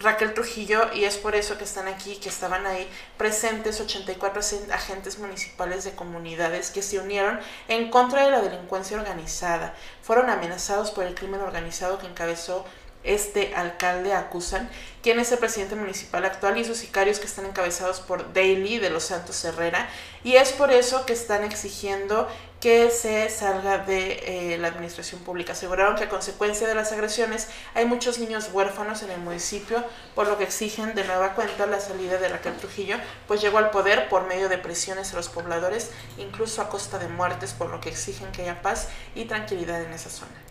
Raquel 0.00 0.34
Trujillo 0.34 0.92
y 0.94 1.04
es 1.04 1.16
por 1.16 1.34
eso 1.34 1.58
que 1.58 1.64
están 1.64 1.88
aquí, 1.88 2.16
que 2.16 2.28
estaban 2.28 2.66
ahí 2.66 2.88
presentes 3.16 3.80
84 3.80 4.40
agentes 4.72 5.18
municipales 5.18 5.84
de 5.84 5.92
comunidades 5.92 6.70
que 6.70 6.82
se 6.82 6.98
unieron 6.98 7.38
en 7.68 7.90
contra 7.90 8.24
de 8.24 8.30
la 8.30 8.40
delincuencia 8.40 8.96
organizada. 8.96 9.74
Fueron 10.02 10.30
amenazados 10.30 10.90
por 10.90 11.04
el 11.04 11.14
crimen 11.14 11.40
organizado 11.40 11.98
que 11.98 12.06
encabezó 12.06 12.64
este 13.02 13.54
alcalde 13.54 14.12
acusan, 14.12 14.68
quien 15.02 15.18
es 15.20 15.32
el 15.32 15.38
presidente 15.38 15.74
municipal 15.74 16.24
actual 16.24 16.58
y 16.58 16.64
sus 16.64 16.76
sicarios 16.76 17.18
que 17.18 17.26
están 17.26 17.46
encabezados 17.46 18.00
por 18.00 18.34
Daily 18.34 18.78
de 18.78 18.90
los 18.90 19.04
Santos 19.04 19.42
Herrera, 19.44 19.88
y 20.22 20.36
es 20.36 20.52
por 20.52 20.70
eso 20.70 21.06
que 21.06 21.14
están 21.14 21.42
exigiendo 21.44 22.28
que 22.60 22.90
se 22.90 23.30
salga 23.30 23.78
de 23.78 24.52
eh, 24.52 24.58
la 24.58 24.68
administración 24.68 25.22
pública. 25.22 25.52
Aseguraron 25.52 25.96
que 25.96 26.04
a 26.04 26.08
consecuencia 26.10 26.68
de 26.68 26.74
las 26.74 26.92
agresiones 26.92 27.48
hay 27.74 27.86
muchos 27.86 28.18
niños 28.18 28.50
huérfanos 28.52 29.02
en 29.02 29.10
el 29.10 29.20
municipio, 29.20 29.82
por 30.14 30.28
lo 30.28 30.36
que 30.36 30.44
exigen 30.44 30.94
de 30.94 31.04
nueva 31.04 31.34
cuenta 31.34 31.66
la 31.66 31.80
salida 31.80 32.18
de 32.18 32.28
Raquel 32.28 32.56
Trujillo, 32.56 32.96
pues 33.26 33.40
llegó 33.40 33.58
al 33.58 33.70
poder 33.70 34.10
por 34.10 34.26
medio 34.26 34.50
de 34.50 34.58
presiones 34.58 35.12
a 35.12 35.16
los 35.16 35.30
pobladores, 35.30 35.90
incluso 36.18 36.60
a 36.60 36.68
costa 36.68 36.98
de 36.98 37.08
muertes, 37.08 37.54
por 37.54 37.70
lo 37.70 37.80
que 37.80 37.88
exigen 37.88 38.30
que 38.30 38.42
haya 38.42 38.60
paz 38.60 38.88
y 39.14 39.24
tranquilidad 39.24 39.82
en 39.82 39.92
esa 39.92 40.10
zona. 40.10 40.49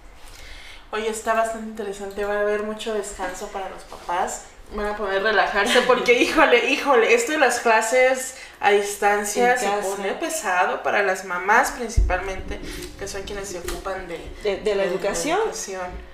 Oye, 0.92 1.10
está 1.10 1.34
bastante 1.34 1.70
interesante, 1.70 2.26
va 2.26 2.38
a 2.38 2.42
haber 2.42 2.64
mucho 2.64 2.96
descanso 2.96 3.48
para 3.50 3.70
los 3.70 3.84
papás, 3.84 4.46
van 4.76 4.88
a 4.88 4.98
poder 4.98 5.24
relajarse 5.24 5.82
porque, 5.82 6.14
híjole, 6.22 6.70
híjole, 6.70 7.14
esto 7.14 7.32
de 7.32 7.40
las 7.40 7.60
clases 7.60 8.36
a 8.60 8.72
distancia 8.72 9.58
se 9.58 9.68
pone 9.68 10.14
pesado 10.14 10.84
para 10.84 11.02
las 11.04 11.26
mamás 11.26 11.72
principalmente, 11.72 12.60
que 12.98 13.08
son 13.08 13.24
quienes 13.24 13.48
se 13.48 13.60
ocupan 13.60 14.08
de, 14.08 14.58
de, 14.58 14.76
la, 14.76 14.84
educación. 14.84 15.40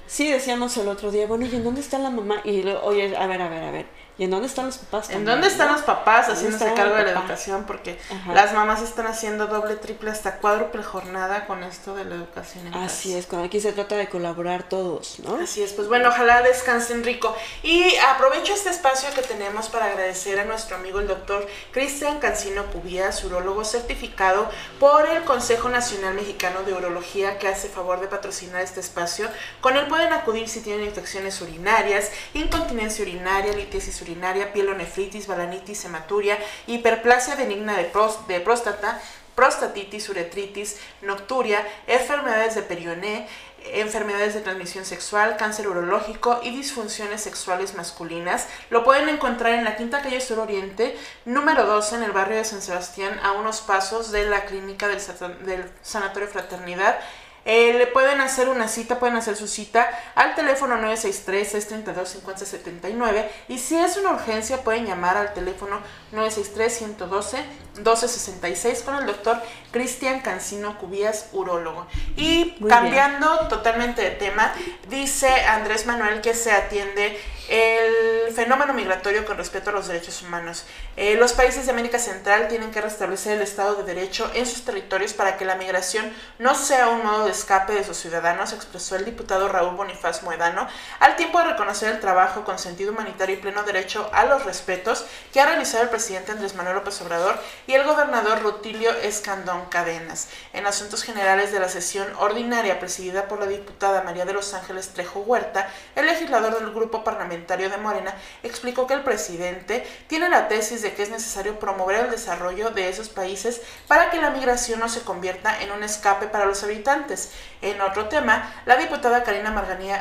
Sí, 0.08 0.30
decíamos 0.30 0.78
el 0.78 0.88
otro 0.88 1.12
día, 1.12 1.26
bueno, 1.26 1.45
¿y 1.45 1.56
en 1.56 1.64
dónde 1.64 1.82
está 1.82 1.97
la 1.97 2.12
mamá? 2.12 2.41
Y 2.43 2.68
oye, 2.68 3.16
a 3.18 3.26
ver, 3.28 3.41
a 3.41 3.49
ver, 3.49 3.64
a 3.64 3.72
ver 3.72 4.05
¿Y 4.18 4.24
en 4.24 4.32
dónde 4.32 4.47
están 4.47 4.68
los 4.68 4.78
papás? 4.78 5.09
¿En 5.09 5.26
dónde 5.26 5.47
están 5.47 5.72
los 5.74 5.82
papás 5.82 6.28
haciéndose 6.30 6.74
cargo 6.74 6.95
de 6.95 7.03
la 7.03 7.11
educación? 7.11 7.66
Porque 7.66 7.99
las 8.34 8.53
mamás 8.53 8.82
están 8.82 9.07
haciendo 9.07 9.47
doble, 9.47 9.76
triple, 9.76 10.09
hasta 10.09 10.38
cuádruple 10.38 10.84
jornada 10.84 11.45
con 11.45 11.63
esto 11.63 11.95
de 11.95 12.05
la 12.05 12.16
educación. 12.16 12.74
Así 12.74 13.13
es, 13.13 13.26
cuando 13.26 13.47
aquí 13.47 13.59
se 13.59 13.74
trata 13.74 13.97
de 13.97 14.07
colaborar 14.07 14.70
todos, 14.70 15.20
¿no? 15.20 15.36
Así 15.36 15.61
es, 15.61 15.74
pues 15.74 15.89
bueno, 15.89 16.09
ojalá 16.09 16.41
descansen 16.41 17.03
rico. 17.03 17.36
Y 17.61 17.93
aprovecho 18.13 18.53
este 18.53 18.70
espacio 18.70 19.09
que 19.13 19.22
tenemos 19.22 19.68
para 19.68 19.88
agradecer 19.88 20.39
a 20.39 20.45
nuestro 20.45 20.78
amigo 20.78 21.01
el 21.01 21.07
doctor 21.07 21.45
Cristian 21.72 22.20
Cancino 22.20 22.66
Cubías, 22.68 23.22
urólogo 23.26 23.66
certificado 23.66 24.49
por 24.80 25.09
el 25.09 25.24
Consejo 25.26 25.68
Nacional 25.68 26.13
Mexicano 26.13 26.63
de 26.63 26.74
Urología, 26.74 27.38
que 27.38 27.49
hace 27.49 27.68
favor 27.68 27.99
de 27.99 28.07
patrocinar 28.07 28.61
este 28.61 28.80
espacio. 28.80 29.28
Con 29.59 29.76
él 29.76 29.88
pueden 29.88 30.13
acudir 30.13 30.47
si 30.47 30.61
tienen 30.61 30.86
infecciones 30.86 31.41
urinarias, 31.41 32.11
incontinencia 32.34 33.03
urinaria, 33.03 33.51
litiasis 33.51 33.95
urinaria, 33.97 34.05
pielonefritis, 34.53 35.28
balanitis, 35.28 35.86
hematuria, 35.86 36.38
hiperplasia 36.68 37.36
benigna 37.36 37.76
de, 37.76 37.91
de 38.28 38.39
próstata, 38.41 39.01
prostatitis, 39.36 40.10
uretritis, 40.10 40.78
nocturia, 41.01 41.66
enfermedades 41.88 42.56
de 42.56 42.62
perioné, 42.62 43.28
enfermedades 43.74 44.34
de 44.34 44.41
transmisión 44.41 44.86
sexual, 44.86 45.38
cáncer 45.38 45.68
urológico 45.68 46.39
y 46.43 46.56
disfunciones 46.56 47.22
sexuales 47.22 47.76
masculinas. 47.76 48.47
Lo 48.70 48.84
pueden 48.84 49.10
encontrar 49.10 49.53
en 49.53 49.64
la 49.64 49.76
Quinta 49.76 50.01
Calle 50.01 50.22
Sur 50.22 50.39
Oriente, 50.39 50.97
número 51.26 51.66
12, 51.66 51.95
en 51.95 52.03
el 52.03 52.12
barrio 52.12 52.38
de 52.38 52.45
San 52.45 52.62
Sebastián, 52.62 53.20
a 53.24 53.34
unos 53.34 53.62
pasos 53.62 54.12
de 54.12 54.30
la 54.30 54.45
clínica 54.45 54.88
del, 54.88 54.99
del 55.45 55.70
Sanatorio 55.82 56.28
Fraternidad 56.28 56.99
eh, 57.45 57.73
le 57.73 57.85
pueden 57.85 58.21
hacer 58.21 58.49
una 58.49 58.67
cita, 58.67 58.97
pueden 58.99 59.17
hacer 59.17 59.35
su 59.35 59.47
cita 59.47 59.87
al 60.15 60.33
teléfono 60.33 60.77
963-632-5079 60.77 63.27
y 63.49 63.59
si 63.59 63.77
es 63.77 63.97
una 63.97 64.13
urgencia 64.13 64.63
pueden 64.63 64.87
llamar 64.87 65.15
al 65.15 65.31
teléfono 65.33 65.79
963-112-1266 66.16 68.84
con 68.84 68.95
el 68.95 69.05
doctor 69.05 69.39
Cristian 69.72 70.22
Cancino 70.22 70.78
Cubías, 70.78 71.30
urólogo. 71.34 71.86
Y 72.16 72.55
cambiando 72.68 73.47
totalmente 73.49 74.01
de 74.01 74.11
tema, 74.11 74.53
dice 74.89 75.28
Andrés 75.45 75.86
Manuel 75.86 76.22
que 76.22 76.34
se 76.34 76.51
atiende 76.51 77.20
el 77.49 78.34
fenómeno 78.34 78.74
migratorio 78.74 79.26
con 79.26 79.38
respecto 79.38 79.70
a 79.70 79.74
los 79.74 79.88
derechos 79.88 80.22
humanos. 80.24 80.66
Eh, 80.97 81.16
los 81.16 81.34
países 81.34 81.66
de 81.66 81.72
América 81.72 81.99
Central 81.99 82.47
tienen 82.47 82.72
que 82.72 82.82
restablecer 82.82 83.34
el 83.34 83.43
Estado 83.43 83.76
de 83.76 83.84
Derecho 83.84 84.30
en 84.34 84.45
sus 84.45 84.66
territorios 84.66 85.13
para 85.13 85.38
que 85.38 85.45
la 85.45 85.55
migración 85.55 86.11
no 86.39 86.55
sea 86.55 86.89
un 86.89 87.03
modo 87.03 87.26
de 87.26 87.32
escape 87.32 87.74
de 87.74 87.84
sus 87.84 87.97
ciudadanos, 87.97 88.53
expresó 88.53 88.95
el 88.95 89.05
diputado 89.05 89.47
Raúl 89.47 89.76
Bonifaz 89.76 90.24
Moedano, 90.24 90.68
al 90.99 91.16
tiempo 91.18 91.39
de 91.39 91.51
reconocer 91.51 91.91
el 91.91 91.99
trabajo 91.99 92.45
con 92.45 92.57
sentido 92.57 92.91
humanitario 92.91 93.36
y 93.36 93.39
pleno 93.39 93.63
derecho 93.63 94.09
a 94.13 94.26
los 94.26 94.45
respetos 94.45 95.05
que 95.32 95.39
ha 95.39 95.45
realizado 95.45 95.84
el 95.84 95.89
presidente 95.89 96.05
Andrés 96.14 96.53
Manuel 96.53 96.76
López 96.76 97.01
Obrador 97.01 97.36
y 97.66 97.74
el 97.74 97.84
gobernador 97.84 98.41
Rutilio 98.43 98.91
Escandón 98.91 99.66
Cadenas. 99.66 100.28
En 100.53 100.68
asuntos 100.68 101.01
generales 101.01 101.51
de 101.51 101.60
la 101.60 101.68
sesión 101.68 102.08
ordinaria 102.20 102.80
presidida 102.80 103.28
por 103.28 103.39
la 103.39 103.47
diputada 103.47 104.03
María 104.03 104.26
de 104.26 104.34
los 104.34 104.53
Ángeles 104.53 104.89
Trejo 104.89 105.22
Huerta, 105.22 105.68
el 105.95 106.06
legislador 106.06 106.60
del 106.60 106.72
grupo 106.72 107.03
parlamentario 107.03 107.72
de 107.72 107.78
Morena, 107.78 108.14
explicó 108.43 108.86
que 108.86 108.93
el 108.93 109.01
presidente 109.01 109.86
tiene 110.08 110.30
la 110.30 110.47
tesis 110.47 110.84
de 110.84 110.93
que 110.93 111.01
es 111.03 111.10
necesario 111.10 111.60
promover 111.60 112.06
el 112.06 112.12
desarrollo 112.12 112.70
de 112.70 112.88
esos 112.89 113.10
países 113.10 113.62
para 113.88 114.12
que 114.12 114.22
la 114.22 114.30
migración 114.30 114.80
no 114.80 114.89
se 114.89 115.01
convierta 115.01 115.60
en 115.62 115.72
un 115.72 115.84
escape 115.84 116.28
para 116.28 116.45
los 116.45 116.64
habitantes. 116.64 117.32
En 117.64 117.82
otro 117.82 118.10
tema, 118.10 118.53
la 118.68 118.78
diputada 118.78 119.24
Karina 119.24 119.49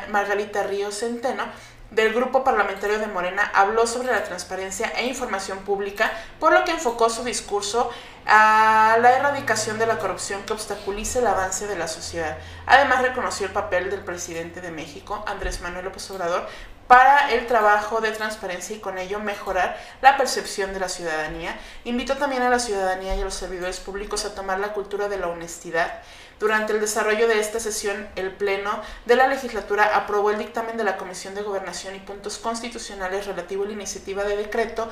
Margarita 0.09 0.63
Ríos 0.63 0.99
Centeno 0.99 1.45
del 1.91 2.13
Grupo 2.13 2.43
Parlamentario 2.43 2.99
de 2.99 3.07
Morena 3.07 3.51
habló 3.53 3.87
sobre 3.87 4.11
la 4.11 4.23
transparencia 4.23 4.91
e 4.97 5.05
información 5.05 5.59
pública, 5.59 6.11
por 6.39 6.53
lo 6.53 6.63
que 6.65 6.71
enfocó 6.71 7.09
su 7.09 7.23
discurso 7.23 7.89
a 8.25 8.97
la 9.01 9.17
erradicación 9.17 9.77
de 9.77 9.85
la 9.85 9.99
corrupción 9.99 10.43
que 10.43 10.53
obstaculice 10.53 11.19
el 11.19 11.27
avance 11.27 11.67
de 11.67 11.77
la 11.77 11.87
sociedad. 11.87 12.37
Además, 12.65 13.01
reconoció 13.01 13.45
el 13.45 13.53
papel 13.53 13.89
del 13.91 14.03
presidente 14.03 14.61
de 14.61 14.71
México, 14.71 15.23
Andrés 15.27 15.61
Manuel 15.61 15.85
López 15.85 16.09
Obrador, 16.11 16.47
para 16.87 17.31
el 17.31 17.47
trabajo 17.47 17.99
de 17.99 18.11
transparencia 18.11 18.75
y 18.75 18.79
con 18.79 18.97
ello 18.97 19.19
mejorar 19.19 19.77
la 20.01 20.17
percepción 20.17 20.73
de 20.73 20.79
la 20.79 20.89
ciudadanía. 20.89 21.57
Invitó 21.83 22.17
también 22.17 22.43
a 22.43 22.49
la 22.49 22.59
ciudadanía 22.59 23.15
y 23.15 23.21
a 23.21 23.25
los 23.25 23.33
servidores 23.33 23.79
públicos 23.79 24.25
a 24.25 24.35
tomar 24.35 24.59
la 24.59 24.73
cultura 24.73 25.07
de 25.09 25.17
la 25.17 25.27
honestidad. 25.27 26.01
Durante 26.39 26.73
el 26.73 26.81
desarrollo 26.81 27.27
de 27.27 27.39
esta 27.39 27.59
sesión, 27.59 28.07
el 28.15 28.31
Pleno 28.31 28.81
de 29.05 29.15
la 29.15 29.27
legislatura 29.27 29.95
aprobó 29.95 30.31
el 30.31 30.37
dictamen 30.37 30.75
de 30.75 30.83
la 30.83 30.97
Comisión 30.97 31.33
de 31.33 31.43
Gobernación 31.43 31.95
y 31.95 31.99
Puntos 31.99 32.37
Constitucionales 32.37 33.25
relativo 33.25 33.63
a 33.63 33.67
la 33.67 33.73
iniciativa 33.73 34.23
de 34.23 34.35
decreto 34.35 34.89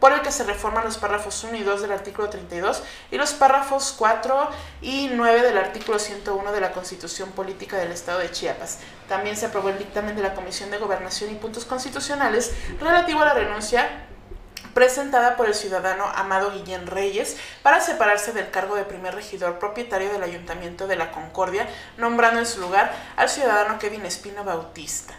por 0.00 0.12
el 0.12 0.20
que 0.20 0.30
se 0.30 0.44
reforman 0.44 0.84
los 0.84 0.98
párrafos 0.98 1.42
1 1.44 1.56
y 1.56 1.62
2 1.62 1.82
del 1.82 1.92
artículo 1.92 2.28
32 2.28 2.82
y 3.10 3.16
los 3.16 3.32
párrafos 3.32 3.94
4 3.96 4.50
y 4.82 5.08
9 5.12 5.42
del 5.42 5.58
artículo 5.58 5.98
101 5.98 6.52
de 6.52 6.60
la 6.60 6.72
Constitución 6.72 7.30
Política 7.32 7.76
del 7.78 7.92
Estado 7.92 8.18
de 8.18 8.30
Chiapas. 8.30 8.78
También 9.08 9.36
se 9.36 9.46
aprobó 9.46 9.70
el 9.70 9.78
dictamen 9.78 10.16
de 10.16 10.22
la 10.22 10.34
Comisión 10.34 10.70
de 10.70 10.78
Gobernación 10.78 11.30
y 11.30 11.34
Puntos 11.34 11.64
Constitucionales 11.64 12.52
relativo 12.80 13.22
a 13.22 13.26
la 13.26 13.34
renuncia 13.34 14.05
presentada 14.76 15.38
por 15.38 15.46
el 15.46 15.54
ciudadano 15.54 16.04
Amado 16.04 16.52
Guillén 16.52 16.86
Reyes 16.86 17.38
para 17.62 17.80
separarse 17.80 18.34
del 18.34 18.50
cargo 18.50 18.76
de 18.76 18.84
primer 18.84 19.14
regidor 19.14 19.58
propietario 19.58 20.12
del 20.12 20.22
Ayuntamiento 20.22 20.86
de 20.86 20.96
la 20.96 21.12
Concordia, 21.12 21.66
nombrando 21.96 22.40
en 22.40 22.46
su 22.46 22.60
lugar 22.60 22.92
al 23.16 23.30
ciudadano 23.30 23.78
Kevin 23.78 24.04
Espino 24.04 24.44
Bautista. 24.44 25.14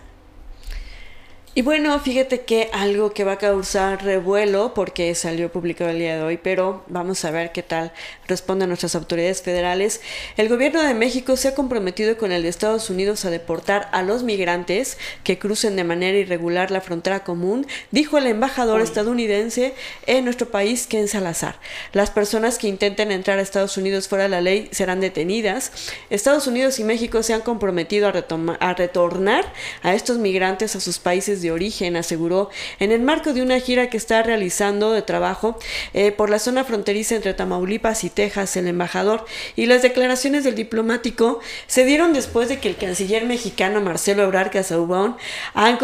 Y 1.56 1.64
bueno, 1.64 2.00
fíjate 2.00 2.42
que 2.42 2.70
algo 2.72 3.16
que 3.16 3.24
va 3.24 3.32
a 3.32 3.38
causar 3.40 4.04
revuelo 4.04 4.76
porque 4.76 5.16
salió 5.16 5.52
publicado 5.52 5.90
el 5.90 5.98
día 5.98 6.18
de 6.18 6.22
hoy, 6.22 6.38
pero 6.38 6.84
vamos 6.86 7.26
a 7.26 7.32
ver 7.32 7.52
qué 7.52 7.64
tal 7.64 7.92
responden 8.28 8.70
nuestras 8.70 8.96
autoridades 8.96 9.42
federales. 9.42 10.02
El 10.38 10.50
gobierno 10.50 10.82
de 10.82 10.94
México 10.94 11.38
se 11.38 11.50
ha 11.50 11.56
comprometido 11.56 12.18
con 12.18 12.32
el 12.32 12.44
de 12.44 12.50
Estados 12.50 12.90
Unidos 12.90 13.26
a 13.26 13.30
deportar 13.30 13.90
a 13.92 14.04
los 14.04 14.24
migrantes 14.24 14.98
que 15.24 15.40
crucen 15.40 15.76
de 15.76 15.84
manera 15.84 16.18
irregular 16.18 16.72
la 16.72 16.82
frontera 16.82 17.24
común, 17.24 17.68
dijo 17.92 18.18
el 18.18 18.28
embajador 18.28 18.82
estadounidense 18.82 19.74
en 20.06 20.26
nuestro 20.26 20.50
país, 20.50 20.88
Ken 20.88 21.08
Salazar. 21.08 21.60
Las 21.94 22.12
personas 22.12 22.58
que 22.58 22.68
intenten 22.68 23.12
entrar 23.12 23.40
a 23.40 23.42
Estados 23.42 23.78
Unidos 23.78 24.08
fuera 24.08 24.24
de 24.26 24.30
la 24.30 24.42
ley 24.42 24.70
serán 24.72 25.00
detenidas. 25.00 25.72
Estados 26.10 26.48
Unidos 26.48 26.80
y 26.80 26.84
México 26.84 27.24
se 27.24 27.34
han 27.34 27.42
comprometido 27.42 28.08
a, 28.08 28.14
a 28.60 28.74
retornar 28.74 29.46
a 29.84 29.94
estos 29.94 30.18
migrantes 30.18 30.76
a 30.76 30.80
sus 30.80 31.00
países 31.00 31.42
de 31.42 31.52
origen, 31.52 31.96
aseguró 31.96 32.50
en 32.80 32.92
el 32.92 33.02
marco 33.02 33.34
de 33.34 33.42
una 33.42 33.60
gira 33.60 33.90
que 33.90 33.98
está 33.98 34.24
realizando 34.24 34.92
de 34.92 35.02
trabajo 35.02 35.58
eh, 35.94 36.12
por 36.12 36.30
la 36.30 36.40
zona 36.40 36.64
fronteriza 36.64 37.16
entre 37.16 37.34
Tamaulipas 37.34 38.04
y 38.04 38.10
Texas, 38.18 38.58
el 38.58 38.68
embajador, 38.68 39.26
y 39.56 39.68
las 39.68 39.84
declaraciones 39.84 40.44
del 40.44 40.56
diplomático 40.56 41.40
se 41.68 41.86
dieron 41.86 42.14
después 42.14 42.50
de 42.50 42.58
que 42.58 42.68
el 42.68 42.76
canciller 42.76 43.26
mexicano 43.26 43.80
Marcelo 43.80 44.24
Ebrard 44.24 44.50
Casaubon 44.52 45.16
han, 45.54 45.78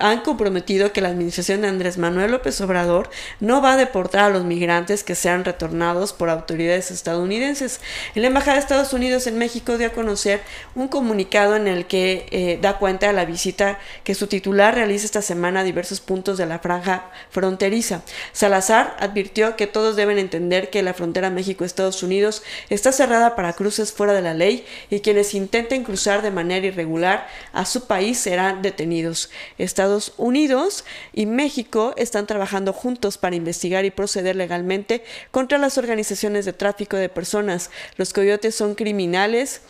han 0.00 0.20
comprometido 0.20 0.92
que 0.92 1.00
la 1.00 1.08
administración 1.08 1.62
de 1.62 1.68
Andrés 1.68 1.96
Manuel 1.96 2.32
López 2.32 2.60
Obrador 2.60 3.08
no 3.40 3.62
va 3.62 3.72
a 3.72 3.76
deportar 3.78 4.24
a 4.24 4.28
los 4.28 4.44
migrantes 4.44 5.02
que 5.02 5.14
sean 5.14 5.46
retornados 5.46 6.12
por 6.12 6.28
autoridades 6.28 6.90
estadounidenses. 6.90 7.80
La 8.14 8.26
Embajada 8.26 8.56
de 8.56 8.60
Estados 8.60 8.92
Unidos 8.92 9.26
en 9.26 9.38
México 9.38 9.78
dio 9.78 9.86
a 9.86 9.92
conocer 9.92 10.42
un 10.74 10.88
comunicado 10.88 11.56
en 11.56 11.68
el 11.68 11.86
que 11.86 12.26
eh, 12.30 12.58
da 12.60 12.76
cuenta 12.76 13.06
de 13.06 13.14
la 13.14 13.24
visita 13.24 13.78
que 14.04 14.14
su 14.14 14.26
titular 14.26 14.74
realiza 14.74 15.06
esta 15.06 15.22
semana 15.22 15.60
a 15.60 15.64
diversos 15.64 16.00
puntos 16.00 16.36
de 16.36 16.44
la 16.44 16.58
franja 16.58 17.10
fronteriza. 17.30 18.02
Salazar 18.32 18.94
advirtió 19.00 19.56
que 19.56 19.66
todos 19.66 19.96
deben 19.96 20.18
entender 20.18 20.68
que 20.68 20.82
la 20.82 20.92
frontera 20.92 21.30
México-Estados 21.30 21.77
Unidos 21.78 22.42
está 22.70 22.92
cerrada 22.92 23.36
para 23.36 23.52
cruces 23.52 23.92
fuera 23.92 24.12
de 24.12 24.22
la 24.22 24.34
ley 24.34 24.66
y 24.90 25.00
quienes 25.00 25.34
intenten 25.34 25.84
cruzar 25.84 26.22
de 26.22 26.30
manera 26.30 26.66
irregular 26.66 27.28
a 27.52 27.64
su 27.64 27.86
país 27.86 28.18
serán 28.18 28.62
detenidos. 28.62 29.30
Estados 29.58 30.12
Unidos 30.16 30.84
y 31.12 31.26
México 31.26 31.94
están 31.96 32.26
trabajando 32.26 32.72
juntos 32.72 33.16
para 33.16 33.36
investigar 33.36 33.84
y 33.84 33.90
proceder 33.90 34.36
legalmente 34.36 35.04
contra 35.30 35.58
las 35.58 35.78
organizaciones 35.78 36.44
de 36.44 36.52
tráfico 36.52 36.96
de 36.96 37.08
personas. 37.08 37.70
Los 37.96 38.12
coyotes 38.12 38.54
son 38.54 38.74
criminales 38.74 39.60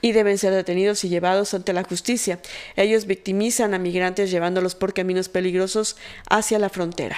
y 0.00 0.12
deben 0.12 0.38
ser 0.38 0.52
detenidos 0.52 1.04
y 1.04 1.08
llevados 1.08 1.54
ante 1.54 1.72
la 1.72 1.82
justicia. 1.82 2.38
Ellos 2.76 3.06
victimizan 3.06 3.74
a 3.74 3.78
migrantes 3.78 4.30
llevándolos 4.30 4.74
por 4.74 4.94
caminos 4.94 5.28
peligrosos 5.28 5.96
hacia 6.28 6.58
la 6.58 6.68
frontera. 6.68 7.16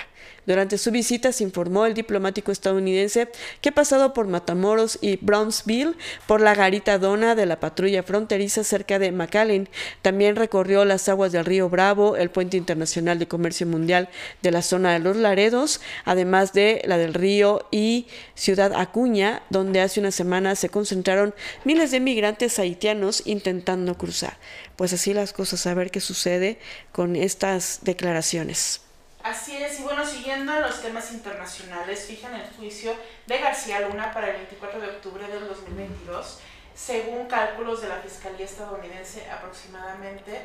Durante 0.48 0.78
su 0.78 0.90
visita 0.90 1.30
se 1.30 1.44
informó 1.44 1.84
el 1.84 1.92
diplomático 1.92 2.50
estadounidense 2.50 3.28
que 3.60 3.70
pasado 3.70 4.14
por 4.14 4.28
Matamoros 4.28 4.96
y 5.02 5.16
Brownsville 5.16 5.94
por 6.26 6.40
la 6.40 6.54
garita 6.54 6.96
dona 6.96 7.34
de 7.34 7.44
la 7.44 7.60
patrulla 7.60 8.02
fronteriza 8.02 8.64
cerca 8.64 8.98
de 8.98 9.12
McAllen. 9.12 9.68
También 10.00 10.36
recorrió 10.36 10.86
las 10.86 11.06
aguas 11.10 11.32
del 11.32 11.44
río 11.44 11.68
Bravo, 11.68 12.16
el 12.16 12.30
puente 12.30 12.56
internacional 12.56 13.18
de 13.18 13.28
comercio 13.28 13.66
mundial 13.66 14.08
de 14.40 14.50
la 14.50 14.62
zona 14.62 14.94
de 14.94 15.00
los 15.00 15.18
Laredos, 15.18 15.82
además 16.06 16.54
de 16.54 16.80
la 16.86 16.96
del 16.96 17.12
río 17.12 17.68
y 17.70 18.06
Ciudad 18.34 18.72
Acuña, 18.72 19.42
donde 19.50 19.82
hace 19.82 20.00
una 20.00 20.12
semana 20.12 20.54
se 20.54 20.70
concentraron 20.70 21.34
miles 21.64 21.90
de 21.90 22.00
migrantes 22.00 22.58
haitianos 22.58 23.22
intentando 23.26 23.98
cruzar. 23.98 24.38
Pues 24.76 24.94
así 24.94 25.12
las 25.12 25.34
cosas, 25.34 25.66
a 25.66 25.74
ver 25.74 25.90
qué 25.90 26.00
sucede 26.00 26.58
con 26.90 27.16
estas 27.16 27.80
declaraciones. 27.82 28.87
Así 29.28 29.62
es, 29.62 29.78
y 29.78 29.82
bueno, 29.82 30.06
siguiendo 30.06 30.58
los 30.58 30.80
temas 30.80 31.12
internacionales, 31.12 32.06
fijan 32.06 32.34
el 32.34 32.48
juicio 32.56 32.94
de 33.26 33.36
García 33.36 33.80
Luna 33.80 34.10
para 34.10 34.28
el 34.30 34.36
24 34.36 34.80
de 34.80 34.86
octubre 34.86 35.28
del 35.28 35.46
2022. 35.46 36.40
Según 36.74 37.26
cálculos 37.26 37.82
de 37.82 37.90
la 37.90 37.96
Fiscalía 37.96 38.46
estadounidense, 38.46 39.30
aproximadamente 39.30 40.40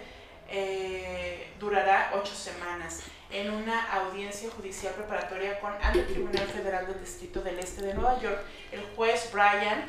eh, 0.50 1.54
durará 1.62 2.12
ocho 2.14 2.36
semanas 2.36 3.04
en 3.32 3.52
una 3.52 3.90
audiencia 3.94 4.50
judicial 4.52 4.94
preparatoria 4.96 5.62
con 5.62 5.72
ante 5.82 6.00
el 6.00 6.08
Tribunal 6.08 6.48
Federal 6.48 6.86
del 6.86 7.00
Distrito 7.00 7.42
del 7.42 7.60
Este 7.60 7.84
de 7.84 7.94
Nueva 7.94 8.20
York. 8.20 8.42
El 8.74 8.84
juez 8.98 9.32
Brian 9.32 9.86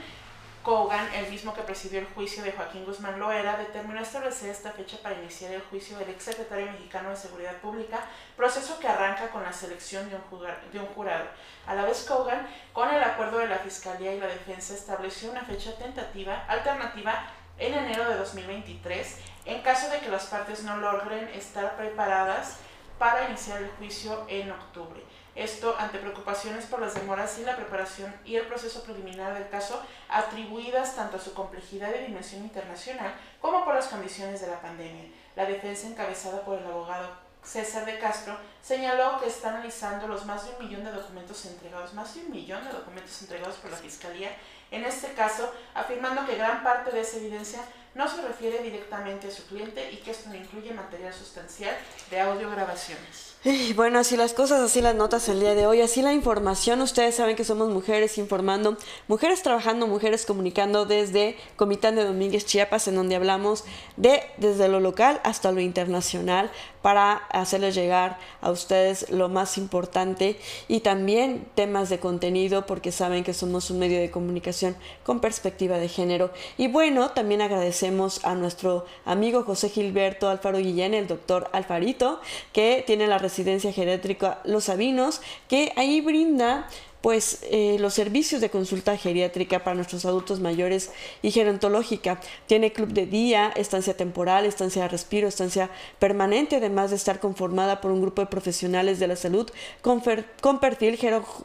Kogan, 0.65 1.13
el 1.13 1.31
mismo 1.31 1.53
que 1.53 1.61
presidió 1.61 2.01
el 2.01 2.07
juicio 2.07 2.43
de 2.43 2.53
Joaquín 2.53 2.87
Guzmán 2.87 3.21
Loera, 3.21 3.59
determinó 3.59 4.01
establecer 4.01 4.49
esta 4.49 4.73
fecha 4.73 4.97
para 5.03 5.21
iniciar 5.21 5.53
el 5.53 5.61
juicio 5.61 5.99
del 5.99 6.09
exsecretario 6.09 6.73
mexicano 6.73 7.11
de 7.11 7.17
Seguridad 7.17 7.59
Pública, 7.59 8.01
proceso 8.35 8.79
que 8.81 8.89
arranca 8.89 9.29
con 9.29 9.43
la 9.43 9.53
selección 9.53 10.09
de 10.09 10.17
un, 10.17 10.87
jurado. 10.87 11.27
A 11.67 11.75
la 11.75 11.85
vez, 11.85 12.05
Kogan, 12.09 12.49
con 12.73 12.89
el 12.89 13.03
acuerdo 13.03 13.39
de 13.39 13.49
la 13.49 13.59
Fiscalía 13.59 14.15
y 14.15 14.19
la 14.19 14.27
Defensa, 14.27 14.73
estableció 14.73 15.31
una 15.31 15.43
fecha 15.43 15.77
tentativa 15.77 16.47
alternativa 16.49 17.27
en 17.59 17.75
enero 17.75 18.09
de 18.09 18.17
2023, 18.17 19.19
en 19.45 19.61
caso 19.61 19.91
de 19.91 20.01
que 20.01 20.09
las 20.09 20.25
partes 20.25 20.65
no 20.65 20.79
logren 20.79 21.29
estar 21.29 21.77
preparadas 21.77 22.57
para 22.99 23.29
iniciar 23.29 23.63
el 23.63 23.69
juicio 23.73 24.25
en 24.29 24.51
octubre. 24.51 25.03
Esto 25.35 25.75
ante 25.79 25.99
preocupaciones 25.99 26.67
por 26.67 26.81
las 26.81 26.95
demoras 26.95 27.39
y 27.39 27.43
la 27.43 27.57
preparación 27.57 28.15
y 28.25 28.37
el 28.37 28.47
proceso 28.47 28.85
preliminar 28.85 29.35
del 29.35 29.49
caso 29.49 29.83
atribuidas 30.09 30.95
tanto 30.95 31.17
a 31.17 31.21
su 31.21 31.35
complejidad 31.35 31.93
y 31.95 32.07
dimensión 32.07 32.43
internacional 32.43 33.15
como 33.41 33.65
por 33.65 33.75
las 33.75 33.89
condiciones 33.89 34.41
de 34.41 34.47
la 34.47 34.61
pandemia. 34.61 35.11
La 35.35 35.47
defensa 35.47 35.89
encabezada 35.89 36.43
por 36.43 36.59
el 36.59 36.67
abogado 36.67 37.25
César 37.43 37.85
de 37.85 37.99
Castro 37.99 38.39
señaló 38.63 39.21
que 39.21 39.29
está 39.29 39.51
analizando 39.51 40.07
los 40.09 40.25
más 40.25 40.45
de 40.45 40.53
un 40.53 40.67
millón 40.67 40.85
de 40.85 40.93
documentos 40.93 41.45
entregados, 41.47 41.93
más 41.95 42.15
de 42.15 42.23
un 42.23 42.31
millón 42.31 42.65
de 42.65 42.71
documentos 42.71 43.21
entregados 43.21 43.57
por 43.57 43.71
la 43.71 43.77
Fiscalía, 43.77 44.31
en 44.71 44.85
este 44.85 45.13
caso 45.13 45.53
afirmando 45.75 46.25
que 46.27 46.37
gran 46.37 46.63
parte 46.63 46.91
de 46.91 47.01
esa 47.01 47.19
evidencia 47.19 47.61
no 47.95 48.09
se 48.09 48.23
refiere 48.23 48.59
directamente 48.63 49.29
a 49.29 49.31
su 49.31 49.47
cliente 49.47 49.93
y 49.93 49.99
que 49.99 50.13
esto 50.13 50.29
no 50.31 50.37
incluye 50.37 50.73
material 50.73 51.13
sustancial 51.13 51.77
de 52.11 52.21
audio 52.21 52.51
grabaciones. 52.51 53.34
Bueno, 53.77 53.99
así 53.99 54.17
las 54.17 54.33
cosas, 54.33 54.63
así 54.63 54.81
las 54.81 54.95
notas 54.95 55.29
el 55.29 55.39
día 55.39 55.55
de 55.55 55.67
hoy, 55.67 55.83
así 55.83 56.01
la 56.01 56.15
información. 56.15 56.81
Ustedes 56.81 57.17
saben 57.17 57.37
que 57.37 57.45
somos 57.45 57.69
mujeres 57.69 58.17
informando, 58.17 58.79
mujeres 59.07 59.43
trabajando, 59.43 59.87
mujeres 59.87 60.25
comunicando 60.25 60.87
desde 60.87 61.37
Comitán 61.57 61.95
de 61.95 62.07
Domínguez, 62.07 62.47
Chiapas, 62.47 62.89
en 62.89 62.95
donde 62.95 63.17
hablamos 63.17 63.65
de 63.99 64.23
desde 64.39 64.69
lo 64.69 64.81
local 64.81 65.21
hasta 65.25 65.53
lo 65.53 65.61
internacional 65.61 66.51
para 66.81 67.15
hacerles 67.31 67.75
llegar 67.75 68.19
a 68.43 68.51
ustedes 68.51 69.11
lo 69.11 69.31
más 69.31 69.57
importante 69.57 70.39
y 70.69 70.81
también 70.81 71.47
temas 71.55 71.89
de 71.89 71.99
contenido 71.99 72.67
porque 72.67 72.93
saben 72.93 73.25
que 73.25 73.33
somos 73.33 73.71
un 73.71 73.79
medio 73.79 74.01
de 74.01 74.11
comunicación 74.11 74.77
con 75.03 75.21
perspectiva 75.21 75.79
de 75.79 75.89
género. 75.89 76.31
Y 76.59 76.69
bueno, 76.69 77.11
también 77.13 77.41
agradecemos 77.41 78.23
a 78.25 78.35
nuestro 78.35 78.85
amigo 79.07 79.45
José 79.45 79.71
Gilberto 79.71 80.29
Alfaro 80.29 80.59
Guillén, 80.59 80.93
el 80.93 81.09
doctor 81.09 81.49
Alfarito, 81.53 82.21
que 82.53 82.85
tiene 82.87 83.07
la 83.07 83.17
residencia 83.35 83.73
geriátrica 83.73 84.39
Los 84.45 84.65
Sabinos, 84.65 85.21
que 85.49 85.73
ahí 85.75 86.01
brinda 86.01 86.69
pues 87.05 87.41
eh, 87.51 87.77
los 87.81 87.93
servicios 87.93 88.41
de 88.41 88.49
consulta 88.49 88.97
geriátrica 88.97 89.63
para 89.63 89.75
nuestros 89.75 90.07
adultos 90.07 90.41
mayores 90.41 90.91
y 91.21 91.33
gerontológica. 91.33 92.19
Tiene 92.47 92.73
club 92.73 92.95
de 92.95 93.05
día, 93.05 93.53
estancia 93.57 93.95
temporal, 93.95 94.47
estancia 94.47 94.81
de 94.81 94.89
respiro, 94.89 95.29
estancia 95.29 95.69
permanente, 95.99 96.57
además 96.57 96.89
de 96.89 96.97
estar 96.97 97.21
conformada 97.21 97.83
por 97.83 97.91
un 97.91 98.01
grupo 98.01 98.23
de 98.23 98.29
profesionales 98.29 99.01
de 99.01 99.09
la 99.09 99.17
salud 99.17 99.51
con, 99.83 100.03
con 100.41 100.61
perfil 100.61 100.97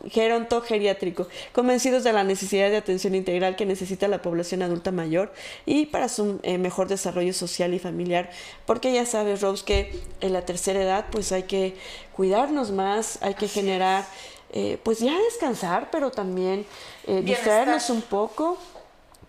gerontogeriátrico, 0.10 1.28
convencidos 1.52 2.06
de 2.06 2.14
la 2.14 2.24
necesidad 2.24 2.70
de 2.70 2.78
atención 2.78 3.14
integral 3.14 3.58
que 3.58 3.66
necesita 3.66 4.08
la 4.08 4.22
población 4.22 4.62
adulta 4.62 4.94
mayor 4.94 5.34
y 5.66 5.88
para 5.88 6.08
su 6.08 6.40
eh, 6.44 6.58
mejor 6.58 6.88
desarrollo 6.88 7.34
social 7.34 7.74
y 7.74 7.80
familiar. 7.80 8.30
Porque 8.66 8.94
ya 8.94 9.06
sabes, 9.06 9.42
Rose, 9.42 9.66
que 9.66 10.00
en 10.22 10.32
la 10.32 10.46
tercera 10.46 10.82
edad 10.82 11.08
pues 11.12 11.34
hay 11.34 11.44
que 11.44 11.76
cuidarnos 12.16 12.72
más, 12.72 13.20
hay 13.22 13.34
que 13.34 13.50
generar... 13.50 14.06
Eh, 14.52 14.80
pues 14.84 15.00
ya 15.00 15.16
descansar, 15.20 15.90
pero 15.92 16.10
también 16.10 16.66
eh, 17.06 17.22
distraernos 17.22 17.90
un 17.90 18.02
poco, 18.02 18.58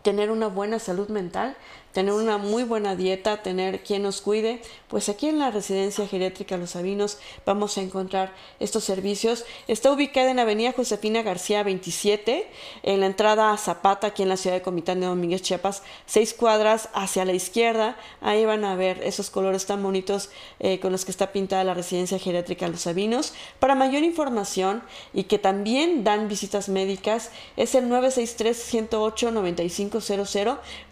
tener 0.03 0.31
una 0.31 0.47
buena 0.47 0.79
salud 0.79 1.09
mental 1.09 1.57
tener 1.93 2.13
una 2.13 2.39
muy 2.39 2.63
buena 2.63 2.95
dieta, 2.95 3.43
tener 3.43 3.83
quien 3.83 4.03
nos 4.03 4.21
cuide, 4.21 4.63
pues 4.89 5.09
aquí 5.09 5.29
en 5.29 5.39
la 5.39 5.51
residencia 5.51 6.07
geriátrica 6.07 6.57
Los 6.57 6.71
Sabinos 6.71 7.19
vamos 7.45 7.77
a 7.79 7.83
encontrar 7.83 8.33
estos 8.61 8.85
servicios. 8.85 9.45
Está 9.67 9.93
ubicada 9.93 10.31
en 10.31 10.39
Avenida 10.39 10.73
Josefina 10.73 11.23
García 11.23 11.63
27, 11.63 12.49
en 12.83 13.01
la 13.01 13.07
entrada 13.07 13.53
a 13.53 13.57
Zapata, 13.57 14.09
aquí 14.09 14.23
en 14.23 14.29
la 14.29 14.37
ciudad 14.37 14.57
de 14.57 14.63
Comitán 14.63 15.01
de 15.01 15.07
Domínguez, 15.07 15.43
Chiapas, 15.43 15.83
seis 16.07 16.33
cuadras 16.35 16.89
hacia 16.93 17.25
la 17.25 17.33
izquierda. 17.33 17.97
Ahí 18.21 18.45
van 18.45 18.65
a 18.65 18.77
ver 18.77 19.03
esos 19.03 19.31
colores 19.31 19.67
tan 19.67 19.83
bonitos 19.83 20.31
eh, 20.61 20.79
con 20.81 20.93
los 20.93 21.05
que 21.05 21.11
está 21.11 21.33
pintada 21.33 21.65
la 21.65 21.75
residencia 21.75 22.19
geriátrica 22.19 22.69
Los 22.69 22.83
Sabinos. 22.83 23.35
Para 23.59 23.75
mayor 23.75 24.03
información 24.03 24.83
y 25.13 25.25
que 25.25 25.39
también 25.39 26.05
dan 26.05 26.29
visitas 26.29 26.69
médicas, 26.69 27.31
es 27.57 27.75
el 27.75 27.89
963 27.89 28.57
108 28.57 29.31
9500 29.33 30.11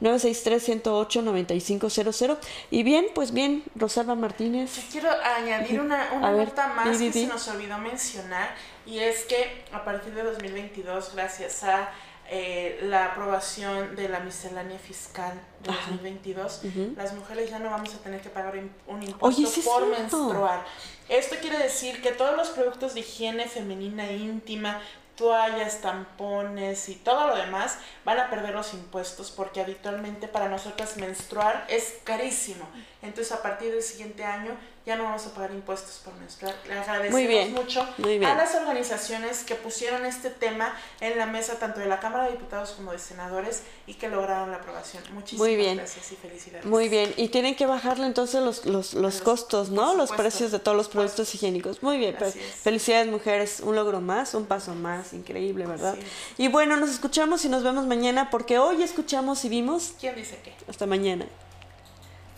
963 0.01 0.62
108 0.62 0.88
89500 0.97 2.39
Y 2.70 2.82
bien, 2.82 3.07
pues 3.14 3.32
bien, 3.32 3.62
Rosalba 3.74 4.14
Martínez. 4.14 4.70
quiero 4.91 5.11
añadir 5.11 5.80
una, 5.80 6.11
una 6.12 6.32
nota 6.32 6.68
más 6.68 6.99
que 6.99 7.12
se 7.12 7.26
nos 7.26 7.47
olvidó 7.49 7.78
mencionar 7.78 8.55
y 8.86 8.99
es 9.01 9.24
que 9.24 9.64
a 9.72 9.84
partir 9.84 10.14
de 10.14 10.22
2022, 10.22 11.14
gracias 11.14 11.62
a 11.64 11.91
eh, 12.30 12.78
la 12.82 13.07
aprobación 13.07 13.97
de 13.97 14.07
la 14.09 14.20
miscelánea 14.20 14.78
fiscal 14.78 15.32
de 15.62 15.72
2022, 15.72 16.61
las 16.95 17.14
mujeres 17.14 17.51
ya 17.51 17.59
no 17.59 17.70
vamos 17.70 17.95
a 17.95 17.99
tener 17.99 18.20
que 18.20 18.28
pagar 18.28 18.55
un 18.86 19.03
impuesto 19.03 19.62
por 19.62 19.86
menstruar. 19.86 20.62
Esto 21.09 21.36
quiere 21.41 21.59
decir 21.59 22.03
que 22.03 22.12
todos 22.12 22.36
los 22.36 22.51
productos 22.51 22.93
de 22.93 23.01
higiene 23.01 23.49
femenina 23.49 24.12
íntima, 24.12 24.78
toallas, 25.18 25.80
tampones 25.82 26.88
y 26.88 26.94
todo 26.94 27.26
lo 27.26 27.36
demás 27.36 27.78
van 28.04 28.20
a 28.20 28.30
perder 28.30 28.54
los 28.54 28.72
impuestos 28.72 29.30
porque 29.30 29.60
habitualmente 29.60 30.28
para 30.28 30.48
nosotras 30.48 30.96
menstruar 30.96 31.66
es 31.68 31.98
carísimo. 32.04 32.64
Entonces 33.02 33.32
a 33.32 33.42
partir 33.42 33.72
del 33.72 33.82
siguiente 33.82 34.24
año 34.24 34.56
ya 34.87 34.97
no 34.97 35.05
vamos 35.05 35.26
a 35.26 35.35
pagar 35.35 35.53
impuestos 35.53 36.01
por 36.05 36.14
menstruar. 36.14 36.55
Le 36.66 36.79
agradecemos 36.79 37.51
mucho 37.51 37.83
a 37.83 38.35
las 38.35 38.55
organizaciones 38.55 39.45
que 39.45 39.55
pusieron 39.55 40.07
este 40.07 40.31
tema 40.31 40.74
en 41.01 41.18
la 41.18 41.26
mesa 41.26 41.59
tanto 41.59 41.81
de 41.81 41.87
la 41.87 42.01
Cámara 42.01 42.24
de 42.24 42.33
Diputados 42.33 42.70
como 42.70 42.93
de 42.93 42.99
senadores 42.99 43.62
y 43.87 43.95
que 43.95 44.09
lograron 44.09 44.51
la 44.51 44.59
aprobación. 44.59 45.03
Muchísimas 45.12 45.76
gracias 45.76 46.12
y 46.12 46.16
felicidades. 46.16 46.64
Muy 46.64 46.89
bien, 46.89 47.12
y 47.16 47.29
tienen 47.29 47.55
que 47.55 47.66
bajarle 47.66 48.07
entonces 48.07 48.43
los, 48.43 48.64
los, 48.66 48.95
los, 48.95 49.20
costos, 49.20 49.70
¿no? 49.70 49.95
Los 49.95 50.11
precios 50.12 50.53
de 50.53 50.59
todos 50.59 50.76
los 50.76 50.89
productos 50.89 51.35
higiénicos. 51.35 51.83
Muy 51.83 51.99
bien, 51.99 52.16
pues, 52.18 52.35
felicidades 52.35 53.09
mujeres, 53.09 53.61
un 53.61 53.74
logro 53.76 54.01
más, 54.01 54.35
un 54.35 54.47
paso 54.47 54.74
más, 54.74 55.12
increíble, 55.12 55.66
¿verdad? 55.66 55.97
Y 56.37 56.49
bueno, 56.49 56.76
nos 56.76 56.91
escuchamos 56.91 57.45
y 57.45 57.49
nos 57.49 57.62
vemos 57.62 57.87
mañana 57.87 58.31
porque 58.31 58.59
hoy 58.59 58.83
escuchamos 58.83 59.45
y 59.45 59.49
vimos... 59.49 59.95
¿Quién 60.01 60.14
dice 60.14 60.39
qué? 60.43 60.55
Hasta 60.68 60.87
mañana. 60.87 61.26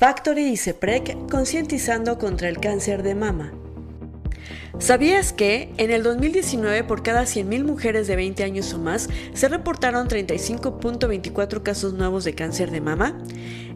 Factory 0.01 0.47
y 0.47 0.57
CEPREC 0.57 1.29
concientizando 1.31 2.17
contra 2.17 2.49
el 2.49 2.59
cáncer 2.59 3.03
de 3.03 3.15
mama. 3.15 3.53
¿Sabías 4.79 5.33
que 5.33 5.73
en 5.79 5.91
el 5.91 6.05
2019 6.05 6.85
por 6.85 7.03
cada 7.03 7.23
100.000 7.23 7.65
mujeres 7.65 8.07
de 8.07 8.15
20 8.17 8.45
años 8.45 8.73
o 8.73 8.79
más 8.79 9.09
se 9.35 9.49
reportaron 9.49 10.09
35.24 10.09 11.63
casos 11.63 11.93
nuevos 11.95 12.25
de 12.25 12.35
cáncer 12.35 12.71
de 12.71 12.81
mama? 12.81 13.19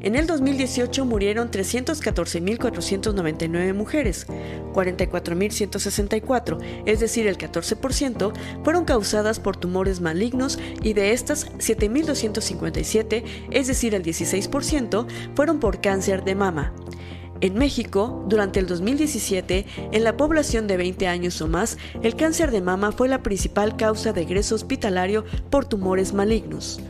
En 0.01 0.15
el 0.17 0.27
2018 0.27 1.05
murieron 1.07 1.51
314.499 1.51 3.75
mujeres, 3.75 4.27
44.164, 4.75 6.59
es 6.85 7.01
decir, 7.01 7.27
el 7.27 7.39
14%, 7.39 8.33
fueron 8.63 8.85
causadas 8.85 9.41
por 9.41 9.57
tumores 9.57 10.03
malignos 10.03 10.59
y 10.83 10.93
de 10.93 11.13
estas 11.13 11.51
7.257, 11.55 13.25
es 13.51 13.67
decir, 13.67 13.95
el 13.95 14.03
16%, 14.03 15.07
fueron 15.35 15.59
por 15.59 15.81
cáncer 15.81 16.23
de 16.23 16.35
mama. 16.35 16.75
En 17.41 17.55
México, 17.55 18.25
durante 18.29 18.61
el 18.61 18.67
2017, 18.67 19.67
en 19.93 20.05
la 20.05 20.17
población 20.17 20.67
de 20.67 20.77
20 20.77 21.07
años 21.09 21.41
o 21.43 21.49
más, 21.49 21.79
el 22.03 22.17
cáncer 22.17 22.51
de 22.51 22.61
mama 22.61 22.93
fue 22.93 23.09
la 23.09 23.23
principal 23.23 23.77
causa 23.77 24.13
de 24.13 24.23
egreso 24.23 24.55
hospitalario 24.55 25.25
por 25.51 25.65
tumores 25.65 26.15
malignos. 26.15 26.81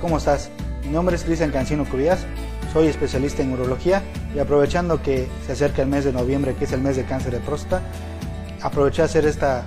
¿Cómo 0.00 0.16
estás? 0.16 0.50
Mi 0.84 0.90
nombre 0.90 1.14
es 1.14 1.24
Cristian 1.24 1.50
Cancino 1.50 1.84
Cubías, 1.84 2.20
soy 2.72 2.86
especialista 2.86 3.42
en 3.42 3.52
urología 3.52 4.02
y 4.34 4.38
aprovechando 4.38 5.02
que 5.02 5.28
se 5.46 5.52
acerca 5.52 5.82
el 5.82 5.88
mes 5.88 6.04
de 6.04 6.12
noviembre, 6.12 6.54
que 6.54 6.64
es 6.64 6.72
el 6.72 6.80
mes 6.80 6.96
de 6.96 7.04
cáncer 7.04 7.32
de 7.32 7.40
próstata, 7.40 7.82
aproveché 8.62 9.02
a 9.02 9.04
hacer 9.04 9.26
esta 9.26 9.64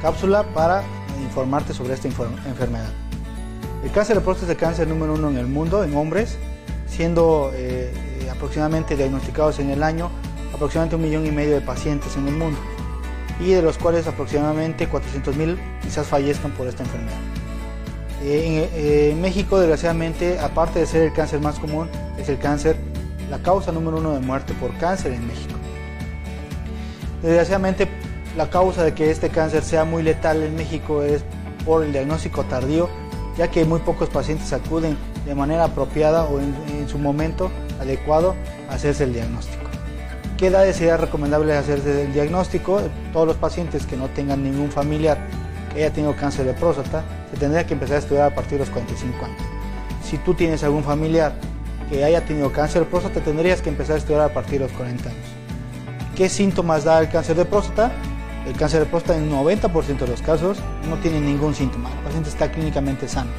cápsula 0.00 0.44
para 0.54 0.82
informarte 1.22 1.74
sobre 1.74 1.94
esta 1.94 2.08
enfermedad. 2.08 2.90
El 3.84 3.90
cáncer 3.90 4.16
de 4.16 4.22
próstata 4.22 4.52
es 4.52 4.56
el 4.56 4.60
cáncer 4.60 4.88
número 4.88 5.14
uno 5.14 5.30
en 5.30 5.38
el 5.38 5.46
mundo 5.46 5.82
en 5.82 5.96
hombres, 5.96 6.38
siendo 6.86 7.50
eh, 7.54 7.92
aproximadamente 8.30 8.96
diagnosticados 8.96 9.58
en 9.58 9.70
el 9.70 9.82
año 9.82 10.10
aproximadamente 10.54 10.96
un 10.96 11.02
millón 11.02 11.26
y 11.26 11.32
medio 11.32 11.54
de 11.54 11.60
pacientes 11.60 12.16
en 12.16 12.28
el 12.28 12.34
mundo 12.34 12.58
y 13.40 13.50
de 13.50 13.62
los 13.62 13.78
cuales 13.78 14.06
aproximadamente 14.06 14.86
400 14.86 15.34
mil 15.34 15.58
quizás 15.82 16.06
fallezcan 16.06 16.52
por 16.52 16.68
esta 16.68 16.84
enfermedad. 16.84 17.31
Eh, 18.24 19.10
en, 19.10 19.20
México, 19.20 19.58
desgraciadamente, 19.58 20.38
aparte 20.38 20.78
de 20.78 20.86
ser 20.86 21.02
el 21.02 21.12
cáncer 21.12 21.40
más 21.40 21.58
común, 21.58 21.88
es 22.18 22.28
el 22.28 22.38
cáncer, 22.38 22.76
la 23.28 23.38
causa 23.38 23.72
número 23.72 23.98
uno 23.98 24.12
de 24.12 24.20
muerte 24.20 24.54
por 24.54 24.72
cáncer 24.78 25.12
en 25.12 25.26
México. 25.26 25.54
Desgraciadamente, 27.22 27.88
la 28.36 28.48
causa 28.48 28.84
de 28.84 28.94
que 28.94 29.10
este 29.10 29.28
cáncer 29.28 29.62
sea 29.62 29.84
muy 29.84 30.02
letal 30.02 30.42
en 30.42 30.54
México 30.54 31.02
es 31.02 31.24
por 31.64 31.84
el 31.84 31.92
diagnóstico 31.92 32.44
tardío, 32.44 32.88
ya 33.36 33.48
que 33.48 33.64
muy 33.64 33.80
pocos 33.80 34.08
pacientes 34.08 34.52
acuden 34.52 34.96
de 35.26 35.34
manera 35.34 35.64
apropiada 35.64 36.24
o 36.24 36.38
en, 36.38 36.54
en 36.78 36.88
su 36.88 36.98
momento 36.98 37.50
adecuado 37.80 38.36
a 38.70 38.74
hacerse 38.74 39.04
el 39.04 39.14
diagnóstico. 39.14 39.62
¿Qué 40.36 40.48
edades 40.48 40.76
sería 40.76 40.96
recomendable 40.96 41.56
hacerse 41.56 42.02
el 42.04 42.12
diagnóstico? 42.12 42.80
Todos 43.12 43.26
los 43.26 43.36
pacientes 43.36 43.86
que 43.86 43.96
no 43.96 44.08
tengan 44.08 44.42
ningún 44.42 44.70
familiar 44.70 45.18
que 45.72 45.84
haya 45.84 45.92
tenido 45.92 46.14
cáncer 46.14 46.44
de 46.46 46.52
próstata, 46.52 47.04
se 47.30 47.36
tendría 47.36 47.66
que 47.66 47.74
empezar 47.74 47.96
a 47.96 47.98
estudiar 48.00 48.32
a 48.32 48.34
partir 48.34 48.52
de 48.52 48.58
los 48.60 48.70
45 48.70 49.24
años. 49.24 49.42
Si 50.02 50.18
tú 50.18 50.34
tienes 50.34 50.62
algún 50.64 50.84
familiar 50.84 51.34
que 51.88 52.04
haya 52.04 52.24
tenido 52.24 52.52
cáncer 52.52 52.82
de 52.82 52.90
próstata, 52.90 53.20
tendrías 53.20 53.62
que 53.62 53.70
empezar 53.70 53.96
a 53.96 53.98
estudiar 53.98 54.22
a 54.22 54.28
partir 54.32 54.58
de 54.58 54.66
los 54.66 54.72
40 54.72 55.08
años. 55.08 55.26
¿Qué 56.16 56.28
síntomas 56.28 56.84
da 56.84 57.00
el 57.00 57.08
cáncer 57.08 57.36
de 57.36 57.44
próstata? 57.44 57.92
El 58.46 58.54
cáncer 58.54 58.80
de 58.80 58.86
próstata 58.86 59.18
en 59.18 59.30
90% 59.30 59.98
de 59.98 60.08
los 60.08 60.20
casos 60.20 60.58
no 60.88 60.96
tiene 60.96 61.20
ningún 61.20 61.54
síntoma, 61.54 61.90
el 61.90 62.04
paciente 62.04 62.28
está 62.28 62.50
clínicamente 62.50 63.08
sano, 63.08 63.30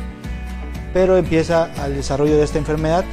pero 0.93 1.17
empieza 1.17 1.71
al 1.83 1.93
desarrollo 1.93 2.37
de 2.37 2.43
esta 2.43 2.57
enfermedad. 2.57 3.03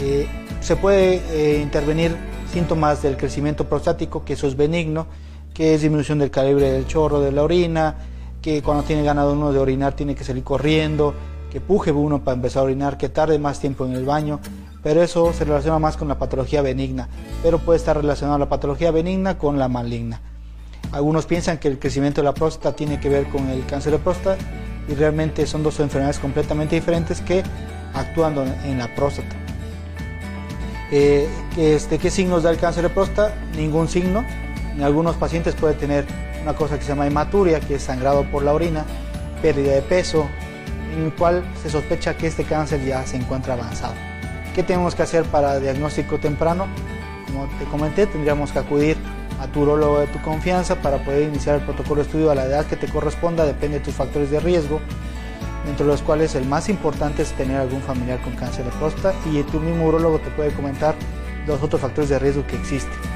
Eh, 0.00 0.26
se 0.60 0.76
puede 0.76 1.22
eh, 1.30 1.60
intervenir 1.62 2.16
síntomas 2.52 3.02
del 3.02 3.16
crecimiento 3.16 3.68
prostático, 3.68 4.24
que 4.24 4.32
eso 4.32 4.46
es 4.46 4.56
benigno, 4.56 5.06
que 5.54 5.74
es 5.74 5.82
disminución 5.82 6.18
del 6.18 6.30
calibre 6.30 6.70
del 6.70 6.86
chorro 6.86 7.20
de 7.20 7.32
la 7.32 7.42
orina, 7.42 7.96
que 8.42 8.60
cuando 8.62 8.82
tiene 8.82 9.04
ganado 9.04 9.32
uno 9.32 9.52
de 9.52 9.58
orinar 9.60 9.94
tiene 9.94 10.14
que 10.14 10.24
salir 10.24 10.42
corriendo, 10.42 11.14
que 11.50 11.60
puje 11.60 11.92
uno 11.92 12.24
para 12.24 12.34
empezar 12.34 12.62
a 12.62 12.64
orinar, 12.64 12.98
que 12.98 13.08
tarde 13.08 13.38
más 13.38 13.60
tiempo 13.60 13.86
en 13.86 13.92
el 13.92 14.04
baño, 14.04 14.40
pero 14.82 15.00
eso 15.02 15.32
se 15.32 15.44
relaciona 15.44 15.78
más 15.78 15.96
con 15.96 16.08
la 16.08 16.18
patología 16.18 16.60
benigna, 16.60 17.08
pero 17.42 17.58
puede 17.58 17.78
estar 17.78 17.96
relacionado 17.96 18.38
la 18.38 18.48
patología 18.48 18.90
benigna 18.90 19.38
con 19.38 19.58
la 19.58 19.68
maligna. 19.68 20.20
Algunos 20.90 21.24
piensan 21.24 21.58
que 21.58 21.68
el 21.68 21.78
crecimiento 21.78 22.20
de 22.20 22.24
la 22.24 22.34
próstata 22.34 22.74
tiene 22.74 22.98
que 22.98 23.08
ver 23.08 23.28
con 23.28 23.48
el 23.48 23.64
cáncer 23.64 23.92
de 23.92 23.98
próstata 23.98 24.36
y 24.88 24.94
realmente 24.94 25.46
son 25.46 25.62
dos 25.62 25.78
enfermedades 25.80 26.18
completamente 26.18 26.74
diferentes 26.74 27.20
que 27.20 27.42
actúan 27.94 28.34
en 28.64 28.78
la 28.78 28.92
próstata. 28.94 29.36
Eh, 30.90 31.26
este, 31.56 31.98
¿Qué 31.98 32.10
signos 32.10 32.42
da 32.42 32.50
el 32.50 32.58
cáncer 32.58 32.82
de 32.82 32.90
próstata? 32.90 33.34
Ningún 33.56 33.88
signo. 33.88 34.24
En 34.74 34.82
algunos 34.82 35.16
pacientes 35.16 35.54
puede 35.54 35.74
tener 35.74 36.04
una 36.42 36.54
cosa 36.54 36.76
que 36.76 36.82
se 36.82 36.90
llama 36.90 37.06
hematuria, 37.06 37.60
que 37.60 37.76
es 37.76 37.82
sangrado 37.82 38.24
por 38.24 38.42
la 38.42 38.52
orina, 38.52 38.84
pérdida 39.40 39.72
de 39.72 39.82
peso, 39.82 40.28
en 40.94 41.04
el 41.04 41.12
cual 41.14 41.44
se 41.62 41.70
sospecha 41.70 42.16
que 42.16 42.26
este 42.26 42.44
cáncer 42.44 42.84
ya 42.84 43.06
se 43.06 43.16
encuentra 43.16 43.54
avanzado. 43.54 43.94
¿Qué 44.54 44.62
tenemos 44.62 44.94
que 44.94 45.02
hacer 45.02 45.24
para 45.24 45.58
diagnóstico 45.58 46.18
temprano? 46.18 46.66
Como 47.26 47.46
te 47.58 47.64
comenté, 47.66 48.06
tendríamos 48.06 48.52
que 48.52 48.58
acudir 48.58 48.96
a 49.40 49.46
tu 49.46 49.62
urologo 49.62 50.00
de 50.00 50.06
tu 50.08 50.20
confianza 50.20 50.76
para 50.76 50.98
poder 50.98 51.22
iniciar 51.28 51.56
el 51.56 51.62
protocolo 51.62 52.02
de 52.02 52.06
estudio 52.06 52.30
a 52.30 52.34
la 52.34 52.44
edad 52.44 52.66
que 52.66 52.76
te 52.76 52.88
corresponda, 52.88 53.46
depende 53.46 53.78
de 53.78 53.84
tus 53.84 53.94
factores 53.94 54.30
de 54.30 54.40
riesgo, 54.40 54.80
entre 55.68 55.86
los 55.86 56.02
cuales 56.02 56.34
el 56.34 56.44
más 56.44 56.68
importante 56.68 57.22
es 57.22 57.32
tener 57.32 57.56
algún 57.56 57.80
familiar 57.82 58.20
con 58.20 58.34
cáncer 58.34 58.64
de 58.64 58.70
próstata 58.72 59.14
y 59.30 59.42
tu 59.44 59.60
mismo 59.60 59.86
urologo 59.86 60.18
te 60.18 60.30
puede 60.30 60.52
comentar 60.52 60.94
los 61.46 61.62
otros 61.62 61.80
factores 61.80 62.10
de 62.10 62.18
riesgo 62.18 62.46
que 62.46 62.56
existen. 62.56 63.11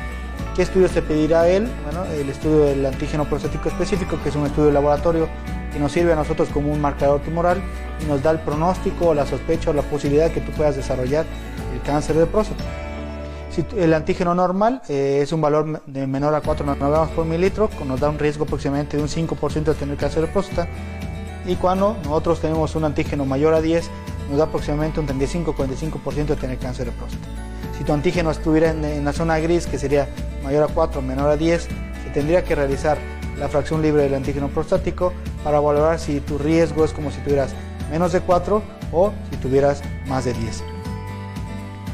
¿Qué 0.56 0.62
estudios 0.62 0.92
te 0.92 1.02
pedirá 1.02 1.46
él? 1.50 1.68
Bueno, 1.84 2.06
el 2.06 2.30
estudio 2.30 2.60
del 2.60 2.86
antígeno 2.86 3.26
prostático 3.26 3.68
específico, 3.68 4.18
que 4.22 4.30
es 4.30 4.36
un 4.36 4.46
estudio 4.46 4.68
de 4.68 4.72
laboratorio 4.72 5.28
que 5.70 5.78
nos 5.78 5.92
sirve 5.92 6.14
a 6.14 6.16
nosotros 6.16 6.48
como 6.48 6.72
un 6.72 6.80
marcador 6.80 7.20
tumoral 7.20 7.60
y 8.02 8.06
nos 8.06 8.22
da 8.22 8.30
el 8.30 8.38
pronóstico, 8.38 9.12
la 9.12 9.26
sospecha 9.26 9.68
o 9.68 9.74
la 9.74 9.82
posibilidad 9.82 10.30
que 10.30 10.40
tú 10.40 10.52
puedas 10.52 10.74
desarrollar 10.74 11.26
el 11.74 11.82
cáncer 11.82 12.16
de 12.16 12.24
próstata. 12.24 12.64
Si 13.50 13.66
el 13.76 13.92
antígeno 13.92 14.34
normal 14.34 14.80
eh, 14.88 15.20
es 15.20 15.30
un 15.30 15.42
valor 15.42 15.82
de 15.84 16.06
menor 16.06 16.34
a 16.34 16.40
4 16.40 16.64
nanogramos 16.64 17.10
por 17.10 17.26
mililitro, 17.26 17.68
nos 17.84 18.00
da 18.00 18.08
un 18.08 18.18
riesgo 18.18 18.44
aproximadamente 18.44 18.96
de 18.96 19.02
un 19.02 19.10
5% 19.10 19.62
de 19.62 19.74
tener 19.74 19.98
cáncer 19.98 20.22
de 20.22 20.28
próstata. 20.28 20.68
Y 21.44 21.56
cuando 21.56 21.98
nosotros 22.02 22.40
tenemos 22.40 22.74
un 22.76 22.84
antígeno 22.84 23.26
mayor 23.26 23.52
a 23.52 23.60
10, 23.60 23.90
nos 24.30 24.38
da 24.38 24.44
aproximadamente 24.44 25.00
un 25.00 25.06
35-45% 25.06 26.24
de 26.28 26.36
tener 26.36 26.56
cáncer 26.56 26.86
de 26.86 26.92
próstata. 26.92 27.45
Tu 27.86 27.92
antígeno 27.92 28.30
estuviera 28.30 28.70
en, 28.70 29.04
la 29.04 29.12
zona 29.12 29.38
gris, 29.38 29.66
que 29.66 29.78
sería 29.78 30.08
mayor 30.42 30.64
a 30.64 30.68
4, 30.72 31.00
menor 31.02 31.30
a 31.30 31.36
10, 31.36 31.62
se 31.62 32.10
tendría 32.12 32.44
que 32.44 32.54
realizar 32.54 32.98
la 33.38 33.48
fracción 33.48 33.80
libre 33.80 34.02
del 34.02 34.14
antígeno 34.14 34.48
prostático 34.48 35.12
para 35.44 35.60
valorar 35.60 36.00
si 36.00 36.20
tu 36.20 36.36
riesgo 36.38 36.84
es 36.84 36.92
como 36.92 37.10
si 37.10 37.20
tuvieras 37.20 37.54
menos 37.90 38.12
de 38.12 38.20
4 38.20 38.62
o 38.92 39.12
si 39.30 39.36
tuvieras 39.36 39.82
más 40.06 40.24
de 40.24 40.32
10. 40.34 40.64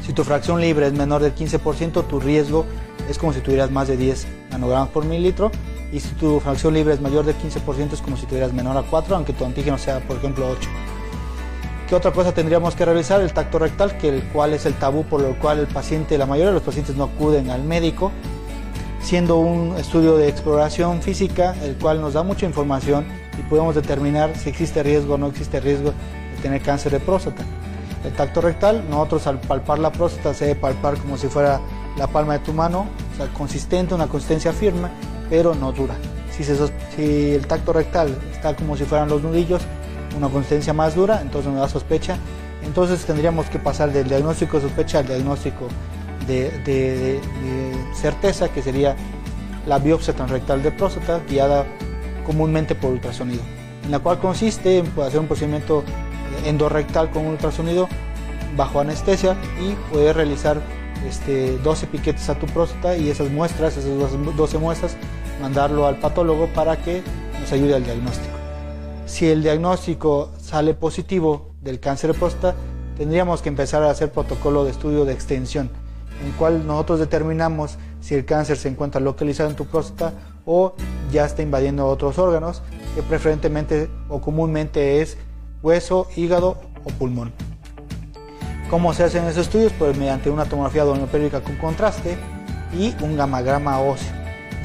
Si 0.05 0.13
tu 0.13 0.23
fracción 0.23 0.59
libre 0.59 0.87
es 0.87 0.93
menor 0.93 1.21
del 1.21 1.35
15%, 1.35 2.07
tu 2.07 2.19
riesgo 2.19 2.65
es 3.09 3.17
como 3.17 3.31
si 3.31 3.41
tuvieras 3.41 3.69
más 3.69 3.87
de 3.87 3.97
10 3.97 4.27
nanogramos 4.53 4.89
por 4.89 5.05
mililitro 5.05 5.51
y 5.91 5.99
si 5.99 6.09
tu 6.15 6.39
fracción 6.39 6.73
libre 6.73 6.93
es 6.93 7.01
mayor 7.01 7.25
de 7.25 7.35
15% 7.35 7.93
es 7.93 8.01
como 8.01 8.17
si 8.17 8.25
tuvieras 8.25 8.53
menor 8.53 8.77
a 8.77 8.83
4, 8.83 9.15
aunque 9.15 9.33
tu 9.33 9.45
antígeno 9.45 9.77
sea, 9.77 9.99
por 9.99 10.17
ejemplo, 10.17 10.49
8. 10.49 10.69
¿Qué 11.93 11.97
otra 11.97 12.11
cosa 12.11 12.33
tendríamos 12.33 12.73
que 12.73 12.85
realizar? 12.85 13.21
El 13.21 13.33
tacto 13.33 13.59
rectal, 13.59 13.95
que 13.99 14.09
el 14.09 14.23
cual 14.29 14.55
es 14.55 14.65
el 14.65 14.73
tabú 14.73 15.03
por 15.03 15.23
el 15.23 15.35
cual 15.35 15.59
el 15.59 15.67
paciente, 15.67 16.17
la 16.17 16.25
mayoría 16.25 16.47
de 16.47 16.55
los 16.55 16.63
pacientes 16.63 16.95
no 16.95 17.03
acuden 17.03 17.51
al 17.51 17.63
médico, 17.63 18.11
siendo 18.99 19.37
un 19.37 19.77
estudio 19.77 20.17
de 20.17 20.27
exploración 20.27 21.03
física, 21.03 21.53
el 21.61 21.75
cual 21.75 22.01
nos 22.01 22.13
da 22.13 22.23
mucha 22.23 22.47
información 22.47 23.05
y 23.37 23.43
podemos 23.43 23.75
determinar 23.75 24.35
si 24.35 24.49
existe 24.49 24.81
riesgo 24.81 25.13
o 25.13 25.17
no 25.19 25.27
existe 25.27 25.59
riesgo 25.59 25.91
de 25.91 26.41
tener 26.41 26.63
cáncer 26.63 26.93
de 26.93 26.99
próstata. 26.99 27.43
El 28.03 28.13
tacto 28.13 28.41
rectal, 28.41 28.83
nosotros 28.89 29.27
al 29.27 29.39
palpar 29.39 29.77
la 29.77 29.91
próstata 29.91 30.33
se 30.33 30.45
debe 30.45 30.59
palpar 30.59 30.97
como 30.97 31.15
si 31.15 31.27
fuera 31.27 31.61
la 31.95 32.07
palma 32.07 32.33
de 32.33 32.39
tu 32.39 32.53
mano, 32.53 32.87
o 33.13 33.17
sea, 33.17 33.27
consistente, 33.27 33.93
una 33.93 34.07
consistencia 34.07 34.51
firme, 34.51 34.89
pero 35.29 35.53
no 35.53 35.71
dura. 35.71 35.93
Si, 36.31 36.43
si 36.43 37.35
el 37.35 37.45
tacto 37.45 37.71
rectal 37.71 38.17
está 38.31 38.55
como 38.55 38.75
si 38.77 38.83
fueran 38.83 39.09
los 39.09 39.21
nudillos, 39.21 39.61
una 40.17 40.29
consistencia 40.29 40.73
más 40.73 40.95
dura, 40.95 41.21
entonces 41.21 41.51
nos 41.51 41.61
da 41.61 41.69
sospecha. 41.69 42.17
Entonces 42.63 43.05
tendríamos 43.05 43.47
que 43.47 43.59
pasar 43.59 43.91
del 43.91 44.07
diagnóstico 44.07 44.57
de 44.57 44.63
sospecha 44.63 44.99
al 44.99 45.07
diagnóstico 45.07 45.67
de, 46.27 47.19
certeza, 47.93 48.49
que 48.49 48.61
sería 48.61 48.95
la 49.67 49.79
biopsia 49.79 50.13
transrectal 50.13 50.63
de 50.63 50.71
próstata, 50.71 51.21
guiada 51.29 51.65
comúnmente 52.25 52.75
por 52.75 52.91
ultrasonido, 52.91 53.41
en 53.83 53.91
la 53.91 53.99
cual 53.99 54.19
consiste 54.19 54.77
en 54.77 54.87
hacer 55.01 55.19
un 55.19 55.27
procedimiento 55.27 55.83
endorrectal 56.45 57.11
con 57.11 57.25
ultrasonido 57.27 57.87
bajo 58.55 58.79
anestesia 58.79 59.35
y 59.61 59.73
poder 59.91 60.15
realizar 60.15 60.61
este, 61.07 61.57
12 61.57 61.87
piquetes 61.87 62.29
a 62.29 62.35
tu 62.35 62.45
próstata 62.45 62.95
y 62.95 63.09
esas 63.09 63.29
muestras, 63.29 63.77
esas 63.77 63.91
12 64.35 64.57
muestras, 64.57 64.95
mandarlo 65.41 65.85
al 65.85 65.97
patólogo 65.97 66.47
para 66.47 66.77
que 66.77 67.01
nos 67.39 67.51
ayude 67.51 67.75
al 67.75 67.83
diagnóstico. 67.83 68.42
Si 69.05 69.29
el 69.29 69.43
diagnóstico 69.43 70.31
sale 70.39 70.73
positivo 70.73 71.51
del 71.61 71.79
cáncer 71.79 72.13
de 72.13 72.19
próstata, 72.19 72.55
tendríamos 72.97 73.41
que 73.41 73.49
empezar 73.49 73.83
a 73.83 73.89
hacer 73.89 74.11
protocolo 74.11 74.63
de 74.63 74.71
estudio 74.71 75.03
de 75.03 75.13
extensión, 75.13 75.69
en 76.21 76.27
el 76.27 76.33
cual 76.33 76.65
nosotros 76.65 76.99
determinamos 76.99 77.77
si 77.99 78.15
el 78.15 78.23
cáncer 78.23 78.57
se 78.57 78.69
encuentra 78.69 79.01
localizado 79.01 79.49
en 79.49 79.57
tu 79.57 79.65
próstata 79.65 80.13
o 80.45 80.73
ya 81.11 81.25
está 81.25 81.41
invadiendo 81.41 81.85
otros 81.87 82.17
órganos, 82.17 82.61
que 82.95 83.03
preferentemente 83.03 83.89
o 84.07 84.21
comúnmente 84.21 85.01
es 85.01 85.17
hueso, 85.61 86.07
hígado 86.15 86.57
o 86.85 86.89
pulmón. 86.91 87.33
¿Cómo 88.69 88.93
se 88.93 89.03
hacen 89.03 89.25
esos 89.25 89.47
estudios? 89.47 89.73
Pues 89.77 89.97
mediante 89.97 90.29
una 90.29 90.45
tomografía 90.45 90.85
doppelerica 90.85 91.41
con 91.41 91.57
contraste 91.57 92.17
y 92.73 92.95
un 93.03 93.17
gamagrama 93.17 93.79
óseo, 93.81 94.13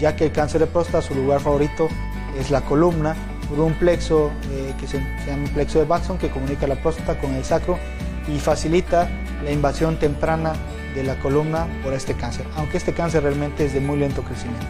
ya 0.01 0.15
que 0.15 0.27
el 0.27 0.33
cáncer 0.33 0.61
de 0.61 0.67
próstata 0.69 1.03
su 1.03 1.15
lugar 1.15 1.41
favorito 1.41 1.89
es 2.39 2.51
la 2.51 2.61
columna 2.61 3.17
por 3.49 3.61
un 3.61 3.75
plexo 3.75 4.31
eh, 4.53 4.75
que 4.79 4.87
se, 4.87 4.99
llama 5.27 5.49
plexo 5.55 5.79
de 5.79 5.85
Baxon 5.85 6.19
que 6.19 6.31
comunica 6.31 6.67
la 6.67 6.77
próstata 6.77 7.19
con 7.19 7.35
el 7.35 7.45
sacro 7.45 7.79
y 8.29 8.39
facilita 8.39 9.09
la 9.45 9.51
invasión 9.51 9.99
temprana 9.99 10.53
de 10.95 11.03
la 11.03 11.19
columna 11.19 11.67
por 11.83 11.95
este 11.95 12.15
cáncer, 12.15 12.47
aunque 12.57 12.77
este 12.77 12.93
cáncer 12.93 13.23
realmente 13.23 13.65
es 13.65 13.73
de 13.73 13.81
muy 13.81 13.99
lento 13.99 14.23
crecimiento. 14.23 14.67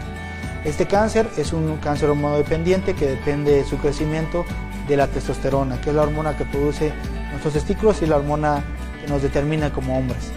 Este 0.63 0.85
cáncer 0.85 1.29
es 1.37 1.53
un 1.53 1.77
cáncer 1.77 2.09
hormonodependiente 2.09 2.93
que 2.93 3.07
depende 3.07 3.53
de 3.53 3.65
su 3.65 3.77
crecimiento 3.77 4.45
de 4.87 4.97
la 4.97 5.07
testosterona, 5.07 5.79
que 5.79 5.89
es 5.89 5.95
la 5.95 6.01
hormona 6.01 6.37
que 6.37 6.45
produce 6.45 6.91
nuestros 7.31 7.53
testículos 7.53 8.01
y 8.01 8.07
la 8.07 8.17
hormona 8.17 8.63
que 9.01 9.09
nos 9.09 9.21
determina 9.21 9.71
como 9.71 9.97
hombres. 9.97 10.31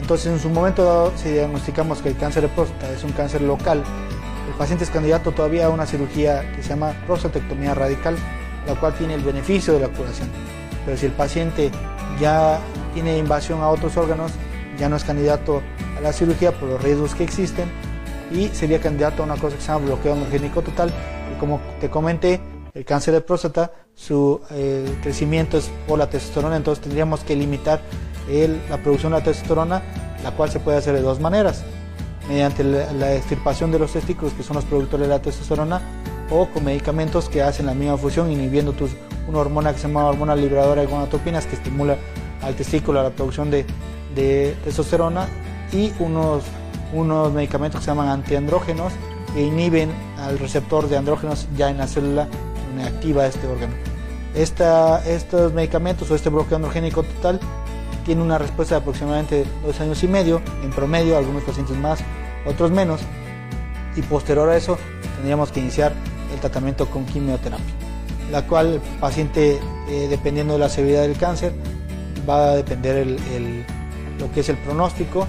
Entonces, 0.00 0.32
en 0.32 0.40
su 0.40 0.48
momento 0.48 0.84
dado, 0.84 1.12
si 1.16 1.30
diagnosticamos 1.30 2.00
que 2.00 2.08
el 2.08 2.16
cáncer 2.16 2.42
de 2.42 2.48
próstata 2.48 2.90
es 2.90 3.04
un 3.04 3.12
cáncer 3.12 3.42
local, 3.42 3.84
el 4.52 4.58
paciente 4.58 4.84
es 4.84 4.90
candidato 4.90 5.32
todavía 5.32 5.66
a 5.66 5.70
una 5.70 5.86
cirugía 5.86 6.52
que 6.54 6.62
se 6.62 6.68
llama 6.68 6.94
prostatectomía 7.06 7.74
radical, 7.74 8.16
la 8.66 8.74
cual 8.74 8.94
tiene 8.94 9.14
el 9.14 9.22
beneficio 9.22 9.72
de 9.72 9.80
la 9.80 9.88
curación. 9.88 10.28
Pero 10.84 10.96
si 10.98 11.06
el 11.06 11.12
paciente 11.12 11.70
ya 12.20 12.60
tiene 12.92 13.16
invasión 13.16 13.62
a 13.62 13.68
otros 13.68 13.96
órganos, 13.96 14.30
ya 14.78 14.90
no 14.90 14.96
es 14.96 15.04
candidato 15.04 15.62
a 15.96 16.02
la 16.02 16.12
cirugía 16.12 16.52
por 16.52 16.68
los 16.68 16.82
riesgos 16.82 17.14
que 17.14 17.24
existen 17.24 17.70
y 18.30 18.48
sería 18.48 18.78
candidato 18.78 19.22
a 19.22 19.26
una 19.26 19.36
cosa 19.36 19.56
que 19.56 19.62
se 19.62 19.68
llama 19.68 19.86
bloqueo 19.86 20.12
androgénico 20.12 20.60
total. 20.60 20.92
Y 21.34 21.40
como 21.40 21.58
te 21.80 21.88
comenté, 21.88 22.40
el 22.74 22.84
cáncer 22.84 23.14
de 23.14 23.22
próstata, 23.22 23.72
su 23.94 24.38
eh, 24.50 24.98
crecimiento 25.02 25.56
es 25.56 25.70
por 25.88 25.98
la 25.98 26.10
testosterona, 26.10 26.56
entonces 26.56 26.82
tendríamos 26.82 27.24
que 27.24 27.34
limitar 27.36 27.80
la 28.68 28.76
producción 28.78 29.12
de 29.12 29.18
la 29.18 29.24
testosterona, 29.24 29.82
la 30.22 30.30
cual 30.32 30.50
se 30.50 30.60
puede 30.60 30.76
hacer 30.76 30.94
de 30.94 31.00
dos 31.00 31.20
maneras, 31.20 31.64
mediante 32.28 32.64
la, 32.64 33.14
extirpación 33.14 33.70
de 33.70 33.78
los 33.78 33.92
testículos, 33.92 34.32
que 34.34 34.42
son 34.42 34.56
los 34.56 34.64
productores 34.64 35.06
de 35.08 35.14
la 35.14 35.22
testosterona, 35.22 35.80
o 36.30 36.46
con 36.46 36.64
medicamentos 36.64 37.28
que 37.28 37.42
hacen 37.42 37.66
la 37.66 37.74
misma 37.74 37.96
función, 37.96 38.30
inhibiendo 38.30 38.72
tus, 38.72 38.92
una 39.28 39.38
hormona 39.38 39.72
que 39.72 39.78
se 39.78 39.88
llama 39.88 40.06
hormona 40.06 40.34
liberadora 40.34 40.80
de 40.80 40.86
gonadotropinas, 40.86 41.46
que 41.46 41.56
estimula 41.56 41.96
al 42.42 42.54
testículo 42.54 43.02
la 43.02 43.10
producción 43.10 43.50
de, 43.50 43.66
de 44.14 44.56
testosterona, 44.64 45.28
y 45.72 45.92
unos, 45.98 46.44
unos 46.92 47.32
medicamentos 47.32 47.80
que 47.80 47.84
se 47.84 47.90
llaman 47.90 48.08
antiandrógenos, 48.08 48.92
que 49.34 49.42
inhiben 49.42 49.90
al 50.18 50.38
receptor 50.38 50.88
de 50.88 50.96
andrógenos 50.96 51.48
ya 51.56 51.70
en 51.70 51.78
la 51.78 51.86
célula 51.86 52.28
activa 52.80 53.26
este 53.26 53.46
órgano. 53.46 53.74
estos 54.34 55.52
medicamentos 55.52 56.10
o 56.10 56.14
este 56.14 56.30
bloqueo 56.30 56.56
androgénico 56.56 57.02
total 57.02 57.38
tiene 58.04 58.22
una 58.22 58.38
respuesta 58.38 58.76
de 58.76 58.80
aproximadamente 58.80 59.44
dos 59.64 59.80
años 59.80 60.02
y 60.02 60.08
medio, 60.08 60.40
en 60.62 60.70
promedio, 60.70 61.16
algunos 61.16 61.42
pacientes 61.42 61.76
más, 61.76 62.00
otros 62.46 62.70
menos, 62.70 63.00
y 63.96 64.02
posterior 64.02 64.48
a 64.48 64.56
eso 64.56 64.78
tendríamos 65.16 65.52
que 65.52 65.60
iniciar 65.60 65.92
el 66.32 66.40
tratamiento 66.40 66.86
con 66.86 67.04
quimioterapia, 67.04 67.64
la 68.30 68.46
cual 68.46 68.74
el 68.74 68.80
paciente, 69.00 69.60
eh, 69.88 70.06
dependiendo 70.08 70.54
de 70.54 70.60
la 70.60 70.68
severidad 70.68 71.02
del 71.02 71.16
cáncer, 71.16 71.52
va 72.28 72.52
a 72.52 72.56
depender 72.56 73.06
lo 74.18 74.32
que 74.32 74.40
es 74.40 74.48
el 74.48 74.56
pronóstico 74.58 75.26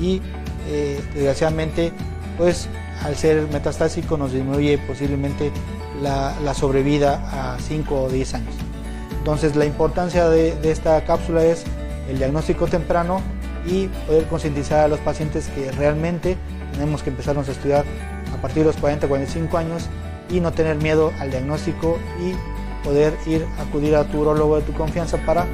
y 0.00 0.20
eh, 0.68 1.00
desgraciadamente, 1.14 1.92
pues 2.36 2.68
al 3.04 3.16
ser 3.16 3.46
metastásico 3.52 4.16
nos 4.16 4.32
disminuye 4.32 4.78
posiblemente 4.78 5.52
la, 6.02 6.54
sobrevida 6.54 7.54
a 7.54 7.58
5 7.58 8.02
o 8.02 8.08
10 8.08 8.34
años. 8.34 8.54
Entonces 9.18 9.56
la 9.56 9.64
importancia 9.64 10.28
de, 10.28 10.56
esta 10.70 11.02
cápsula 11.04 11.44
es 11.44 11.64
el 12.08 12.18
diagnóstico 12.18 12.66
temprano 12.66 13.20
y 13.66 13.88
poder 14.06 14.26
concientizar 14.26 14.80
a 14.80 14.88
los 14.88 15.00
pacientes 15.00 15.48
que 15.48 15.72
realmente 15.72 16.36
tenemos 16.72 17.02
que 17.02 17.10
empezarnos 17.10 17.48
a 17.48 17.52
estudiar 17.52 17.84
a 18.32 18.40
partir 18.40 18.62
de 18.62 18.68
los 18.68 18.76
40, 18.76 19.08
45 19.08 19.58
años 19.58 19.88
y 20.30 20.40
no 20.40 20.52
tener 20.52 20.76
miedo 20.76 21.12
al 21.20 21.30
diagnóstico 21.30 21.98
y 22.20 22.34
poder 22.84 23.14
ir 23.26 23.46
a 23.58 23.62
acudir 23.62 23.96
a 23.96 24.04
tu 24.04 24.20
urologo 24.20 24.56
de 24.56 24.62
tu 24.62 24.72
confianza 24.72 25.18
para 25.18 25.46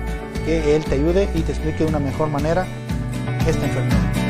que 0.44 0.76
él 0.76 0.84
te 0.84 0.96
ayude 0.96 1.28
y 1.34 1.40
te 1.40 1.52
explique 1.52 1.84
de 1.84 1.86
una 1.86 2.00
mejor 2.00 2.28
manera 2.28 2.66
esta 3.46 3.64
enfermedad. 3.64 4.21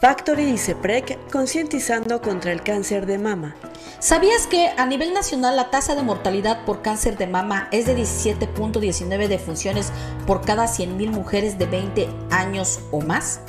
Factory 0.00 0.50
y 0.50 0.58
CEPREC 0.58 1.18
concientizando 1.32 2.20
contra 2.20 2.52
el 2.52 2.62
cáncer 2.62 3.04
de 3.04 3.18
mama. 3.18 3.56
¿Sabías 3.98 4.46
que 4.46 4.68
a 4.76 4.86
nivel 4.86 5.12
nacional 5.12 5.56
la 5.56 5.70
tasa 5.70 5.96
de 5.96 6.04
mortalidad 6.04 6.64
por 6.64 6.82
cáncer 6.82 7.18
de 7.18 7.26
mama 7.26 7.68
es 7.72 7.86
de 7.86 7.96
17.19 7.96 9.26
defunciones 9.26 9.90
por 10.24 10.42
cada 10.42 10.66
100.000 10.66 11.10
mujeres 11.10 11.58
de 11.58 11.66
20 11.66 12.08
años 12.30 12.78
o 12.92 13.00
más? 13.00 13.40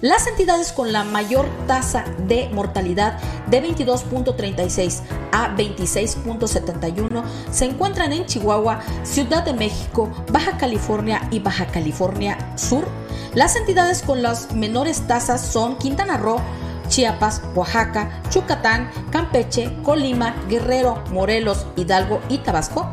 Las 0.00 0.28
entidades 0.28 0.70
con 0.72 0.92
la 0.92 1.02
mayor 1.02 1.48
tasa 1.66 2.04
de 2.28 2.48
mortalidad 2.50 3.18
de 3.48 3.60
22.36 3.64 5.00
a 5.32 5.56
26.71 5.56 7.24
se 7.50 7.64
encuentran 7.64 8.12
en 8.12 8.24
Chihuahua, 8.24 8.80
Ciudad 9.02 9.44
de 9.44 9.54
México, 9.54 10.08
Baja 10.30 10.56
California 10.56 11.26
y 11.32 11.40
Baja 11.40 11.66
California 11.66 12.38
Sur. 12.56 12.86
Las 13.34 13.56
entidades 13.56 14.02
con 14.02 14.22
las 14.22 14.52
menores 14.52 15.04
tasas 15.08 15.44
son 15.44 15.76
Quintana 15.78 16.16
Roo, 16.16 16.40
Chiapas, 16.88 17.42
Oaxaca, 17.56 18.22
Yucatán, 18.30 18.88
Campeche, 19.10 19.82
Colima, 19.82 20.36
Guerrero, 20.48 21.02
Morelos, 21.10 21.66
Hidalgo 21.76 22.20
y 22.28 22.38
Tabasco. 22.38 22.88